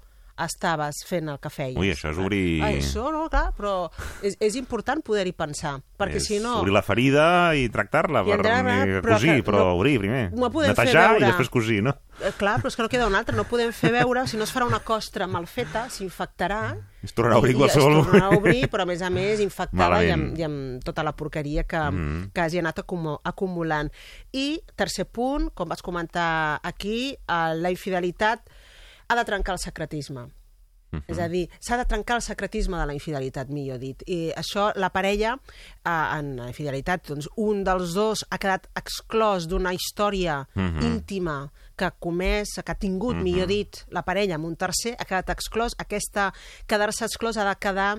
estaves 0.45 1.03
fent 1.07 1.29
el 1.29 1.39
que 1.41 1.51
feies. 1.51 1.77
Ui, 1.79 1.91
això 1.93 2.11
és 2.13 2.19
obrir... 2.19 2.61
Ah, 2.63 2.71
això, 2.73 3.11
no, 3.13 3.27
clar, 3.33 3.53
però 3.57 3.91
és, 4.23 4.37
és 4.41 4.57
important 4.57 5.03
poder-hi 5.05 5.33
pensar, 5.37 5.77
perquè 6.01 6.17
és 6.21 6.27
si 6.31 6.39
no... 6.41 6.59
Obrir 6.61 6.73
la 6.75 6.83
ferida 6.83 7.27
i 7.59 7.69
tractar-la, 7.69 8.23
I 8.25 8.31
per 8.31 8.39
ni 8.41 9.01
però 9.01 9.15
cosir, 9.17 9.35
que 9.41 9.45
però 9.51 9.59
no- 9.65 9.75
obrir 9.79 9.99
primer. 10.01 10.31
no 10.33 10.51
podem 10.51 10.75
fer 10.75 10.85
Netejar 10.87 11.09
veure- 11.13 11.27
i 11.27 11.31
després 11.31 11.51
cosir, 11.51 11.83
no? 11.83 11.97
Eh, 12.21 12.35
clar, 12.37 12.59
però 12.61 12.69
és 12.69 12.77
que 12.77 12.83
no 12.85 12.89
queda 12.93 13.07
un 13.09 13.15
altre, 13.17 13.35
no 13.35 13.47
podem 13.49 13.71
fer 13.73 13.93
veure, 13.95 14.27
si 14.29 14.37
no 14.37 14.45
es 14.45 14.51
farà 14.53 14.67
una 14.69 14.81
costra 14.85 15.27
mal 15.27 15.47
feta, 15.49 15.87
s'infectarà... 15.89 16.77
Es 17.03 17.15
tornarà 17.17 17.39
a 17.39 17.41
obrir 17.41 17.55
i- 17.55 17.59
qualsevol 17.63 17.95
I 17.95 18.01
es 18.01 18.07
tornarà 18.11 18.27
a 18.27 18.31
moment. 18.35 18.41
obrir, 18.43 18.67
però 18.69 18.85
a 18.85 18.89
més 18.91 19.01
a 19.01 19.09
més 19.09 19.41
infectada 19.41 20.03
i 20.05 20.11
amb, 20.13 20.35
i 20.37 20.45
amb 20.45 20.85
tota 20.85 21.03
la 21.07 21.15
porqueria 21.17 21.65
que, 21.65 21.81
Mhm. 21.91 22.31
que 22.35 22.41
hagi 22.45 22.59
anat 22.61 22.79
acumu 22.83 23.17
acumulant. 23.25 23.89
I 24.37 24.61
tercer 24.77 25.07
punt, 25.09 25.49
com 25.55 25.69
vaig 25.73 25.81
comentar 25.81 26.61
aquí, 26.63 27.15
eh, 27.17 27.55
la 27.57 27.71
infidelitat 27.73 28.45
ha 29.11 29.17
de 29.19 29.25
trencar 29.27 29.57
el 29.59 29.63
secretisme. 29.63 30.29
És 31.07 31.21
a 31.23 31.29
dir, 31.31 31.45
s'ha 31.63 31.77
de 31.79 31.85
trencar 31.87 32.17
el 32.19 32.23
secretisme 32.27 32.75
de 32.81 32.87
la 32.89 32.95
infidelitat, 32.97 33.47
millor 33.55 33.79
dit. 33.79 34.01
I 34.11 34.33
això, 34.35 34.73
la 34.75 34.89
parella, 34.91 35.37
eh, 35.85 35.91
en 36.19 36.33
la 36.41 36.49
infidelitat, 36.51 37.05
doncs, 37.07 37.29
un 37.39 37.63
dels 37.63 37.93
dos 37.95 38.25
ha 38.29 38.39
quedat 38.43 38.67
exclòs 38.75 39.47
d'una 39.47 39.71
història 39.73 40.49
Mhm. 40.53 40.83
íntima 40.83 41.53
que 41.77 41.85
ha 41.85 41.93
comès, 41.93 42.57
que 42.65 42.73
ha 42.73 42.75
tingut, 42.75 43.15
Mhm. 43.15 43.23
millor 43.23 43.47
dit, 43.47 43.77
la 43.91 44.03
parella 44.03 44.35
amb 44.35 44.47
un 44.47 44.57
tercer, 44.57 44.97
ha 44.99 45.05
quedat 45.05 45.31
exclòs. 45.31 45.77
Aquesta 45.79 46.33
quedar-se 46.67 47.05
exclòs 47.05 47.37
ha 47.37 47.49
de 47.49 47.57
quedar... 47.61 47.99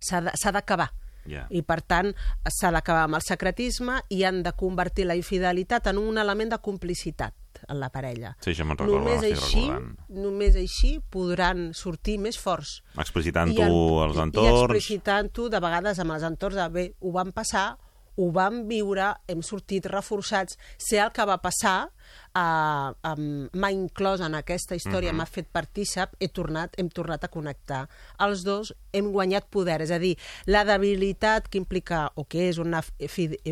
s'ha 0.00 0.52
d'acabar. 0.52 0.90
Ja. 1.26 1.46
I, 1.50 1.60
per 1.60 1.82
tant, 1.82 2.14
s'ha 2.48 2.70
d'acabar 2.72 3.02
amb 3.04 3.16
el 3.16 3.20
secretisme 3.20 4.00
i 4.08 4.24
han 4.24 4.42
de 4.42 4.52
convertir 4.54 5.04
la 5.04 5.16
infidelitat 5.16 5.86
en 5.88 5.98
un 5.98 6.16
element 6.16 6.50
de 6.50 6.58
complicitat 6.58 7.34
en 7.68 7.80
la 7.80 7.90
parella. 7.90 8.36
Sí, 8.40 8.50
això 8.54 8.64
me'n 8.64 8.78
recordo, 8.78 8.98
només 9.04 9.22
així, 9.24 9.66
només 10.08 10.56
així 10.56 11.00
podran 11.10 11.72
sortir 11.74 12.18
més 12.18 12.38
forts. 12.38 12.82
Explicitant-ho 12.96 13.60
I 13.60 14.02
als 14.06 14.16
I 14.16 14.20
entorns... 14.24 14.62
explicitant-ho 14.62 15.48
de 15.48 15.60
vegades 15.60 15.98
amb 15.98 16.12
els 16.16 16.22
entorns 16.22 16.56
de 16.56 16.68
bé, 16.68 16.92
ho 17.00 17.12
vam 17.12 17.32
passar, 17.32 17.76
ho 18.20 18.26
vam 18.34 18.66
viure, 18.68 19.14
hem 19.30 19.40
sortit 19.40 19.86
reforçats, 19.88 20.58
sé 20.76 20.98
el 21.00 21.12
que 21.14 21.24
va 21.24 21.38
passar, 21.40 21.88
um, 22.36 23.48
m'ha 23.54 23.70
inclòs 23.72 24.20
en 24.26 24.34
aquesta 24.36 24.76
història, 24.76 25.12
Mhm. 25.12 25.16
m'ha 25.16 25.26
fet 25.26 25.48
partícip, 25.48 26.16
he 26.20 26.28
tornat, 26.28 26.74
hem 26.78 26.90
tornat 26.90 27.24
a 27.24 27.28
connectar. 27.28 27.88
Els 28.18 28.42
dos 28.44 28.74
hem 28.92 29.10
guanyat 29.12 29.48
poder, 29.48 29.80
és 29.82 29.90
a 29.90 29.98
dir, 29.98 30.18
la 30.46 30.64
debilitat 30.64 31.48
que 31.48 31.58
implica, 31.58 32.10
o 32.14 32.24
que 32.24 32.48
és 32.50 32.58
una, 32.58 32.82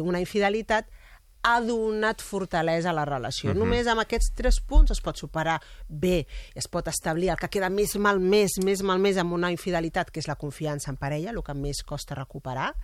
una 0.02 0.20
infidelitat, 0.20 0.86
ha 1.48 1.58
donat 1.64 2.20
fortalesa 2.24 2.90
a 2.90 2.96
la 2.96 3.04
relació. 3.08 3.52
Mhm. 3.52 3.58
Només 3.58 3.88
amb 3.88 4.02
aquests 4.04 4.32
tres 4.36 4.60
punts 4.60 4.92
es 4.92 5.00
pot 5.00 5.16
superar 5.16 5.58
bé, 5.88 6.26
es 6.54 6.68
pot 6.68 6.88
establir 6.88 7.30
el 7.32 7.40
que 7.40 7.48
queda 7.48 7.70
més 7.70 7.96
mal 7.96 8.20
més, 8.20 8.58
més 8.64 8.82
mal 8.82 9.00
més 9.00 9.16
amb 9.16 9.32
una 9.32 9.50
infidelitat, 9.54 10.10
que 10.12 10.20
és 10.20 10.28
la 10.28 10.36
confiança 10.36 10.90
en 10.90 10.96
parella, 11.00 11.30
el 11.30 11.42
que 11.42 11.54
més 11.54 11.82
costa 11.82 12.14
recuperar, 12.18 12.74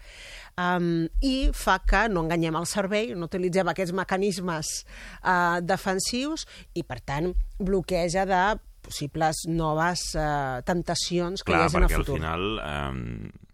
um, 0.56 1.06
i 1.20 1.50
fa 1.52 1.78
que 1.84 2.08
no 2.08 2.24
enganyem 2.24 2.56
el 2.56 2.66
cervell, 2.66 3.14
no 3.18 3.28
utilitzem 3.30 3.68
aquests 3.68 3.94
mecanismes 3.96 4.84
uh, 5.22 5.60
defensius 5.60 6.46
i, 6.74 6.82
per 6.82 7.00
tant, 7.00 7.34
bloqueja 7.58 8.24
de 8.26 8.42
possibles 8.84 9.46
noves 9.48 10.10
uh, 10.14 10.60
temptacions 10.64 11.42
que 11.42 11.52
Clar, 11.52 11.62
hi 11.62 11.64
hagi 11.64 11.76
en 11.76 11.82
el 11.82 11.88
perquè 11.88 12.00
al 12.00 12.04
futur. 12.04 12.20
final... 12.20 12.42
Eh, 12.64 13.50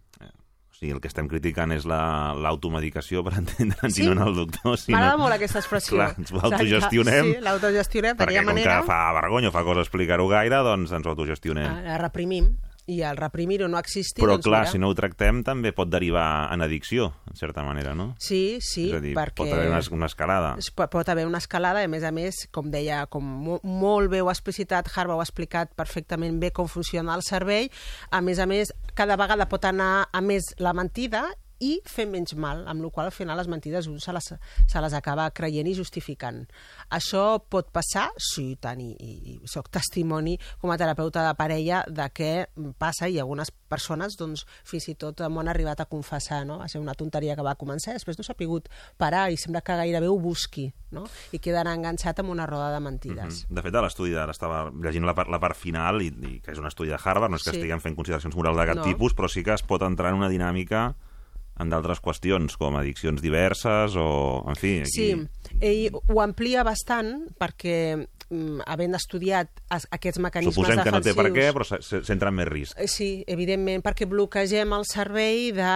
sigui, 0.81 0.91
el 0.95 0.99
que 1.01 1.07
estem 1.11 1.27
criticant 1.29 1.71
és 1.75 1.85
la- 1.85 2.33
l'automedicació, 2.33 3.21
per 3.23 3.35
entendre'ns, 3.41 3.93
Sí. 3.95 4.03
i 4.03 4.07
no 4.07 4.13
en 4.13 4.23
el 4.27 4.35
doctor. 4.35 4.77
sinó- 4.77 4.97
M'agrada 4.97 5.17
molt 5.17 5.33
aquesta 5.35 5.59
expressió. 5.59 5.95
Clar, 5.97 6.15
ens 6.17 6.31
ho 6.33 6.41
autogestionem. 6.41 7.25
Sí, 7.35 7.41
l'autogestionem, 7.41 8.17
perquè 8.17 8.39
com 8.41 8.45
manera... 8.55 8.79
que 8.81 8.87
fa 8.87 9.13
vergonya 9.13 9.51
fa 9.53 9.63
cosa 9.63 9.81
explicar-ho 9.85 10.27
gaire, 10.27 10.57
doncs 10.65 10.91
ens 10.91 11.05
autogestionem. 11.07 11.83
La 11.85 11.97
reprimim 12.01 12.55
i 12.89 13.01
al 13.05 13.17
reprimir-ho 13.17 13.67
no 13.69 13.79
existir 13.79 14.23
Però 14.23 14.35
doncs 14.37 14.47
clar, 14.47 14.63
mira, 14.65 14.71
si 14.73 14.81
no 14.81 14.89
ho 14.91 14.95
tractem 14.97 15.43
també 15.45 15.71
pot 15.75 15.89
derivar 15.91 16.49
en 16.53 16.65
addicció, 16.65 17.11
en 17.29 17.37
certa 17.39 17.63
manera, 17.63 17.93
no? 17.95 18.15
sí, 18.19 18.59
sí, 18.65 18.87
és 18.89 18.97
a 18.97 19.01
dir, 19.03 19.13
perquè 19.17 19.37
pot 19.43 19.53
haver 19.53 19.69
una, 19.69 19.81
una 19.97 20.09
escalada. 20.09 20.55
es 20.59 20.71
pot, 20.73 20.89
pot 20.93 21.09
haver 21.09 21.27
una 21.29 21.41
escalada 21.41 21.83
i 21.83 21.89
a 21.89 21.91
més 21.91 22.05
a 22.07 22.11
més, 22.15 22.45
com 22.51 22.71
deia, 22.73 23.05
com 23.11 23.25
mo 23.25 23.59
molt 23.63 24.11
bé 24.11 24.21
ho 24.21 24.31
ha 24.31 24.35
explicitat, 24.35 24.89
Harvard 24.95 25.19
ho 25.19 25.21
ha 25.21 25.27
explicat 25.27 25.75
perfectament 25.77 26.39
bé 26.41 26.51
com 26.55 26.69
funciona 26.71 27.15
el 27.15 27.25
cervell, 27.27 27.69
a 28.09 28.21
més 28.25 28.41
a 28.41 28.49
més 28.49 28.73
cada 28.97 29.17
vegada 29.19 29.47
pot 29.49 29.65
anar 29.65 30.09
a 30.11 30.21
més 30.25 30.51
la 30.59 30.73
mentida 30.77 31.27
i 31.61 31.75
fer 31.85 32.07
menys 32.09 32.33
mal, 32.35 32.63
amb 32.67 32.81
la 32.83 32.89
qual 32.89 33.07
al 33.07 33.13
final 33.15 33.37
les 33.37 33.47
mentides 33.47 33.87
un 33.87 33.99
se 34.01 34.13
les, 34.15 34.31
se 34.67 34.81
les 34.81 34.93
acaba 34.97 35.29
creient 35.31 35.67
i 35.69 35.75
justificant. 35.77 36.43
Això 36.89 37.39
pot 37.49 37.69
passar? 37.73 38.09
Sí, 38.17 38.55
tant, 38.61 38.81
i, 38.81 38.91
i, 38.97 39.35
i 39.35 39.47
soc 39.49 39.69
testimoni 39.73 40.37
com 40.61 40.71
a 40.73 40.77
terapeuta 40.81 41.23
de 41.27 41.35
parella 41.37 41.83
de 41.87 42.07
què 42.13 42.31
passa 42.81 43.07
i 43.09 43.19
algunes 43.21 43.51
persones 43.71 44.17
doncs, 44.19 44.43
fins 44.67 44.89
i 44.91 44.95
tot 44.99 45.21
m'ho 45.29 45.39
han 45.43 45.51
arribat 45.53 45.79
a 45.83 45.87
confessar, 45.87 46.41
no? 46.45 46.57
va 46.59 46.67
ser 46.67 46.81
una 46.81 46.95
tonteria 46.97 47.37
que 47.37 47.45
va 47.45 47.55
començar, 47.55 47.93
després 47.95 48.17
no 48.19 48.25
s'ha 48.25 48.35
pogut 48.35 48.67
parar 48.99 49.29
i 49.31 49.37
sembla 49.39 49.61
que 49.61 49.77
gairebé 49.79 50.09
ho 50.11 50.17
busqui 50.19 50.65
no? 50.91 51.05
i 51.31 51.39
quedarà 51.39 51.71
enganxat 51.77 52.19
amb 52.19 52.33
una 52.33 52.47
roda 52.49 52.71
de 52.73 52.81
mentides. 52.83 53.45
Mhm. 53.47 53.55
De 53.55 53.61
fet, 53.63 53.75
a 53.75 53.85
l'estudi 53.85 54.15
ara 54.19 54.33
estava 54.35 54.65
llegint 54.73 55.05
la 55.07 55.15
part, 55.15 55.29
la 55.31 55.39
part 55.39 55.55
final, 55.55 56.01
i, 56.01 56.09
i 56.11 56.39
que 56.43 56.51
és 56.51 56.59
un 56.59 56.67
estudi 56.67 56.89
de 56.91 56.99
Harvard, 56.99 57.31
no 57.31 57.37
és 57.39 57.43
que 57.45 57.51
Sí. 57.51 57.57
estiguem 57.61 57.79
fent 57.79 57.95
consideracions 57.95 58.35
morals 58.35 58.57
d'aquest 58.57 58.79
No. 58.81 58.83
tipus, 58.89 59.15
però 59.15 59.29
sí 59.29 59.43
que 59.43 59.53
es 59.53 59.63
pot 59.63 59.81
entrar 59.83 60.09
en 60.11 60.19
una 60.19 60.29
dinàmica 60.29 60.95
en 61.61 61.69
d'altres 61.71 62.01
qüestions, 62.03 62.57
com 62.57 62.75
addiccions 62.79 63.21
diverses 63.21 63.95
o... 63.99 64.07
En 64.49 64.57
fi, 64.57 64.79
aquí... 64.81 64.91
Sí, 64.91 65.09
ell 65.61 65.93
ho 65.93 66.21
amplia 66.23 66.63
bastant 66.67 67.13
perquè, 67.39 67.75
mm, 68.29 68.63
havent 68.65 68.97
estudiat 68.97 69.49
aquests 69.69 70.19
mecanismes 70.23 70.55
Suposem 70.57 70.81
que 70.83 70.93
no 70.95 71.01
té 71.05 71.13
per 71.17 71.27
què, 71.35 71.47
però 71.53 71.67
se- 71.67 71.81
se- 71.85 72.01
s'entra 72.07 72.31
en 72.33 72.39
més 72.41 72.49
risc. 72.49 72.79
Eh, 72.81 72.87
Sí, 72.91 73.11
evidentment, 73.27 73.83
perquè 73.85 74.07
bloquegem 74.09 74.73
el 74.77 74.85
servei 74.89 75.51
de, 75.55 75.71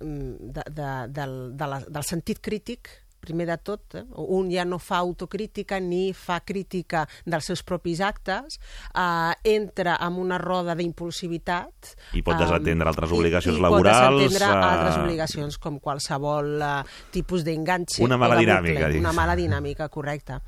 de, 0.00 0.64
de, 0.70 0.90
del, 1.20 1.36
de 1.56 1.66
la, 1.74 1.80
del 1.88 2.04
sentit 2.08 2.40
crític, 2.42 2.88
primer 3.20 3.46
de 3.46 3.56
tot, 3.58 3.94
eh? 4.00 4.04
un 4.16 4.50
ja 4.50 4.64
no 4.64 4.78
fa 4.80 4.98
autocrítica 5.04 5.78
ni 5.80 6.12
fa 6.16 6.40
crítica 6.40 7.06
dels 7.24 7.44
seus 7.50 7.62
propis 7.62 8.00
actes, 8.00 8.58
eh, 8.94 9.32
entra 9.44 9.98
en 10.00 10.16
una 10.18 10.38
roda 10.38 10.74
d'impulsivitat... 10.74 11.94
I 12.16 12.22
pot 12.22 12.34
eh, 12.34 12.42
desatendre 12.44 12.88
altres 12.88 13.10
i- 13.12 13.18
obligacions 13.18 13.58
i 13.58 13.60
laborals, 13.62 14.16
pot 14.16 14.24
desatendre 14.24 14.48
eh, 14.48 14.72
altres 14.72 14.98
obligacions, 15.04 15.58
com 15.58 15.78
qualsevol 15.80 16.50
eh, 16.62 16.72
tipus 17.12 17.44
d'enganxe. 17.44 18.02
Una 18.04 18.16
mala 18.20 18.38
dinàmica, 18.40 18.86
bucle. 18.88 19.00
Una 19.04 19.12
mala 19.16 19.36
dinàmica, 19.38 19.88
correcte. 19.92 20.40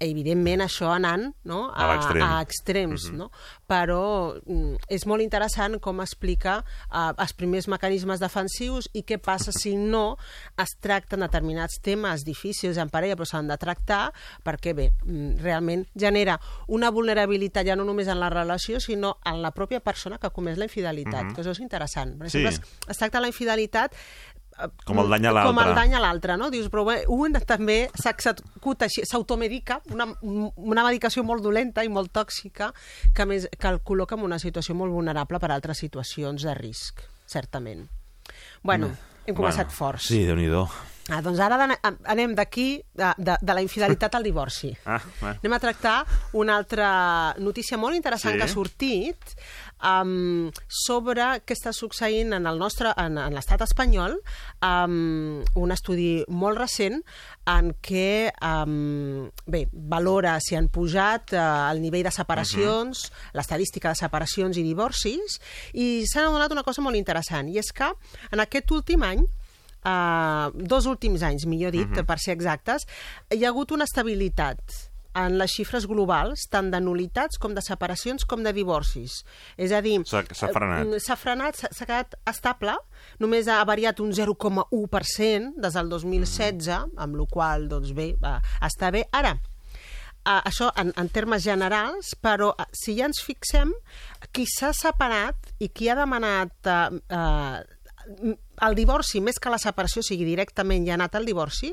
Evidentment, 0.00 0.62
això 0.64 0.88
anant 0.94 1.34
no, 1.44 1.70
A 1.76 1.86
l'extrem. 1.92 2.22
a 2.24 2.40
extrems, 2.40 3.10
Mhm. 3.10 3.16
no? 3.18 3.30
però 3.68 4.34
mm, 4.46 4.76
és 4.88 5.04
molt 5.06 5.22
interessant 5.22 5.78
com 5.78 6.00
explica 6.00 6.64
uh, 6.90 7.12
els 7.18 7.32
primers 7.34 7.68
mecanismes 7.68 8.18
defensius 8.18 8.88
i 8.94 9.04
què 9.04 9.18
passa 9.20 9.52
si 9.52 9.76
no 9.76 10.16
es 10.58 10.70
tracten 10.80 11.20
determinats 11.20 11.78
temes 11.82 12.24
difícils 12.24 12.78
en 12.78 12.88
parella 12.88 13.14
però 13.14 13.26
s'han 13.28 13.46
de 13.46 13.56
tractar 13.58 14.12
perquè 14.42 14.74
bé, 14.74 14.90
mm, 15.04 15.36
realment 15.42 15.86
genera 15.94 16.40
una 16.66 16.90
vulnerabilitat 16.90 17.66
ja 17.66 17.76
no 17.76 17.84
només 17.84 18.08
en 18.08 18.18
la 18.18 18.30
relació 18.30 18.80
sinó 18.80 19.18
en 19.24 19.42
la 19.42 19.52
pròpia 19.52 19.80
persona 19.80 20.16
que 20.18 20.26
ha 20.26 20.30
comès 20.30 20.56
la 20.58 20.64
infidelitat, 20.64 21.24
Mhm. 21.26 21.34
que 21.34 21.42
això 21.42 21.50
és 21.50 21.60
interessant. 21.60 22.16
Per 22.18 22.30
Sí. 22.30 22.38
exemple, 22.38 22.66
es, 22.80 22.88
es 22.88 22.96
tracta 22.98 23.20
la 23.20 23.26
infidelitat 23.28 23.92
eh, 23.92 24.39
Com 24.86 24.98
el 25.02 25.10
dany 25.12 25.26
a 25.26 25.32
l'altre. 25.32 25.52
Com 25.54 25.62
el 25.62 25.74
dany 25.78 25.94
a 25.94 26.02
l'altre, 26.02 26.36
no? 26.40 26.50
Dius, 26.52 26.68
però 26.72 26.84
bé, 26.88 26.96
un 27.08 27.38
també 27.46 27.78
s'executa 27.94 28.88
així, 28.88 29.04
s'automedica, 29.08 29.80
una, 29.94 30.08
una 30.22 30.84
medicació 30.86 31.24
molt 31.26 31.42
dolenta 31.42 31.84
i 31.86 31.88
molt 31.92 32.12
tòxica, 32.12 32.72
que 33.14 33.26
més 33.26 33.48
que 33.58 33.72
el 33.72 33.80
col·loca 33.86 34.18
en 34.18 34.26
una 34.26 34.38
situació 34.42 34.74
molt 34.74 34.92
vulnerable 34.92 35.40
per 35.40 35.50
a 35.50 35.56
altres 35.56 35.78
situacions 35.78 36.42
de 36.46 36.54
risc, 36.58 37.02
certament. 37.26 37.86
Bueno, 38.62 38.90
hem 39.26 39.34
començat 39.34 39.70
Bueno, 39.70 39.78
forts. 39.78 40.08
Sí, 40.10 40.24
déu 40.26 40.36
nhi 40.36 40.48
Ah, 41.10 41.18
doncs 41.24 41.40
ara 41.42 41.56
anem 42.06 42.36
d'aquí, 42.38 42.84
de, 42.94 43.08
de, 43.18 43.34
de 43.40 43.54
la 43.56 43.62
infidelitat 43.64 44.14
al 44.14 44.22
divorci. 44.22 44.70
Ah, 44.86 45.00
bueno. 45.20 45.38
Anem 45.42 45.54
a 45.56 45.58
tractar 45.62 45.96
una 46.38 46.56
altra 46.56 47.34
notícia 47.38 47.78
molt 47.78 47.96
interessant 47.96 48.34
Sí. 48.34 48.38
que 48.38 48.44
ha 48.44 48.48
sortit 48.52 49.34
um, 49.84 50.50
sobre 50.68 51.26
què 51.44 51.56
està 51.56 51.72
succeint 51.76 52.34
en 52.36 52.46
el 52.46 52.58
nostre 52.60 52.92
en, 52.96 53.18
en 53.18 53.34
l'estat 53.36 53.62
espanyol 53.66 54.18
um, 54.62 55.40
un 55.56 55.74
estudi 55.74 56.24
molt 56.28 56.60
recent 56.60 57.00
en 57.50 57.72
què 57.82 58.30
um, 58.44 59.28
bé, 59.46 59.66
valora 59.72 60.38
si 60.44 60.56
han 60.58 60.68
pujat 60.72 61.34
uh, 61.34 61.70
el 61.70 61.80
nivell 61.82 62.06
de 62.06 62.14
separacions, 62.14 63.08
l'estadística 63.34 63.90
de 63.92 64.00
separacions 64.00 64.56
i 64.60 64.64
divorcis 64.66 65.40
i 65.74 66.06
s'ha 66.06 66.26
adonat 66.28 66.52
una 66.52 66.64
cosa 66.66 66.82
molt 66.84 66.96
interessant 66.98 67.48
i 67.50 67.58
és 67.60 67.72
que 67.72 67.90
en 68.30 68.40
aquest 68.44 68.70
últim 68.76 69.02
any 69.06 69.24
uh, 69.84 70.50
dos 70.54 70.86
últims 70.86 71.22
anys, 71.22 71.46
millor 71.46 71.72
dit, 71.72 71.88
Mhm. 71.88 72.06
per 72.06 72.18
ser 72.18 72.34
exactes, 72.36 72.86
hi 73.30 73.44
ha 73.44 73.48
hagut 73.48 73.72
una 73.72 73.84
estabilitat 73.84 74.89
en 75.14 75.38
les 75.38 75.50
xifres 75.50 75.86
globals, 75.90 76.46
tant 76.50 76.70
de 76.70 76.80
nulitats 76.80 77.38
com 77.38 77.54
de 77.54 77.62
separacions 77.64 78.24
com 78.24 78.42
de 78.46 78.52
divorcis. 78.52 79.20
És 79.56 79.72
a 79.72 79.80
dir... 79.82 79.96
S'ha- 80.06 80.24
s'ha 80.30 80.50
frenat. 80.54 80.86
eh, 80.94 81.00
S'ha 81.02 81.16
frenat, 81.18 81.56
s'ha 81.60 81.86
quedat 81.88 82.14
estable, 82.30 82.76
només 83.18 83.48
ha 83.48 83.58
variat 83.64 84.00
un 84.00 84.12
0,1% 84.12 85.54
des 85.60 85.74
del 85.74 85.88
2016, 85.88 86.68
amb 86.96 87.16
la 87.18 87.26
qual 87.30 87.68
doncs 87.68 87.92
bé, 87.96 88.12
va, 88.22 88.38
està 88.62 88.90
bé. 88.94 89.06
Ara, 89.12 89.36
Uh, 90.20 90.34
això 90.44 90.66
en, 90.76 90.90
en 91.00 91.08
termes 91.08 91.40
generals, 91.40 92.10
però 92.20 92.50
uh, 92.52 92.64
si 92.76 92.92
ja 92.98 93.06
ens 93.08 93.22
fixem, 93.24 93.70
qui 94.36 94.44
s'ha 94.44 94.68
separat 94.76 95.48
i 95.64 95.70
qui 95.72 95.88
ha 95.88 95.94
demanat 95.96 96.68
uh, 96.68 96.92
uh, 97.08 97.62
el 98.66 98.74
divorci, 98.74 99.20
més 99.20 99.38
que 99.38 99.50
la 99.52 99.58
separació, 99.58 100.02
sigui, 100.02 100.24
directament 100.24 100.86
ja 100.86 100.94
anat 100.94 101.14
al 101.16 101.24
divorci, 101.28 101.72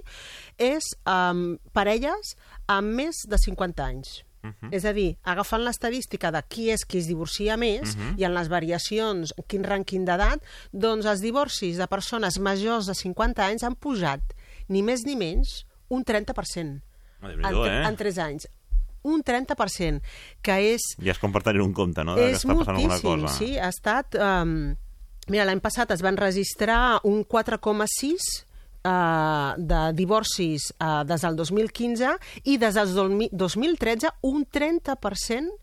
és 0.57 0.83
um, 1.05 1.57
parelles 1.73 2.35
amb 2.67 2.93
més 2.95 3.23
de 3.27 3.37
50 3.37 3.83
anys. 3.85 4.23
Mhm. 4.43 4.69
És 4.71 4.85
a 4.85 4.93
dir, 4.93 5.17
agafant 5.23 5.63
l'estadística 5.65 6.29
de 6.31 6.41
qui 6.47 6.69
és 6.71 6.85
qui 6.85 6.99
es 6.99 7.07
divorcia 7.07 7.57
més 7.57 7.95
Mhm. 7.97 8.19
i 8.19 8.23
en 8.23 8.33
les 8.35 8.47
variacions, 8.47 9.33
quin 9.47 9.63
rànquing 9.63 10.05
d'edat, 10.05 10.39
doncs 10.71 11.05
els 11.05 11.19
divorcis 11.21 11.77
de 11.77 11.87
persones 11.87 12.39
majors 12.39 12.85
de 12.85 12.93
50 12.95 13.43
anys 13.45 13.63
han 13.63 13.75
pujat, 13.75 14.21
ni 14.69 14.83
més 14.83 15.03
ni 15.05 15.15
menys, 15.15 15.65
un 15.89 16.03
30%. 16.03 16.81
Ah, 17.21 17.31
En, 17.31 17.55
eh? 17.65 17.87
en 17.87 17.95
3 17.97 18.17
anys. 18.19 18.47
Un 19.03 19.23
30%, 19.23 20.01
que 20.41 20.73
és 20.75 20.81
Ja 21.01 21.11
és 21.11 21.19
com 21.19 21.31
per 21.31 21.41
tenir 21.41 21.61
un 21.61 21.73
compte, 21.73 22.03
no? 22.03 22.15
De 22.15 22.21
que 22.21 22.29
és 22.31 22.43
està 22.45 22.55
passant 22.57 22.75
alguna 22.75 22.99
moltíssim, 22.99 23.21
cosa. 23.21 23.37
sí. 23.37 23.57
Ha 23.57 23.69
estat... 23.69 24.15
Um, 24.15 24.75
mira, 25.29 25.45
l'any 25.47 25.61
passat 25.63 25.91
es 25.95 26.03
van 26.05 26.17
registrar 26.19 26.99
un 27.07 27.23
4,6 27.25 28.27
uh, 28.87 29.53
de 29.57 29.83
divorcis 29.97 30.71
uh, 30.79 31.03
des 31.07 31.23
del 31.27 31.39
2015 31.39 32.17
i 32.45 32.57
des 32.61 32.75
del 32.77 32.93
2000 32.95 33.31
2013 33.33 34.13
un 34.29 34.45
30% 34.45 35.55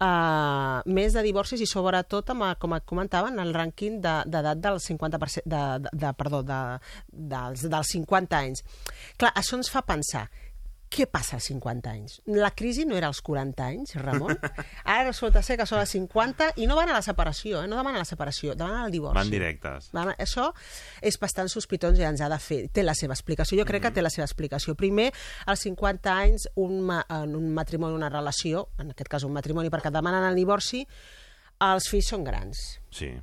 uh, 0.00 0.82
més 0.86 1.16
de 1.16 1.24
divorcis 1.24 1.60
i 1.62 1.68
sobretot, 1.68 2.32
amb, 2.34 2.48
com 2.60 2.76
et 2.76 2.86
comentava, 2.88 3.30
en 3.32 3.40
el 3.42 3.54
rànquing 3.56 4.00
d'edat 4.02 4.56
de, 4.56 4.62
del 4.68 4.80
50%, 4.82 5.44
de, 5.44 5.62
de, 5.84 5.92
de, 5.92 6.12
perdó, 6.18 6.42
de, 6.46 6.60
dels, 7.12 7.66
dels 7.70 7.94
50 7.96 8.40
anys. 8.40 8.64
Clar, 9.20 9.32
això 9.34 9.58
ens 9.58 9.72
fa 9.72 9.84
pensar, 9.86 10.26
què 10.92 11.06
passa 11.10 11.36
als 11.36 11.48
50 11.50 11.90
anys? 11.90 12.16
La 12.30 12.52
crisi 12.56 12.84
no 12.86 12.96
era 12.96 13.08
als 13.10 13.20
40 13.26 13.64
anys, 13.64 13.94
Ramon? 13.98 14.36
Ara 14.84 15.08
resulta 15.08 15.42
ser 15.42 15.56
que 15.58 15.66
són 15.68 15.80
als 15.82 15.92
50 15.96 16.52
i 16.62 16.68
no 16.70 16.76
van 16.78 16.90
a 16.92 16.96
la 16.96 17.02
separació, 17.04 17.62
eh? 17.62 17.68
no 17.70 17.78
demanen 17.78 18.00
la 18.02 18.08
separació, 18.08 18.54
demanen 18.58 18.86
el 18.86 18.94
divorci. 18.94 19.18
Van 19.18 19.32
directes. 19.32 19.90
Van, 19.96 20.12
això 20.14 20.48
és 21.02 21.18
bastant 21.20 21.50
sospitós 21.52 21.98
i 21.98 22.06
ens 22.06 22.22
ha 22.22 22.30
de 22.32 22.40
fer, 22.42 22.60
té 22.72 22.86
la 22.86 22.96
seva 22.98 23.16
explicació, 23.16 23.58
jo 23.60 23.68
crec 23.68 23.86
que 23.88 23.94
té 23.98 24.04
la 24.04 24.12
seva 24.14 24.28
explicació. 24.28 24.76
Primer, 24.78 25.10
als 25.46 25.66
50 25.66 26.16
anys, 26.16 26.48
un, 26.62 26.80
ma, 26.88 27.02
en 27.20 27.36
un 27.38 27.50
matrimoni, 27.56 27.98
una 27.98 28.12
relació, 28.12 28.68
en 28.78 28.94
aquest 28.94 29.10
cas 29.12 29.26
un 29.26 29.34
matrimoni 29.36 29.72
perquè 29.72 29.92
demanen 29.94 30.30
el 30.30 30.38
divorci, 30.38 30.84
els 31.66 31.88
fills 31.90 32.12
són 32.12 32.26
grans. 32.26 32.66
Sí. 32.94 33.14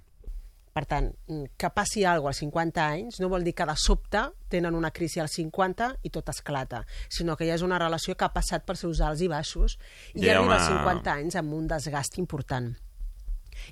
Per 0.73 0.85
tant, 0.89 1.11
mm, 1.27 1.51
que 1.55 1.69
passi 1.69 2.03
alguna 2.03 2.31
als 2.31 2.39
50 2.41 2.81
anys 2.89 3.19
no 3.21 3.29
vol 3.29 3.43
dir 3.45 3.53
que 3.53 3.65
de 3.69 3.75
sobte 3.77 4.23
tenen 4.49 4.73
una 4.73 4.89
crisi 4.91 5.19
als 5.21 5.31
50 5.37 5.91
i 6.01 6.09
tot 6.09 6.29
esclata, 6.29 6.83
sinó 7.09 7.35
que 7.37 7.45
ja 7.45 7.53
és 7.53 7.61
una 7.61 7.77
relació 7.77 8.15
que 8.17 8.25
ha 8.25 8.33
passat 8.33 8.65
per 8.65 8.75
seus 8.75 8.99
alts 9.01 9.21
i 9.21 9.27
baixos 9.27 9.77
i 10.15 10.25
Ja 10.25 10.39
arriba 10.39 10.55
als 10.55 10.69
una- 10.69 10.79
50 10.79 11.13
anys 11.13 11.35
amb 11.35 11.53
un 11.53 11.67
desgast 11.67 12.17
important. 12.17 12.73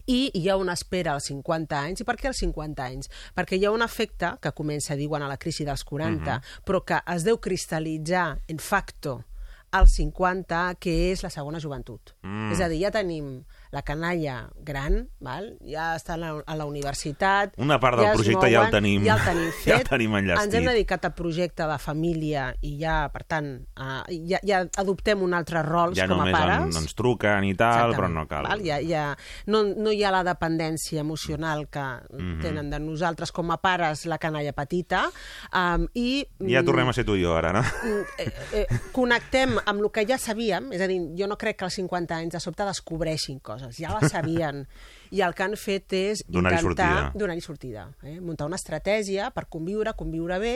I 0.05 0.29
hi 0.35 0.47
ha 0.47 0.57
una 0.57 0.73
espera 0.73 1.13
als 1.13 1.25
50 1.25 1.79
anys. 1.81 2.01
I 2.01 2.03
per 2.05 2.15
què 2.15 2.27
als 2.27 2.37
50 2.37 2.83
anys? 2.85 3.09
Perquè 3.35 3.57
hi 3.57 3.65
ha 3.65 3.71
un 3.71 3.81
efecte 3.81 4.35
que 4.39 4.51
comença, 4.53 4.95
diuen, 4.95 5.23
a 5.23 5.27
la 5.27 5.37
crisi 5.37 5.65
dels 5.65 5.83
40, 5.83 6.37
Mhm. 6.37 6.63
però 6.65 6.83
que 6.85 7.01
es 7.15 7.23
deu 7.23 7.39
cristal·litzar 7.39 8.41
en 8.47 8.59
facto 8.59 9.25
als 9.71 9.91
50, 9.95 10.75
que 10.79 11.11
és 11.11 11.23
la 11.23 11.29
segona 11.29 11.59
joventut. 11.59 12.13
Mm. 12.21 12.51
És 12.51 12.59
a 12.61 12.67
dir, 12.69 12.81
ja 12.81 12.91
tenim 12.91 13.43
la 13.71 13.81
canalla 13.87 14.49
gran, 14.67 15.07
val? 15.23 15.57
ja 15.63 15.95
està 15.95 16.13
a 16.13 16.17
la, 16.19 16.31
a 16.45 16.55
la 16.59 16.65
universitat... 16.65 17.53
Una 17.57 17.79
part 17.79 17.97
del 17.97 18.09
es 18.09 18.15
projecte 18.17 18.49
ja 18.51 18.65
el 18.65 18.67
mouen, 18.67 18.71
tenim- 18.75 19.05
Ja 19.05 19.15
el 19.15 19.23
tenim 19.25 19.51
ja 19.65 19.73
el 19.75 19.79
fet. 19.79 19.89
tenim 19.89 20.15
enllestit. 20.19 20.45
Ens 20.45 20.55
hem 20.59 20.65
dedicat 20.71 21.05
al 21.07 21.13
projecte 21.15 21.67
de 21.69 21.77
família 21.79 22.49
i 22.67 22.73
ja, 22.81 22.97
per 23.13 23.23
tant, 23.23 23.51
uh, 23.79 24.01
ja, 24.27 24.39
ja 24.43 24.61
adoptem 24.81 25.21
un 25.23 25.33
altre 25.33 25.61
rol 25.63 25.95
Ja 25.95 26.07
com 26.07 26.19
a 26.19 26.25
només 26.25 26.35
pares. 26.35 26.65
en, 26.75 26.81
ens 26.83 26.95
truquen 26.99 27.47
i 27.47 27.53
tal, 27.55 27.93
però 27.95 28.09
Exactament, 28.09 28.15
no 28.19 28.27
cal. 28.27 28.49
Val? 28.49 28.65
Ja, 28.65 28.81
ja, 28.83 29.05
no, 29.47 29.63
no 29.63 29.91
hi 29.95 30.03
ha 30.03 30.11
la 30.11 30.23
dependència 30.27 30.99
emocional 31.05 31.67
que 31.71 31.81
Mhm. 32.11 32.41
tenen 32.41 32.69
de 32.69 32.79
nosaltres 32.79 33.31
com 33.31 33.51
a 33.51 33.57
pares 33.61 34.05
la 34.05 34.17
canalla 34.17 34.51
petita 34.53 35.05
um, 35.53 35.87
i... 35.95 36.25
Ja 36.49 36.63
tornem 36.63 36.89
a 36.89 36.93
ser 36.93 37.05
tu 37.05 37.15
i 37.15 37.23
jo, 37.23 37.35
ara, 37.37 37.53
no? 37.53 37.61
mm, 37.61 38.03
eh, 38.17 38.31
eh, 38.61 38.79
connectem 38.91 39.55
amb 39.65 39.81
el 39.81 39.91
que 39.91 40.05
ja 40.07 40.17
sabíem, 40.17 40.71
és 40.75 40.81
a 40.81 40.87
dir, 40.89 40.99
jo 41.17 41.27
no 41.27 41.37
crec 41.37 41.57
que 41.59 41.65
als 41.69 41.75
50 41.79 42.15
anys 42.17 42.33
de 42.35 42.39
sobte 42.43 42.65
descobreixin 42.67 43.39
coses. 43.39 43.60
Coses, 43.61 43.79
ja 43.81 43.95
les 43.99 44.11
sabien. 44.11 44.65
I 45.11 45.21
el 45.25 45.35
que 45.37 45.45
han 45.45 45.57
fet 45.59 45.93
és 45.97 46.23
Donar-hi 46.27 46.59
intentar 46.61 46.87
sortida. 46.91 47.11
donar-hi 47.19 47.43
sortida. 47.45 47.89
Eh? 48.03 48.19
Muntar 48.19 48.47
una 48.49 48.59
estratègia 48.59 49.31
per 49.35 49.47
conviure, 49.51 49.93
conviure 49.99 50.39
bé, 50.41 50.55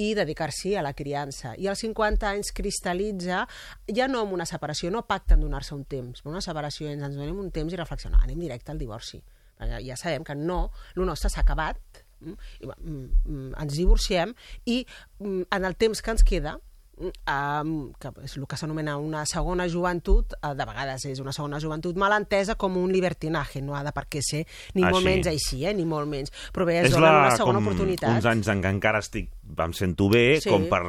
i 0.00 0.14
dedicar-s'hi 0.16 0.74
a 0.76 0.82
la 0.82 0.94
criança. 0.96 1.52
I 1.60 1.68
als 1.68 1.82
50 1.84 2.28
anys 2.30 2.52
cristal·litza 2.56 3.42
ja 3.92 4.08
no 4.08 4.22
amb 4.24 4.32
una 4.32 4.46
separació, 4.48 4.90
no 4.90 5.04
pacten 5.08 5.42
donar-se 5.44 5.74
un 5.76 5.84
temps, 5.84 6.22
però 6.22 6.32
una 6.32 6.44
separació 6.44 6.88
ens, 6.88 7.04
ens 7.04 7.18
donem 7.18 7.38
un 7.38 7.50
temps 7.52 7.72
i 7.72 7.76
reflexionar, 7.80 8.22
anem 8.24 8.40
directe 8.40 8.72
al 8.72 8.80
divorci. 8.80 9.20
Perquè 9.58 9.82
ja 9.84 9.98
sabem 10.00 10.24
que 10.24 10.34
no, 10.38 10.70
el 10.96 11.04
nostre 11.06 11.30
s'ha 11.30 11.44
acabat, 11.44 11.78
mm, 12.20 12.36
i, 12.62 12.66
va, 12.70 12.76
mm, 12.80 13.08
mm, 13.26 13.48
ens 13.66 13.76
divorciem 13.76 14.34
i 14.64 14.80
en 15.20 15.64
el 15.64 15.76
temps 15.76 16.00
que 16.00 16.10
ens 16.16 16.24
queda 16.24 16.56
um, 17.02 17.92
que 18.00 18.10
és 18.24 18.36
el 18.38 18.46
que 18.46 18.56
s'anomena 18.56 18.96
una 19.00 19.24
segona 19.26 19.66
joventut, 19.68 20.34
eh, 20.38 20.54
de 20.54 20.64
vegades 20.68 21.04
és 21.10 21.20
una 21.20 21.32
segona 21.32 21.58
joventut 21.60 21.96
mal 22.00 22.12
entesa 22.16 22.54
com 22.56 22.76
un 22.76 22.92
libertinaje, 22.92 23.62
no 23.62 23.74
ha 23.76 23.82
de 23.84 23.92
per 23.92 24.06
què 24.08 24.20
ser 24.22 24.44
ni 24.74 24.82
molt 24.82 25.00
Així. 25.00 25.04
menys 25.08 25.26
així, 25.32 25.64
eh? 25.66 25.74
ni 25.74 25.84
molt 25.88 26.08
menys. 26.08 26.32
Però 26.52 26.66
bé, 26.68 26.80
es 26.80 26.90
és 26.90 26.92
dona 26.96 27.10
la, 27.12 27.18
una 27.26 27.36
segona 27.36 27.58
com 27.60 27.66
oportunitat. 27.72 28.10
uns 28.16 28.26
anys 28.26 28.48
en 28.48 28.62
què 28.62 28.70
encara 28.76 28.98
estic, 29.02 29.30
em 29.58 29.72
sento 29.72 30.08
bé, 30.08 30.40
Sí. 30.40 30.50
com 30.50 30.68
per 30.70 30.82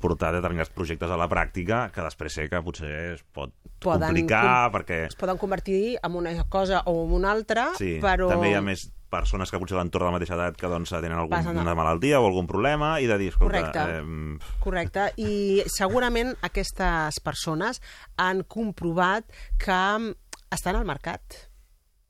portar 0.00 0.32
determinats 0.32 0.70
projectes 0.70 1.10
a 1.10 1.16
la 1.16 1.28
pràctica, 1.28 1.90
que 1.92 2.02
després 2.02 2.32
sé 2.32 2.48
que 2.48 2.62
potser 2.62 3.14
es 3.14 3.22
pot 3.32 3.52
Poden 3.80 4.08
complicar, 4.10 4.70
com- 4.70 4.80
perquè 4.80 5.06
Es 5.08 5.16
poden 5.16 5.38
convertir 5.38 5.98
en 6.02 6.14
una 6.14 6.44
cosa 6.48 6.82
o 6.86 7.04
en 7.06 7.12
una 7.12 7.30
altra, 7.32 7.70
sí, 7.78 7.98
però... 8.00 8.28
també 8.28 8.50
hi 8.50 8.54
ha 8.54 8.60
més 8.62 8.90
persones 9.10 9.50
que 9.50 9.58
potser 9.58 9.76
a 9.76 9.80
l'entorn 9.82 10.06
de 10.06 10.10
la 10.12 10.14
mateixa 10.16 10.36
edat 10.38 10.56
que 10.56 10.70
doncs, 10.70 10.92
tenen 10.94 11.18
alguna 11.18 11.42
a- 11.42 11.74
malaltia 11.74 12.20
o 12.22 12.26
algun 12.30 12.46
problema 12.46 12.94
i 13.02 13.06
de 13.10 13.18
dir, 13.18 13.28
escolta... 13.34 13.60
Correcte. 13.60 13.84
Eh, 13.98 14.56
Correcte, 14.62 15.08
i 15.18 15.62
segurament 15.66 16.32
aquestes 16.46 17.20
persones 17.24 17.82
han 18.16 18.44
comprovat 18.44 19.26
que 19.58 19.80
estan 20.50 20.76
al 20.78 20.84
mercat. 20.88 21.22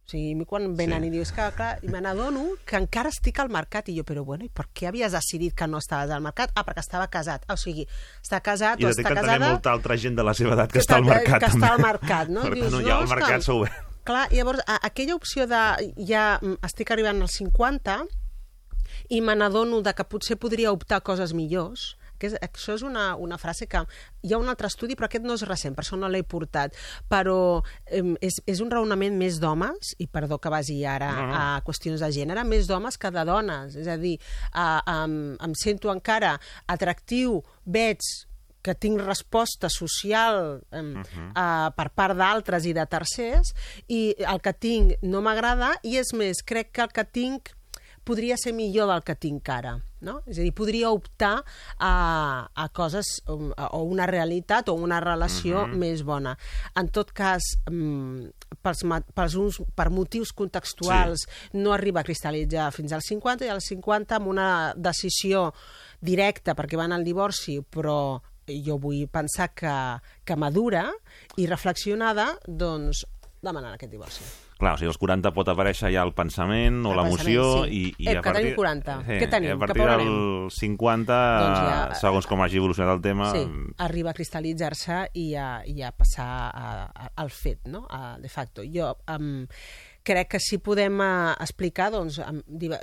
O 0.07 0.11
sigui, 0.11 0.33
a 0.35 0.37
mi 0.41 0.45
quan 0.45 0.65
venen 0.75 1.05
Sí. 1.05 1.07
i 1.07 1.11
dius 1.15 1.31
que, 1.31 1.45
clar, 1.55 1.77
i 1.87 1.89
me 1.89 2.01
n'adono 2.03 2.57
que 2.67 2.77
encara 2.81 3.13
estic 3.15 3.39
al 3.39 3.49
mercat, 3.49 3.89
i 3.89 3.95
jo, 3.97 4.03
però 4.03 4.25
bueno, 4.27 4.43
i 4.45 4.49
per 4.51 4.65
què 4.75 4.89
havies 4.89 5.13
decidit 5.15 5.55
que 5.55 5.69
no 5.71 5.79
estaves 5.79 6.11
al 6.11 6.21
mercat? 6.25 6.51
Ah, 6.59 6.65
perquè 6.67 6.83
estava 6.83 7.07
casat. 7.07 7.45
Ah, 7.47 7.55
o 7.55 7.57
sigui, 7.57 7.85
està 8.19 8.41
casat 8.43 8.81
I 8.83 8.89
o 8.89 8.91
està 8.91 9.05
també 9.07 9.21
casada... 9.23 9.53
molta 9.53 9.71
altra 9.71 9.97
gent 9.97 10.17
de 10.19 10.25
la 10.27 10.35
seva 10.35 10.57
edat 10.59 10.73
que, 10.73 10.81
que 10.81 10.83
està 10.83 10.97
al 10.99 11.05
està- 11.07 11.15
mercat. 11.15 11.39
que 11.45 11.47
està 11.53 11.61
també. 11.61 11.71
al 11.71 11.81
mercat, 11.87 12.29
no? 12.29 12.43
Per 12.43 12.55
Dius, 12.59 12.67
tant, 12.67 12.75
no, 12.75 12.81
no, 12.83 12.89
ja 12.89 12.99
és 12.99 13.09
que- 13.09 13.15
mercat 13.21 13.47
s'ha 13.47 13.55
obert. 13.55 13.87
Clar, 14.11 14.27
llavors, 14.35 14.59
a, 14.67 14.81
aquella 14.89 15.15
opció 15.15 15.47
de 15.47 15.63
ja 16.03 16.25
mm, 16.41 16.59
estic 16.67 16.91
arribant 16.91 17.23
als 17.23 17.37
50 17.39 18.01
i 19.15 19.21
me 19.23 19.37
n'adono 19.39 19.85
que 19.87 20.05
potser 20.05 20.35
podria 20.37 20.73
optar 20.75 20.99
a 20.99 21.05
coses 21.07 21.31
millors, 21.33 21.93
que 22.19 22.27
és, 22.27 22.35
això 22.43 22.75
és 22.75 22.83
una, 22.83 23.15
una 23.15 23.39
frase 23.39 23.69
que 23.71 23.85
hi 24.27 24.35
ha 24.35 24.41
un 24.43 24.51
altre 24.51 24.67
estudi, 24.67 24.97
però 24.99 25.07
aquest 25.07 25.25
no 25.25 25.37
és 25.39 25.45
recent, 25.47 25.77
per 25.77 25.85
això 25.85 25.97
no 25.97 26.11
l'he 26.11 26.25
portat, 26.27 26.75
però 27.09 27.63
eh, 27.87 28.03
és, 28.21 28.41
és 28.51 28.61
un 28.61 28.73
raonament 28.75 29.15
més 29.17 29.39
d'homes, 29.39 29.95
i 30.03 30.09
perdó 30.11 30.41
que 30.43 30.51
vagi 30.51 30.81
ara 30.85 31.13
No, 31.15 31.29
a 31.31 31.45
qüestions 31.67 32.03
de 32.03 32.11
gènere, 32.11 32.43
més 32.45 32.67
d'homes 32.67 32.99
que 32.99 33.13
de 33.15 33.25
dones. 33.29 33.79
És 33.79 33.87
a 33.87 33.97
dir, 34.01 34.17
eh, 34.19 34.81
em, 34.91 35.15
em 35.39 35.55
sento 35.55 35.95
encara 35.95 36.35
atractiu, 36.67 37.45
veig 37.65 38.03
que 38.63 38.75
tinc 38.75 39.01
resposta 39.01 39.69
social 39.69 40.63
eh, 40.71 40.81
uh 40.81 41.03
-huh. 41.03 41.31
uh, 41.31 41.75
per 41.77 41.91
part 41.91 42.17
d'altres 42.17 42.65
i 42.65 42.73
de 42.73 42.87
tercers, 42.87 43.55
i 43.89 44.15
el 44.19 44.41
que 44.41 44.53
tinc 44.53 44.93
no 45.03 45.21
m'agrada, 45.21 45.79
i 45.83 45.97
és 45.97 46.13
més, 46.13 46.43
crec 46.45 46.73
que 46.73 46.83
el 46.83 46.93
que 46.93 47.05
tinc 47.05 47.51
podria 48.05 48.37
ser 48.37 48.53
millor 48.53 48.89
del 48.89 49.03
que 49.03 49.15
tinc 49.15 49.49
ara. 49.49 49.81
No? 50.01 50.23
És 50.27 50.39
a 50.39 50.43
dir, 50.43 50.55
podria 50.55 50.91
optar 50.91 51.45
a, 51.79 52.49
a 52.55 52.69
coses 52.73 53.05
um, 53.29 53.53
o 53.53 53.83
una 53.83 54.07
realitat 54.07 54.69
o 54.69 54.75
una 54.75 54.99
relació 55.01 55.67
Mhm. 55.67 55.77
més 55.79 56.03
bona. 56.03 56.39
En 56.75 56.89
tot 56.89 57.13
cas, 57.13 57.43
um, 57.69 58.31
pels, 58.63 58.81
pels 59.15 59.35
uns, 59.35 59.61
per 59.75 59.91
motius 59.91 60.33
contextuals 60.33 61.27
no 61.53 61.73
arriba 61.73 62.01
a 62.01 62.05
cristal·litzar 62.05 62.73
fins 62.73 62.93
als 62.93 63.05
50 63.09 63.45
i 63.45 63.49
als 63.49 63.65
50 63.69 64.17
amb 64.17 64.27
una 64.29 64.73
decisió 64.75 65.53
directa 66.01 66.55
perquè 66.55 66.77
van 66.77 66.93
al 66.93 67.05
divorci, 67.05 67.61
però 67.61 68.23
jo 68.67 68.79
vull 68.79 69.07
pensar 69.13 69.53
que, 69.55 69.75
que 70.25 70.37
madura 70.37 70.89
i 71.37 71.47
reflexionada, 71.47 72.33
doncs 72.47 73.05
demanar 73.41 73.75
aquest 73.79 73.93
divorci. 73.93 74.25
Clar, 74.61 74.75
o 74.75 74.77
sigui, 74.77 74.91
als 74.91 74.99
40 75.01 75.31
pot 75.33 75.49
aparèixer 75.49 75.89
ja 75.95 76.03
el 76.05 76.11
pensament 76.13 76.83
o 76.85 76.91
l'emoció 76.93 77.65
sí. 77.65 77.71
i, 77.73 78.05
i 78.05 78.09
Eh, 78.11 78.19
a 78.19 78.21
que 78.21 78.27
partir... 78.29 78.43
tenim 78.43 78.57
40. 78.59 78.97
Sí, 79.07 79.17
Què 79.23 79.29
tenim? 79.33 79.49
i 79.49 79.53
a 79.55 79.57
partir 79.63 79.81
a 79.81 79.87
del 79.97 80.03
anem? 80.03 80.51
50, 80.53 81.17
Doncs 81.41 81.61
ja- 81.65 81.95
segons 82.03 82.27
com 82.29 82.43
hagi 82.45 82.59
evolucionat 82.61 82.99
el 82.99 83.01
tema... 83.07 83.31
Sí, 83.33 83.47
arriba 83.81 84.13
a 84.13 84.17
cristal·litzar-se 84.19 84.99
i, 85.17 85.31
a, 85.35 85.63
i 85.65 85.81
a 85.81 85.95
passar 85.97 86.29
a, 86.53 86.67
a, 86.93 87.09
al 87.25 87.31
fet, 87.33 87.65
no? 87.73 87.87
A, 87.89 88.19
de 88.21 88.29
facto. 88.29 88.61
Jo 88.69 88.91
um, 89.17 89.47
crec 90.05 90.29
que 90.35 90.43
sí 90.45 90.59
podem 90.61 91.01
uh, 91.01 91.33
explicar 91.41 91.89
doncs, 91.97 92.21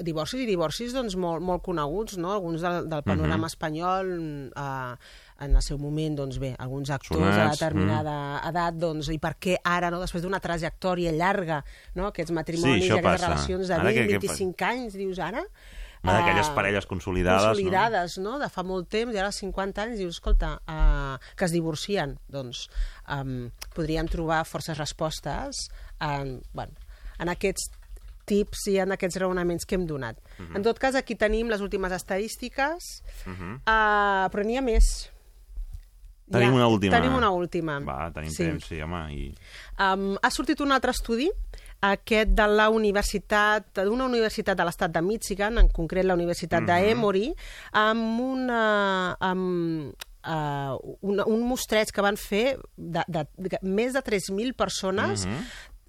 divorcis 0.01 0.41
i 0.41 0.49
divorcis 0.49 0.97
doncs, 0.97 1.13
molt, 1.15 1.45
molt 1.45 1.61
coneguts, 1.65 2.17
no? 2.17 2.33
alguns 2.33 2.65
del, 2.65 2.89
del 2.89 3.03
panorama 3.05 3.45
Mhm. 3.45 3.51
espanyol 3.53 4.11
uh, 4.57 4.97
en 5.39 5.55
el 5.55 5.61
seu 5.61 5.77
moment, 5.77 6.15
doncs 6.17 6.37
bé, 6.39 6.55
alguns 6.57 6.89
actors 6.89 7.19
Sonats, 7.19 7.37
a 7.37 7.49
determinada 7.51 8.41
edat, 8.49 8.75
doncs, 8.75 9.09
i 9.09 9.19
per 9.19 9.35
què 9.39 9.57
ara, 9.63 9.89
no? 9.91 9.99
després 9.99 10.23
d'una 10.23 10.39
trajectòria 10.39 11.11
llarga, 11.11 11.63
no? 11.95 12.07
aquests 12.07 12.31
matrimonis 12.31 12.83
això 12.85 12.95
i 12.95 12.99
aquestes 12.99 13.21
passa. 13.21 13.27
relacions 13.33 13.67
de 13.67 13.73
Ara 13.73 13.83
20, 13.83 13.99
què- 13.99 14.07
què 14.07 14.19
25 14.27 14.65
anys, 14.65 14.93
dius 14.93 15.19
ara? 15.19 15.43
Una 16.03 16.13
d'aquelles 16.19 16.47
Ah, 16.49 16.53
parelles 16.55 16.85
consolidades, 16.85 17.41
no? 17.43 17.49
consolidades 17.53 18.17
no? 18.19 18.37
de 18.39 18.49
fa 18.49 18.63
molt 18.63 18.87
temps, 18.87 19.13
i 19.13 19.17
ara 19.17 19.27
als 19.31 19.39
50 19.41 19.81
anys 19.81 19.97
dius, 19.97 20.15
escolta, 20.15 20.59
uh, 20.69 21.17
que 21.35 21.45
es 21.45 21.51
divorcien, 21.51 22.17
doncs 22.29 22.67
um, 23.09 23.49
podríem 23.73 24.07
trobar 24.07 24.43
forces 24.45 24.77
respostes 24.77 25.69
en, 25.99 26.41
bueno, 26.53 26.71
en 27.19 27.29
aquests 27.33 27.71
tips 28.27 28.67
i 28.67 28.77
en 28.83 28.91
aquests 28.91 29.17
raonaments 29.19 29.65
que 29.65 29.75
hem 29.75 29.85
donat. 29.87 30.17
Mhm. 30.37 30.55
En 30.57 30.63
tot 30.63 30.77
cas, 30.79 30.95
aquí 30.95 31.15
tenim 31.15 31.47
les 31.49 31.61
últimes 31.61 31.91
estadístiques, 31.91 33.01
Mhm. 33.25 33.53
uh, 33.65 34.27
però 34.29 34.43
n'hi 34.45 34.57
ha 34.57 34.61
més. 34.61 35.11
Tenim 36.29 36.49
Ja, 36.49 36.55
una 36.55 36.67
última. 36.67 36.97
Tenim 36.97 37.15
una 37.15 37.29
última. 37.31 37.79
Va, 37.79 38.11
tenim 38.11 38.31
Sí. 38.31 38.43
temps, 38.43 38.65
sí, 38.67 38.81
home. 38.81 39.13
I... 39.13 39.35
Um, 39.79 40.17
ha 40.21 40.29
sortit 40.31 40.59
un 40.61 40.71
altre 40.71 40.91
estudi, 40.91 41.29
aquest 41.81 42.29
de 42.35 42.47
la 42.47 42.69
universitat, 42.73 43.79
d'una 43.85 44.05
universitat 44.09 44.57
de 44.57 44.65
l'estat 44.65 44.91
de 44.91 45.01
Michigan, 45.01 45.57
en 45.61 45.69
concret 45.69 46.03
la 46.05 46.15
Universitat 46.15 46.61
Mhm. 46.61 46.67
d'Emory, 46.67 47.33
amb 47.71 48.19
una... 48.19 49.15
Amb, 49.19 49.93
uh, 50.27 50.97
un, 51.01 51.21
un 51.25 51.41
mostreig 51.47 51.87
que 51.93 52.01
van 52.01 52.17
fer 52.17 52.57
de, 52.75 53.03
de, 53.07 53.25
de 53.37 53.59
més 53.61 53.93
de 53.93 54.01
3.000 54.03 54.53
persones 54.53 55.25
Mhm. 55.25 55.45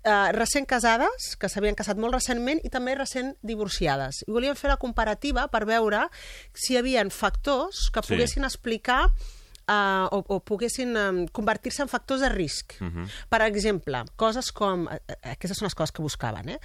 uh, 0.07 0.31
recent 0.33 0.65
casades, 0.67 1.35
que 1.37 1.49
s'havien 1.49 1.75
casat 1.75 1.99
molt 1.99 2.15
recentment, 2.15 2.61
i 2.65 2.71
també 2.71 2.95
recent 2.95 3.35
divorciades. 3.43 4.23
I 4.29 4.31
volíem 4.31 4.55
fer 4.55 4.71
la 4.71 4.77
comparativa 4.77 5.49
per 5.49 5.65
veure 5.67 6.07
si 6.55 6.75
hi 6.75 6.77
havia 6.79 7.03
factors 7.11 7.91
que 7.93 8.01
Sí. 8.03 8.15
poguessin 8.15 8.45
explicar 8.45 9.09
uh, 9.69 10.09
o, 10.17 10.23
o 10.37 10.41
poguessin 10.41 10.97
um, 10.97 11.21
convertir-se 11.33 11.83
en 11.85 11.89
factors 11.93 12.21
de 12.25 12.29
risc. 12.33 12.75
Per 13.29 13.41
exemple, 13.47 14.03
coses 14.17 14.51
com... 14.53 14.87
eh, 14.91 14.99
eh, 15.09 15.35
Aquestes 15.37 15.61
són 15.61 15.69
les 15.69 15.77
coses 15.79 15.93
que 15.93 16.03
buscaven, 16.03 16.49
eh? 16.57 16.59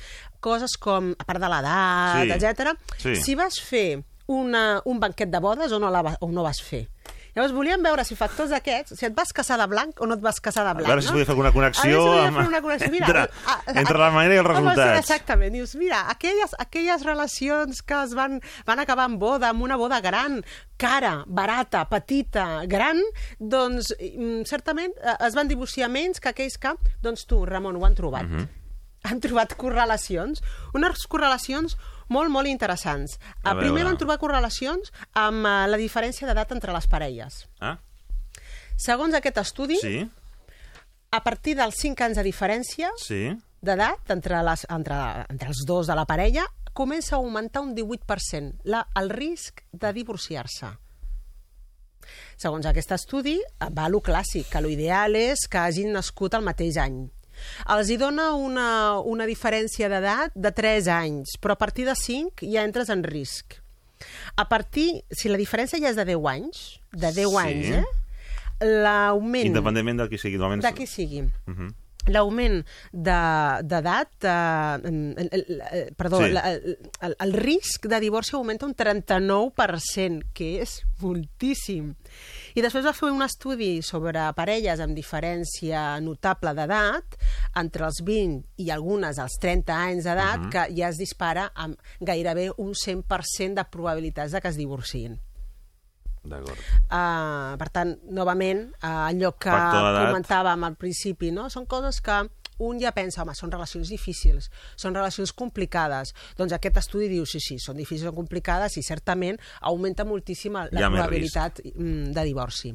Coses 0.43 0.77
com, 0.79 1.11
a 1.19 1.27
part 1.27 1.39
de 1.43 1.49
l'edat, 1.51 2.23
Sí. 2.23 2.31
etc. 2.37 2.73
Sí. 3.03 3.15
Si 3.19 3.35
vas 3.35 3.59
fer 3.61 4.03
una, 4.27 4.81
un 4.85 4.99
banquet 5.03 5.29
de 5.29 5.39
bodes 5.43 5.71
o 5.75 5.79
no, 5.83 5.89
la, 5.91 6.17
o 6.21 6.31
no 6.31 6.43
vas 6.47 6.61
fer. 6.63 6.87
Llavors 7.35 7.53
volíem 7.55 7.81
veure 7.81 8.03
si 8.05 8.15
factors 8.15 8.51
d'aquests, 8.53 8.93
si 8.99 9.05
et 9.07 9.13
vas 9.17 9.31
casar 9.33 9.57
de 9.57 9.65
blanc 9.67 9.97
o 9.99 10.05
no 10.05 10.13
et 10.13 10.21
vas 10.21 10.37
casar 10.39 10.67
de 10.67 10.73
blanc. 10.77 10.87
veure 10.87 11.01
si 11.01 11.07
no? 11.07 11.13
podia 11.13 11.25
fer 11.25 11.33
alguna 11.33 11.51
connexió 11.51 12.01
A 12.01 12.03
veure 12.11 12.27
amb- 12.27 12.37
fer 12.37 12.47
una 12.47 12.61
connexió. 12.61 12.91
Mira, 12.91 13.07
entre- 13.07 13.23
a- 13.45 13.53
a- 13.65 13.79
entre 13.81 13.97
la 13.97 14.11
manera 14.11 14.35
i 14.35 14.37
els 14.37 14.47
resultats. 14.47 14.99
Exactament. 14.99 15.53
Dius, 15.53 15.75
mira, 15.75 16.03
aquelles, 16.11 16.53
aquelles 16.59 17.03
relacions 17.03 17.81
que 17.81 18.03
es 18.03 18.13
van, 18.13 18.39
van 18.65 18.79
acabar 18.79 19.07
en 19.09 19.17
boda, 19.19 19.49
amb 19.49 19.63
una 19.63 19.75
boda 19.77 19.99
gran, 20.01 20.43
cara, 20.77 21.23
barata, 21.27 21.87
petita, 21.89 22.65
gran, 22.67 23.01
doncs 23.39 23.95
mm, 23.99 24.43
certament 24.45 24.93
eh, 25.01 25.17
es 25.27 25.33
van 25.33 25.47
divorciar 25.47 25.89
menys 25.89 26.19
que 26.19 26.29
aquells 26.29 26.57
que, 26.57 26.75
doncs 27.01 27.25
tu, 27.25 27.45
Ramon, 27.45 27.75
ho 27.77 27.85
han 27.85 27.95
trobat. 27.95 28.23
Mhm. 28.29 28.47
Han 29.03 29.19
trobat 29.19 29.55
correlacions, 29.59 30.41
unes 30.73 31.07
correlacions 31.11 31.75
molt, 32.09 32.31
molt 32.31 32.47
interessants. 32.47 33.19
A 33.43 33.51
A 33.51 33.57
primer 33.59 33.85
van 33.85 33.97
trobar 33.97 34.19
correlacions 34.19 34.91
amb 35.13 35.45
eh, 35.45 35.55
la 35.69 35.79
diferència 35.79 36.27
d'edat 36.27 36.51
entre 36.51 36.73
les 36.73 36.87
parelles. 36.87 37.45
Ah, 37.59 37.77
Segons 38.77 39.13
aquest 39.13 39.37
estudi, 39.37 39.77
sí, 39.79 39.99
a 41.13 41.23
partir 41.23 41.55
dels 41.55 41.77
5 41.77 42.07
anys 42.07 42.17
de 42.17 42.23
diferència 42.25 42.89
sí. 42.97 43.27
d'edat 43.61 44.09
entre, 44.15 44.41
les, 44.43 44.65
entre, 44.73 44.99
entre 45.29 45.51
els 45.53 45.61
dos 45.67 45.87
de 45.87 45.95
la 45.95 46.07
parella, 46.09 46.47
comença 46.73 47.15
a 47.15 47.19
augmentar 47.19 47.61
un 47.61 47.75
18% 47.77 48.65
la, 48.65 48.81
el 48.97 49.11
risc 49.13 49.61
de 49.71 49.93
divorciar-se. 49.93 50.73
Segons 52.35 52.65
aquest 52.67 52.91
estudi, 52.97 53.37
va 53.61 53.85
a 53.85 53.91
lo 53.93 54.01
clàssic, 54.03 54.49
que 54.51 54.61
l'ideal 54.65 55.15
és 55.15 55.45
que 55.47 55.61
hagin 55.61 55.93
nascut 55.93 56.33
al 56.33 56.43
mateix 56.43 56.81
any. 56.81 57.05
Els 57.75 57.89
hi 57.89 57.97
dona 57.97 58.31
una, 58.35 58.99
una 58.99 59.25
diferència 59.29 59.89
d'edat 59.91 60.33
de 60.35 60.51
3 60.51 60.87
anys, 60.87 61.35
però 61.41 61.53
a 61.57 61.59
partir 61.59 61.85
de 61.85 61.95
5 61.95 62.45
ja 62.51 62.63
entres 62.63 62.89
en 62.89 63.03
risc. 63.03 63.59
A 64.35 64.47
partir, 64.49 65.03
si 65.11 65.29
la 65.29 65.37
diferència 65.39 65.79
ja 65.79 65.89
és 65.93 65.95
de 65.95 66.05
10 66.05 66.25
anys, 66.27 66.63
de 66.91 67.11
10 67.13 67.29
Sí. 67.29 67.37
anys, 67.37 67.69
eh? 67.79 67.85
L'augment... 68.83 69.45
Independentment 69.47 69.97
del 70.03 70.09
que 70.09 70.17
sigui. 70.17 70.37
De 70.37 70.73
qui 70.73 70.87
sigui. 70.87 71.23
Mhm. 71.45 71.71
L'augment 72.07 72.65
de- 72.91 73.61
d'edat, 73.63 74.09
eh, 74.23 74.79
el, 74.83 75.29
el, 75.31 75.45
el, 75.71 75.95
perdó, 75.95 76.19
Sí. 76.23 76.31
sí. 76.31 76.37
el, 77.01 77.15
el, 77.19 77.33
risc 77.33 77.85
de 77.87 77.99
divorci 77.99 78.35
augmenta 78.35 78.65
un 78.65 78.73
39%, 78.75 80.23
que 80.33 80.61
és 80.61 80.81
moltíssim. 81.01 81.93
I 82.55 82.61
després 82.61 82.85
va 82.85 82.93
fer 82.93 83.09
un 83.11 83.21
estudi 83.25 83.81
sobre 83.81 84.21
parelles 84.37 84.79
amb 84.83 84.95
diferència 84.95 85.99
notable 86.01 86.53
d'edat, 86.53 87.17
entre 87.55 87.85
els 87.85 88.01
20 88.05 88.43
i 88.57 88.69
algunes 88.69 89.19
als 89.19 89.37
30 89.41 89.73
anys 89.89 90.03
d'edat, 90.03 90.39
Mhm. 90.39 90.49
que 90.51 90.67
ja 90.75 90.89
es 90.89 90.97
dispara 90.97 91.51
amb 91.55 91.77
gairebé 91.99 92.51
un 92.57 92.73
100% 92.75 93.55
de 93.55 93.63
probabilitats 93.65 94.31
de 94.31 94.41
que 94.41 94.47
es 94.49 94.57
divorciïn. 94.57 95.19
D'acord. 96.23 96.59
Uh, 96.87 97.57
per 97.59 97.67
tant, 97.75 97.97
novament, 98.15 98.69
uh, 98.79 99.09
allò 99.09 99.33
que 99.35 99.51
d'edat. 99.51 100.07
comentàvem 100.07 100.63
al 100.63 100.77
principi, 100.79 101.31
no? 101.35 101.49
són 101.51 101.65
coses 101.67 101.99
que 102.01 102.21
un 102.63 102.77
ja 102.79 102.91
pensa, 102.95 103.23
home, 103.23 103.33
són 103.35 103.51
relacions 103.51 103.89
difícils, 103.91 104.47
són 104.79 104.95
relacions 104.95 105.33
complicades. 105.35 106.13
Doncs 106.37 106.53
aquest 106.55 106.77
estudi 106.79 107.09
diu, 107.11 107.25
sí, 107.27 107.41
sí, 107.43 107.57
són 107.59 107.75
difícils, 107.81 108.05
són 108.07 108.15
complicades 108.15 108.77
i 108.79 108.83
certament 108.85 109.39
augmenta 109.67 110.05
moltíssim 110.07 110.53
la 110.55 110.67
més 110.69 110.85
probabilitat 110.93 111.59
mm, 111.73 112.13
de 112.15 112.23
divorci. 112.29 112.71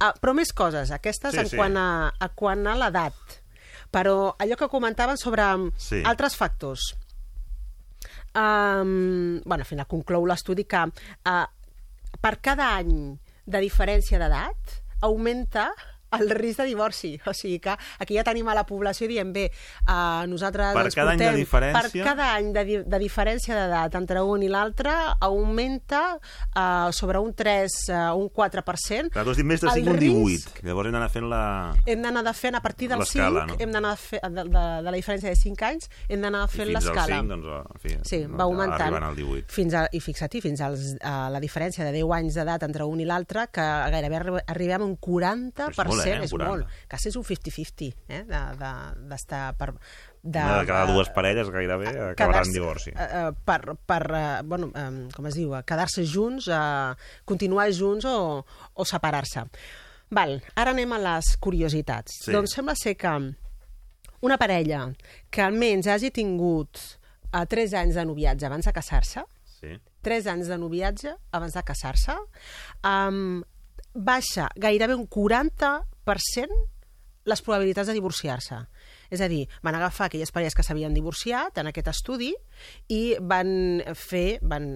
Uh, 0.00 0.10
però 0.18 0.34
més 0.34 0.50
coses, 0.56 0.90
aquestes 0.96 1.36
Sí, 1.36 1.42
en, 1.44 1.50
sí. 1.52 1.60
Quant 1.60 1.76
a, 1.78 1.88
a 2.18 2.28
quant 2.34 2.66
a 2.66 2.74
l'edat. 2.80 3.38
Però 3.94 4.34
allò 4.40 4.56
que 4.58 4.66
comentaven 4.72 5.20
sobre 5.20 5.44
Sí. 5.78 6.02
altres 6.02 6.34
factors. 6.34 6.94
Um, 8.34 9.40
bueno, 9.44 9.62
al 9.62 9.68
final 9.68 9.86
conclou 9.86 10.24
l'estudi 10.26 10.64
que 10.66 10.80
uh, 10.82 11.44
per 12.20 12.36
cada 12.40 12.70
any 12.78 12.94
de 13.46 13.60
diferència 13.64 14.20
d'edat 14.20 14.78
augmenta 15.04 15.68
el 16.12 16.30
risc 16.30 16.60
de 16.60 16.66
divorci. 16.68 17.14
O 17.26 17.32
sigui 17.34 17.58
que 17.60 17.74
aquí 17.98 18.14
ja 18.14 18.24
tenim 18.24 18.48
a 18.48 18.54
la 18.54 18.64
població 18.66 19.08
dient, 19.10 19.32
bé, 19.34 19.48
uh, 19.88 20.26
nosaltres 20.30 20.74
Per 20.76 20.84
ens 20.86 20.94
cada 20.94 21.12
any 21.14 21.18
de 21.18 21.24
portem... 21.26 21.40
diferència? 21.40 22.04
Per 22.04 22.04
cada 22.06 22.28
any 22.36 22.52
de, 22.54 22.64
di 22.64 22.76
de 22.84 22.98
diferència 23.02 23.56
d'edat 23.56 23.94
entre 23.98 24.22
un 24.22 24.42
i 24.42 24.48
l'altre 24.48 24.92
augmenta 25.20 26.02
uh, 26.18 26.92
sobre 26.92 27.18
un 27.18 27.32
3, 27.34 27.72
uh, 27.90 28.14
un 28.18 28.28
4%. 28.30 29.10
Clar, 29.10 29.24
tu 29.24 29.30
has 29.34 29.36
dit 29.40 29.46
més 29.46 29.60
de 29.60 29.68
El 29.72 29.80
5 29.80 29.90
un 29.90 29.98
risc 29.98 30.54
18. 30.60 30.66
Llavors 30.68 30.88
hem 30.90 30.94
d'anar 30.98 31.10
fent 31.10 31.28
la... 31.30 31.42
hem 31.86 32.02
d'anar 32.04 32.34
fent 32.34 32.54
a 32.58 32.62
partir 32.64 32.88
del 32.92 33.02
L'escala, 33.02 33.46
5, 33.48 33.52
no? 33.54 33.58
hem 33.64 33.74
d'anar 33.74 33.94
de, 33.98 34.30
de, 34.38 34.44
de 34.54 34.90
la 34.90 34.94
diferència 34.96 35.30
de 35.32 35.36
5 35.40 35.66
anys, 35.70 35.88
hem 36.08 36.22
d'anar 36.24 36.44
fent 36.48 36.68
I 36.68 36.74
fins 36.74 36.78
al 36.78 36.94
l'escala. 36.94 37.18
5, 37.22 37.28
doncs, 37.34 37.50
en 37.74 37.82
fi, 37.82 37.96
Sí, 38.04 38.20
no, 38.28 38.36
va 38.38 38.44
augmentant. 38.48 38.86
Arribant 38.88 39.08
al 39.10 39.16
18. 39.18 39.50
Fins 39.54 39.74
a, 39.74 39.84
I 39.92 40.00
fixa't, 40.04 40.38
fins 40.44 40.60
als, 40.64 40.94
a 41.02 41.14
la 41.32 41.40
diferència 41.42 41.84
de 41.86 41.92
10 41.96 42.14
anys 42.18 42.38
d'edat 42.38 42.64
entre 42.68 42.86
un 42.88 43.00
i 43.02 43.08
l'altre, 43.08 43.46
que 43.54 43.64
gairebé 43.94 44.18
arri- 44.20 44.44
arribem 44.54 44.82
a 44.84 44.88
un 44.88 44.96
40%, 44.98 45.74
És 46.04 46.12
molt, 46.12 46.20
eh, 46.20 46.24
és 46.24 46.30
40. 46.32 46.50
molt. 46.50 46.88
Quasi 46.90 47.08
és 47.08 47.16
un 47.16 47.24
50-50, 47.24 47.94
eh, 48.08 48.22
de- 48.24 48.56
de- 48.60 49.08
d'estar 49.10 49.56
per... 49.56 49.74
De, 50.24 50.38
Una 50.40 50.60
de 50.60 50.66
cada 50.66 50.84
eh, 50.88 50.92
dues 50.94 51.10
parelles 51.10 51.50
gairebé 51.50 51.88
acabarà 51.88 52.14
quedar-se- 52.16 52.48
en 52.48 52.52
divorci. 52.54 52.90
eh, 52.90 53.08
eh, 53.12 53.32
per, 53.44 53.76
per 53.86 54.02
eh, 54.14 54.42
bueno, 54.44 54.70
eh, 54.74 55.08
com 55.14 55.26
es 55.26 55.34
diu, 55.34 55.54
eh, 55.54 55.62
quedar-se 55.64 56.04
junts, 56.06 56.48
eh, 56.48 56.94
continuar 57.24 57.70
junts 57.72 58.04
o, 58.08 58.44
o 58.74 58.84
separar-se. 58.84 59.44
Val, 60.10 60.42
ara 60.54 60.70
anem 60.70 60.92
a 60.92 60.98
les 60.98 61.36
curiositats. 61.36 62.20
Sí. 62.24 62.32
Doncs 62.32 62.52
sembla 62.54 62.74
ser 62.76 62.96
que 62.96 63.12
una 64.24 64.38
parella 64.38 64.86
que 65.30 65.42
almenys 65.42 65.86
hagi 65.92 66.10
tingut 66.10 66.78
a 67.32 67.44
3 67.50 67.74
anys 67.74 67.94
de 67.98 68.04
noviatge 68.06 68.46
abans 68.46 68.64
de 68.64 68.72
casar-se, 68.72 69.24
Sí. 69.60 69.74
3 70.04 70.26
anys 70.28 70.48
de 70.48 70.56
noviatge 70.60 71.12
abans 71.32 71.52
de 71.56 71.62
casar-se, 71.64 72.14
um, 72.84 73.42
baixa 73.94 74.48
gairebé 74.56 74.94
un 74.94 75.06
40% 75.08 75.84
les 77.24 77.40
probabilitats 77.40 77.88
de 77.88 77.94
divorciar-se. 77.96 78.56
És 79.08 79.20
a 79.24 79.28
dir, 79.30 79.46
van 79.64 79.74
agafar 79.78 80.06
aquelles 80.10 80.28
parelles 80.32 80.52
que 80.54 80.62
s'havien 80.62 80.92
divorciat 80.92 81.56
en 81.56 81.70
aquest 81.70 81.88
estudi 81.88 82.34
i 82.92 83.14
van 83.20 83.80
fer, 83.96 84.40
van, 84.42 84.66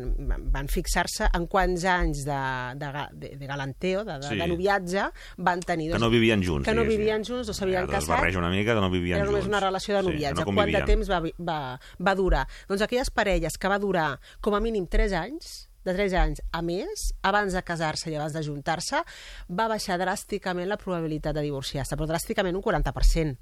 van 0.54 0.68
fixar-se 0.72 1.28
en 1.36 1.44
quants 1.50 1.84
anys 1.84 2.22
de, 2.24 2.38
de, 2.80 2.88
de, 3.20 3.30
de 3.36 3.46
galanteo, 3.50 4.02
de, 4.08 4.16
de, 4.22 4.28
Sí. 4.30 4.36
de 4.40 4.46
noviatge, 4.48 5.04
van 5.36 5.60
tenir. 5.60 5.92
Que 5.92 5.98
no 5.98 6.08
vivien 6.08 6.42
junts, 6.42 6.64
Que 6.64 6.74
no 6.74 6.84
vivien 6.88 7.22
junts, 7.24 7.48
no 7.48 7.52
s'havien 7.52 7.84
Es 7.84 7.90
casat. 7.90 8.16
barreja 8.16 8.38
una 8.38 8.48
mica 8.50 8.72
que 8.74 8.80
no 8.80 8.88
vivien 8.90 9.18
Era 9.18 9.26
només 9.26 9.42
junts. 9.44 9.48
una 9.52 9.60
relació 9.60 9.96
de 9.96 10.00
Sí, 10.00 10.06
noviatge. 10.08 10.44
no 10.46 10.54
Quant 10.54 10.72
de 10.72 10.82
temps 10.84 11.10
va, 11.10 11.20
va, 11.38 11.80
va 12.00 12.14
durar? 12.14 12.46
Doncs 12.66 12.80
aquelles 12.80 13.10
parelles 13.10 13.58
que 13.58 13.68
va 13.68 13.78
durar 13.78 14.20
com 14.40 14.54
a 14.54 14.60
mínim 14.60 14.86
3 14.86 15.12
anys, 15.12 15.67
de 15.88 15.96
3 15.96 16.16
anys 16.20 16.42
a 16.52 16.62
més, 16.64 17.08
abans 17.26 17.56
de 17.56 17.62
casar-se 17.64 18.12
i 18.12 18.18
abans 18.18 18.36
de 18.36 18.44
juntar-se, 18.44 19.00
va 19.48 19.68
baixar 19.72 19.98
dràsticament 20.00 20.68
la 20.68 20.78
probabilitat 20.80 21.36
de 21.36 21.46
divorciar-se, 21.48 21.96
però 21.96 22.08
dràsticament 22.10 22.58
un 22.58 22.64
40%, 22.64 23.34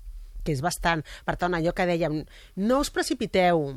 que 0.46 0.54
és 0.54 0.62
bastant. 0.62 1.02
Per 1.26 1.36
tant, 1.40 1.58
allò 1.58 1.74
que 1.74 1.88
dèiem, 1.88 2.22
no 2.62 2.80
us 2.84 2.92
precipiteu, 2.94 3.68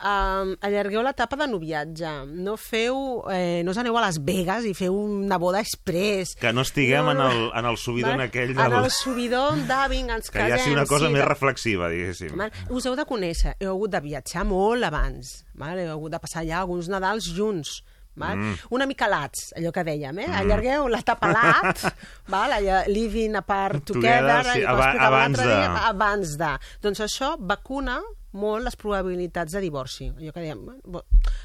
Um, 0.00 0.54
allargueu 0.64 1.02
l'etapa 1.04 1.36
de 1.36 1.46
noviatge 1.52 2.08
no 2.32 2.54
feu, 2.56 3.20
eh, 3.28 3.60
no 3.66 3.74
us 3.74 3.76
aneu 3.82 3.98
a 3.98 4.00
Las 4.06 4.16
Vegas 4.24 4.64
i 4.64 4.72
feu 4.72 4.94
una 4.96 5.36
boda 5.36 5.60
express 5.60 6.30
Que 6.40 6.54
no 6.56 6.62
estiguem 6.64 7.04
No, 7.04 7.10
en, 7.12 7.18
no. 7.18 7.26
el, 7.30 7.42
en 7.58 7.66
el 7.68 7.76
subidon 7.76 8.16
Val? 8.16 8.22
aquell 8.30 8.54
En 8.54 8.56
del... 8.56 8.78
el 8.78 8.90
subidon 8.90 9.66
de 9.68 9.80
vinga, 9.92 10.16
ens 10.16 10.30
Que 10.32 10.38
casem. 10.38 10.56
ja 10.56 10.62
sigui 10.64 10.76
una 10.78 10.86
cosa 10.88 11.04
sí, 11.06 11.12
més 11.12 11.20
que- 11.20 11.28
reflexiva, 11.28 11.90
diguéssim. 11.92 12.32
Val? 12.40 12.50
Us 12.70 12.86
heu 12.88 12.96
de 12.96 13.04
conèixer, 13.04 13.52
heu 13.60 13.74
hagut 13.74 13.92
de 13.92 14.00
viatjar 14.06 14.46
molt 14.48 14.88
abans, 14.88 15.34
val? 15.52 15.76
heu 15.78 15.90
hagut 15.98 16.12
de 16.16 16.20
passar 16.24 16.46
ja 16.48 16.62
alguns 16.64 16.88
Nadals 16.88 17.28
junts, 17.36 17.82
Val? 18.20 18.36
Mm. 18.36 18.56
Una 18.74 18.86
mica 18.90 19.06
lats, 19.06 19.52
allò 19.56 19.70
que 19.72 19.84
dèiem, 19.86 20.16
eh? 20.18 20.26
Mm. 20.26 20.38
Allargueu 20.40 20.88
l'etapa 20.90 21.28
lat, 21.30 21.84
val? 22.32 22.52
Allò, 22.56 22.80
living 22.90 23.36
apart 23.38 23.84
Together, 23.92 24.40
together, 24.42 24.52
sí, 24.56 24.60
i 24.60 24.64
aba- 24.64 24.96
abans 25.06 25.38
de- 25.38 25.84
abans 25.92 26.32
de. 26.40 26.50
Doncs 26.82 27.04
això 27.06 27.36
vacuna 27.38 28.00
molt 28.32 28.64
les 28.64 28.76
probabilitats 28.76 29.52
de 29.52 29.60
divorci. 29.60 30.08
Allò 30.10 30.32
que 30.32 30.40
dèiem, 30.40 30.60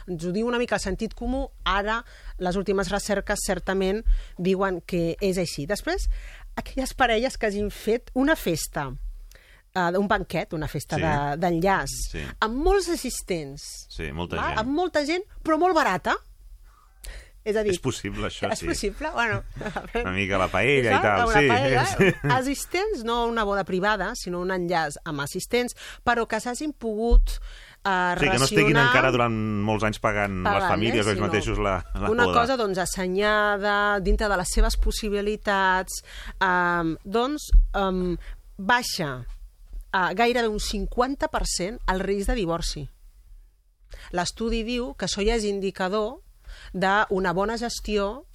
ens 0.08 0.26
ho 0.26 0.32
diu 0.32 0.48
una 0.48 0.60
mica 0.62 0.76
el 0.76 0.82
sentit 0.84 1.14
comú, 1.18 1.48
ara 1.66 2.04
les 2.38 2.56
últimes 2.56 2.90
recerques 2.94 3.40
certament 3.46 4.04
diuen 4.38 4.82
que 4.86 5.16
és 5.22 5.38
així. 5.38 5.66
Després, 5.66 6.10
aquelles 6.56 6.94
parelles 6.94 7.38
que 7.38 7.48
hagin 7.48 7.72
fet 7.72 8.12
una 8.14 8.36
festa, 8.36 8.88
uh, 8.90 9.92
un 10.00 10.08
banquet, 10.08 10.54
una 10.54 10.68
festa 10.68 10.96
Sí. 10.96 11.02
de- 11.02 11.38
d'enllaç, 11.38 11.90
Sí. 12.12 12.22
amb 12.40 12.56
molts 12.56 12.90
assistents, 12.90 13.88
Sí, 13.90 14.12
molta 14.12 14.36
val? 14.38 14.46
gent. 14.50 14.60
amb 14.60 14.70
molta 14.70 15.06
gent, 15.06 15.24
però 15.44 15.58
molt 15.60 15.76
barata. 15.76 16.16
És 17.46 17.54
a 17.56 17.62
dir, 17.62 17.76
És 17.76 17.80
possible, 17.80 18.26
això, 18.26 18.50
és 18.50 18.64
sí. 18.64 18.66
possible? 18.66 19.12
Bueno, 19.14 19.44
Una 20.02 20.12
mica 20.16 20.40
la 20.42 20.48
paella 20.50 20.96
i 20.96 21.02
tal, 21.04 21.28
una 21.30 21.44
sí. 21.44 21.52
Paella, 21.52 21.84
sí. 21.94 22.08
Assistents, 22.34 23.04
no 23.06 23.28
una 23.30 23.44
boda 23.46 23.64
privada, 23.68 24.12
sinó 24.18 24.42
un 24.42 24.50
enllaç 24.56 24.98
amb 25.06 25.22
assistents, 25.22 25.78
però 26.04 26.26
que 26.26 26.40
s'hagin 26.42 26.74
pogut 26.74 27.36
uh, 27.86 28.18
Sí, 28.18 28.26
que 28.26 28.40
no 28.42 28.48
estiguin 28.50 28.82
encara 28.82 29.12
durant 29.14 29.38
molts 29.68 29.86
anys 29.86 30.02
pagant, 30.02 30.40
Pagant, 30.42 30.58
les 30.58 30.74
famílies 30.74 31.06
eh, 31.06 31.06
o 31.06 31.14
ells 31.14 31.20
sinó 31.22 31.28
mateixos 31.30 31.62
la, 31.62 31.76
la 31.94 32.10
una 32.10 32.26
boda. 32.26 32.40
cosa 32.42 32.58
doncs 32.58 32.82
assenyada 32.82 33.78
dintre 34.02 34.26
de 34.34 34.42
les 34.42 34.56
seves 34.58 34.80
possibilitats 34.82 36.02
um, 36.42 36.96
doncs 37.06 37.52
um, 37.78 38.18
baixa 38.58 39.14
a 39.94 40.10
gairebé 40.18 40.50
un 40.50 40.58
50% 40.60 41.78
el 41.94 42.02
risc 42.02 42.34
de 42.34 42.42
divorci 42.42 42.88
l'estudi 44.18 44.66
diu 44.66 44.96
que 44.98 45.06
això 45.06 45.22
ja 45.22 45.38
és 45.38 45.46
indicador 45.46 46.25
d'una 46.74 47.34
bona 47.34 47.58
gestió 47.58 48.26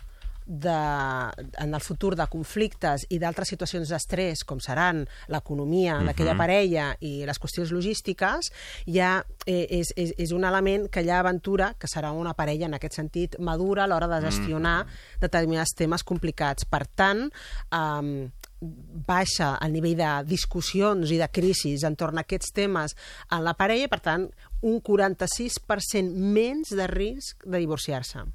de, 0.50 1.30
en 1.58 1.74
el 1.74 1.80
futur 1.80 2.16
de 2.18 2.26
conflictes 2.26 3.04
i 3.08 3.20
d'altres 3.22 3.52
situacions 3.52 3.88
d'estrès, 3.92 4.42
com 4.42 4.58
seran 4.58 5.04
l'economia 5.30 6.00
Mhm. 6.00 6.06
d'aquella 6.10 6.36
parella 6.36 6.96
i 6.98 7.24
les 7.24 7.38
qüestions 7.38 7.70
logístiques, 7.70 8.50
ja 8.86 9.24
eh, 9.46 9.66
és, 9.70 9.92
és, 9.96 10.12
és 10.18 10.32
un 10.32 10.44
element 10.44 10.88
que 10.90 11.04
ja 11.04 11.20
aventura 11.20 11.74
que 11.78 11.86
serà 11.86 12.10
una 12.10 12.34
parella, 12.34 12.66
en 12.66 12.74
aquest 12.74 12.94
sentit, 12.94 13.38
madura 13.38 13.84
a 13.84 13.86
l'hora 13.86 14.08
de 14.08 14.20
gestionar 14.26 14.86
determinats 15.20 15.74
temes 15.74 16.02
complicats. 16.02 16.64
Per 16.64 16.86
tant, 16.86 17.30
eh, 17.70 18.30
baixa 18.60 19.54
el 19.64 19.72
nivell 19.72 19.96
de 19.96 20.08
discussions 20.28 21.10
i 21.10 21.16
de 21.18 21.28
crisis 21.32 21.82
entorn 21.88 22.18
a 22.20 22.24
aquests 22.26 22.52
temes 22.52 22.94
en 23.32 23.44
la 23.44 23.54
parella 23.56 23.88
per 23.88 24.00
tant, 24.04 24.26
un 24.62 24.80
46% 24.84 26.12
menys 26.12 26.74
de 26.76 26.86
risc 26.86 27.44
de 27.46 27.58
divorciar-se. 27.58 28.26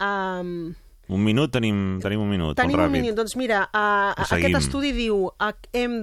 Um, 0.00 0.74
Un 1.06 1.20
minut, 1.20 1.50
tenim, 1.52 1.98
tenim 2.00 2.20
un 2.24 2.30
minut, 2.30 2.56
Tenim 2.56 2.78
un 2.78 2.86
ràpid. 2.86 2.92
minut. 2.96 3.14
Doncs 3.18 3.34
mira, 3.36 3.66
uh, 3.76 4.14
aquest 4.24 4.56
estudi 4.56 4.92
diu 4.96 5.26
que 5.38 5.68
hem 5.82 5.98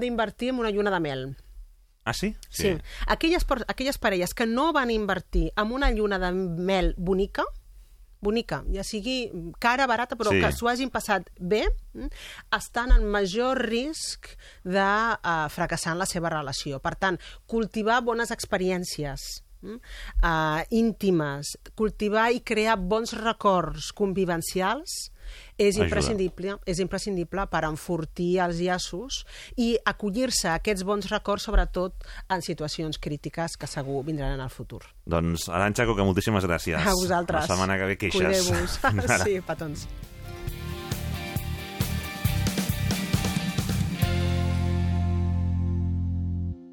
d'invertir 0.00 0.50
en 0.52 0.58
una 0.60 0.70
lluna 0.70 0.90
de 0.92 1.00
mel. 1.00 1.22
Ah, 2.04 2.12
sí? 2.12 2.34
Sí. 2.50 2.74
Aquelles, 3.06 3.44
per- 3.44 3.64
aquelles 3.68 3.96
parelles 3.96 4.34
que 4.34 4.44
no 4.44 4.72
van 4.74 4.90
invertir 4.90 5.52
en 5.56 5.72
una 5.72 5.90
lluna 5.90 6.18
de 6.18 6.32
mel 6.32 6.94
bonica, 6.98 7.44
bonica, 8.22 8.62
ja 8.72 8.84
sigui 8.86 9.30
cara, 9.58 9.86
barata, 9.90 10.16
però 10.16 10.30
Sí. 10.30 10.40
que 10.40 10.52
s'ho 10.54 10.68
hagin 10.70 10.90
passat 10.90 11.28
bé, 11.38 11.66
mm, 11.94 12.08
estan 12.56 12.92
en 12.94 13.04
major 13.04 13.58
risc 13.58 14.30
de 14.64 14.78
uh, 14.80 15.48
fracassar 15.50 15.92
en 15.92 15.98
la 15.98 16.06
seva 16.06 16.30
relació. 16.30 16.78
Per 16.80 16.94
tant, 16.96 17.18
cultivar 17.46 18.00
bones 18.02 18.30
experiències 18.30 19.42
uh, 19.62 20.62
íntimes, 20.70 21.56
cultivar 21.78 22.32
i 22.32 22.40
crear 22.40 22.76
bons 22.78 23.12
records 23.14 23.92
convivencials 23.92 25.11
és 25.62 25.76
Ajuda. 25.76 25.86
imprescindible, 25.86 26.56
és 26.66 26.82
imprescindible 26.82 27.46
per 27.52 27.64
enfortir 27.68 28.32
els 28.44 28.60
llaços 28.62 29.22
i 29.56 29.72
acollir-se 29.88 30.50
a 30.50 30.58
aquests 30.60 30.84
bons 30.88 31.10
records, 31.12 31.46
sobretot 31.48 32.06
en 32.32 32.42
situacions 32.44 32.98
crítiques 32.98 33.56
que 33.56 33.70
segur 33.70 34.02
vindran 34.04 34.34
en 34.36 34.44
el 34.44 34.50
futur. 34.50 34.82
Doncs, 35.06 35.48
Arantxa 35.48 35.86
Coca, 35.86 36.04
moltíssimes 36.06 36.46
gràcies. 36.48 36.78
A 36.78 36.94
vosaltres. 36.98 37.46
La 37.46 37.54
setmana 37.54 37.78
que 37.78 37.92
ve 37.92 37.98
queixes. 38.00 38.48
Cuideu-vos. 38.48 38.80
Sí, 39.22 39.38
petons. 39.46 39.86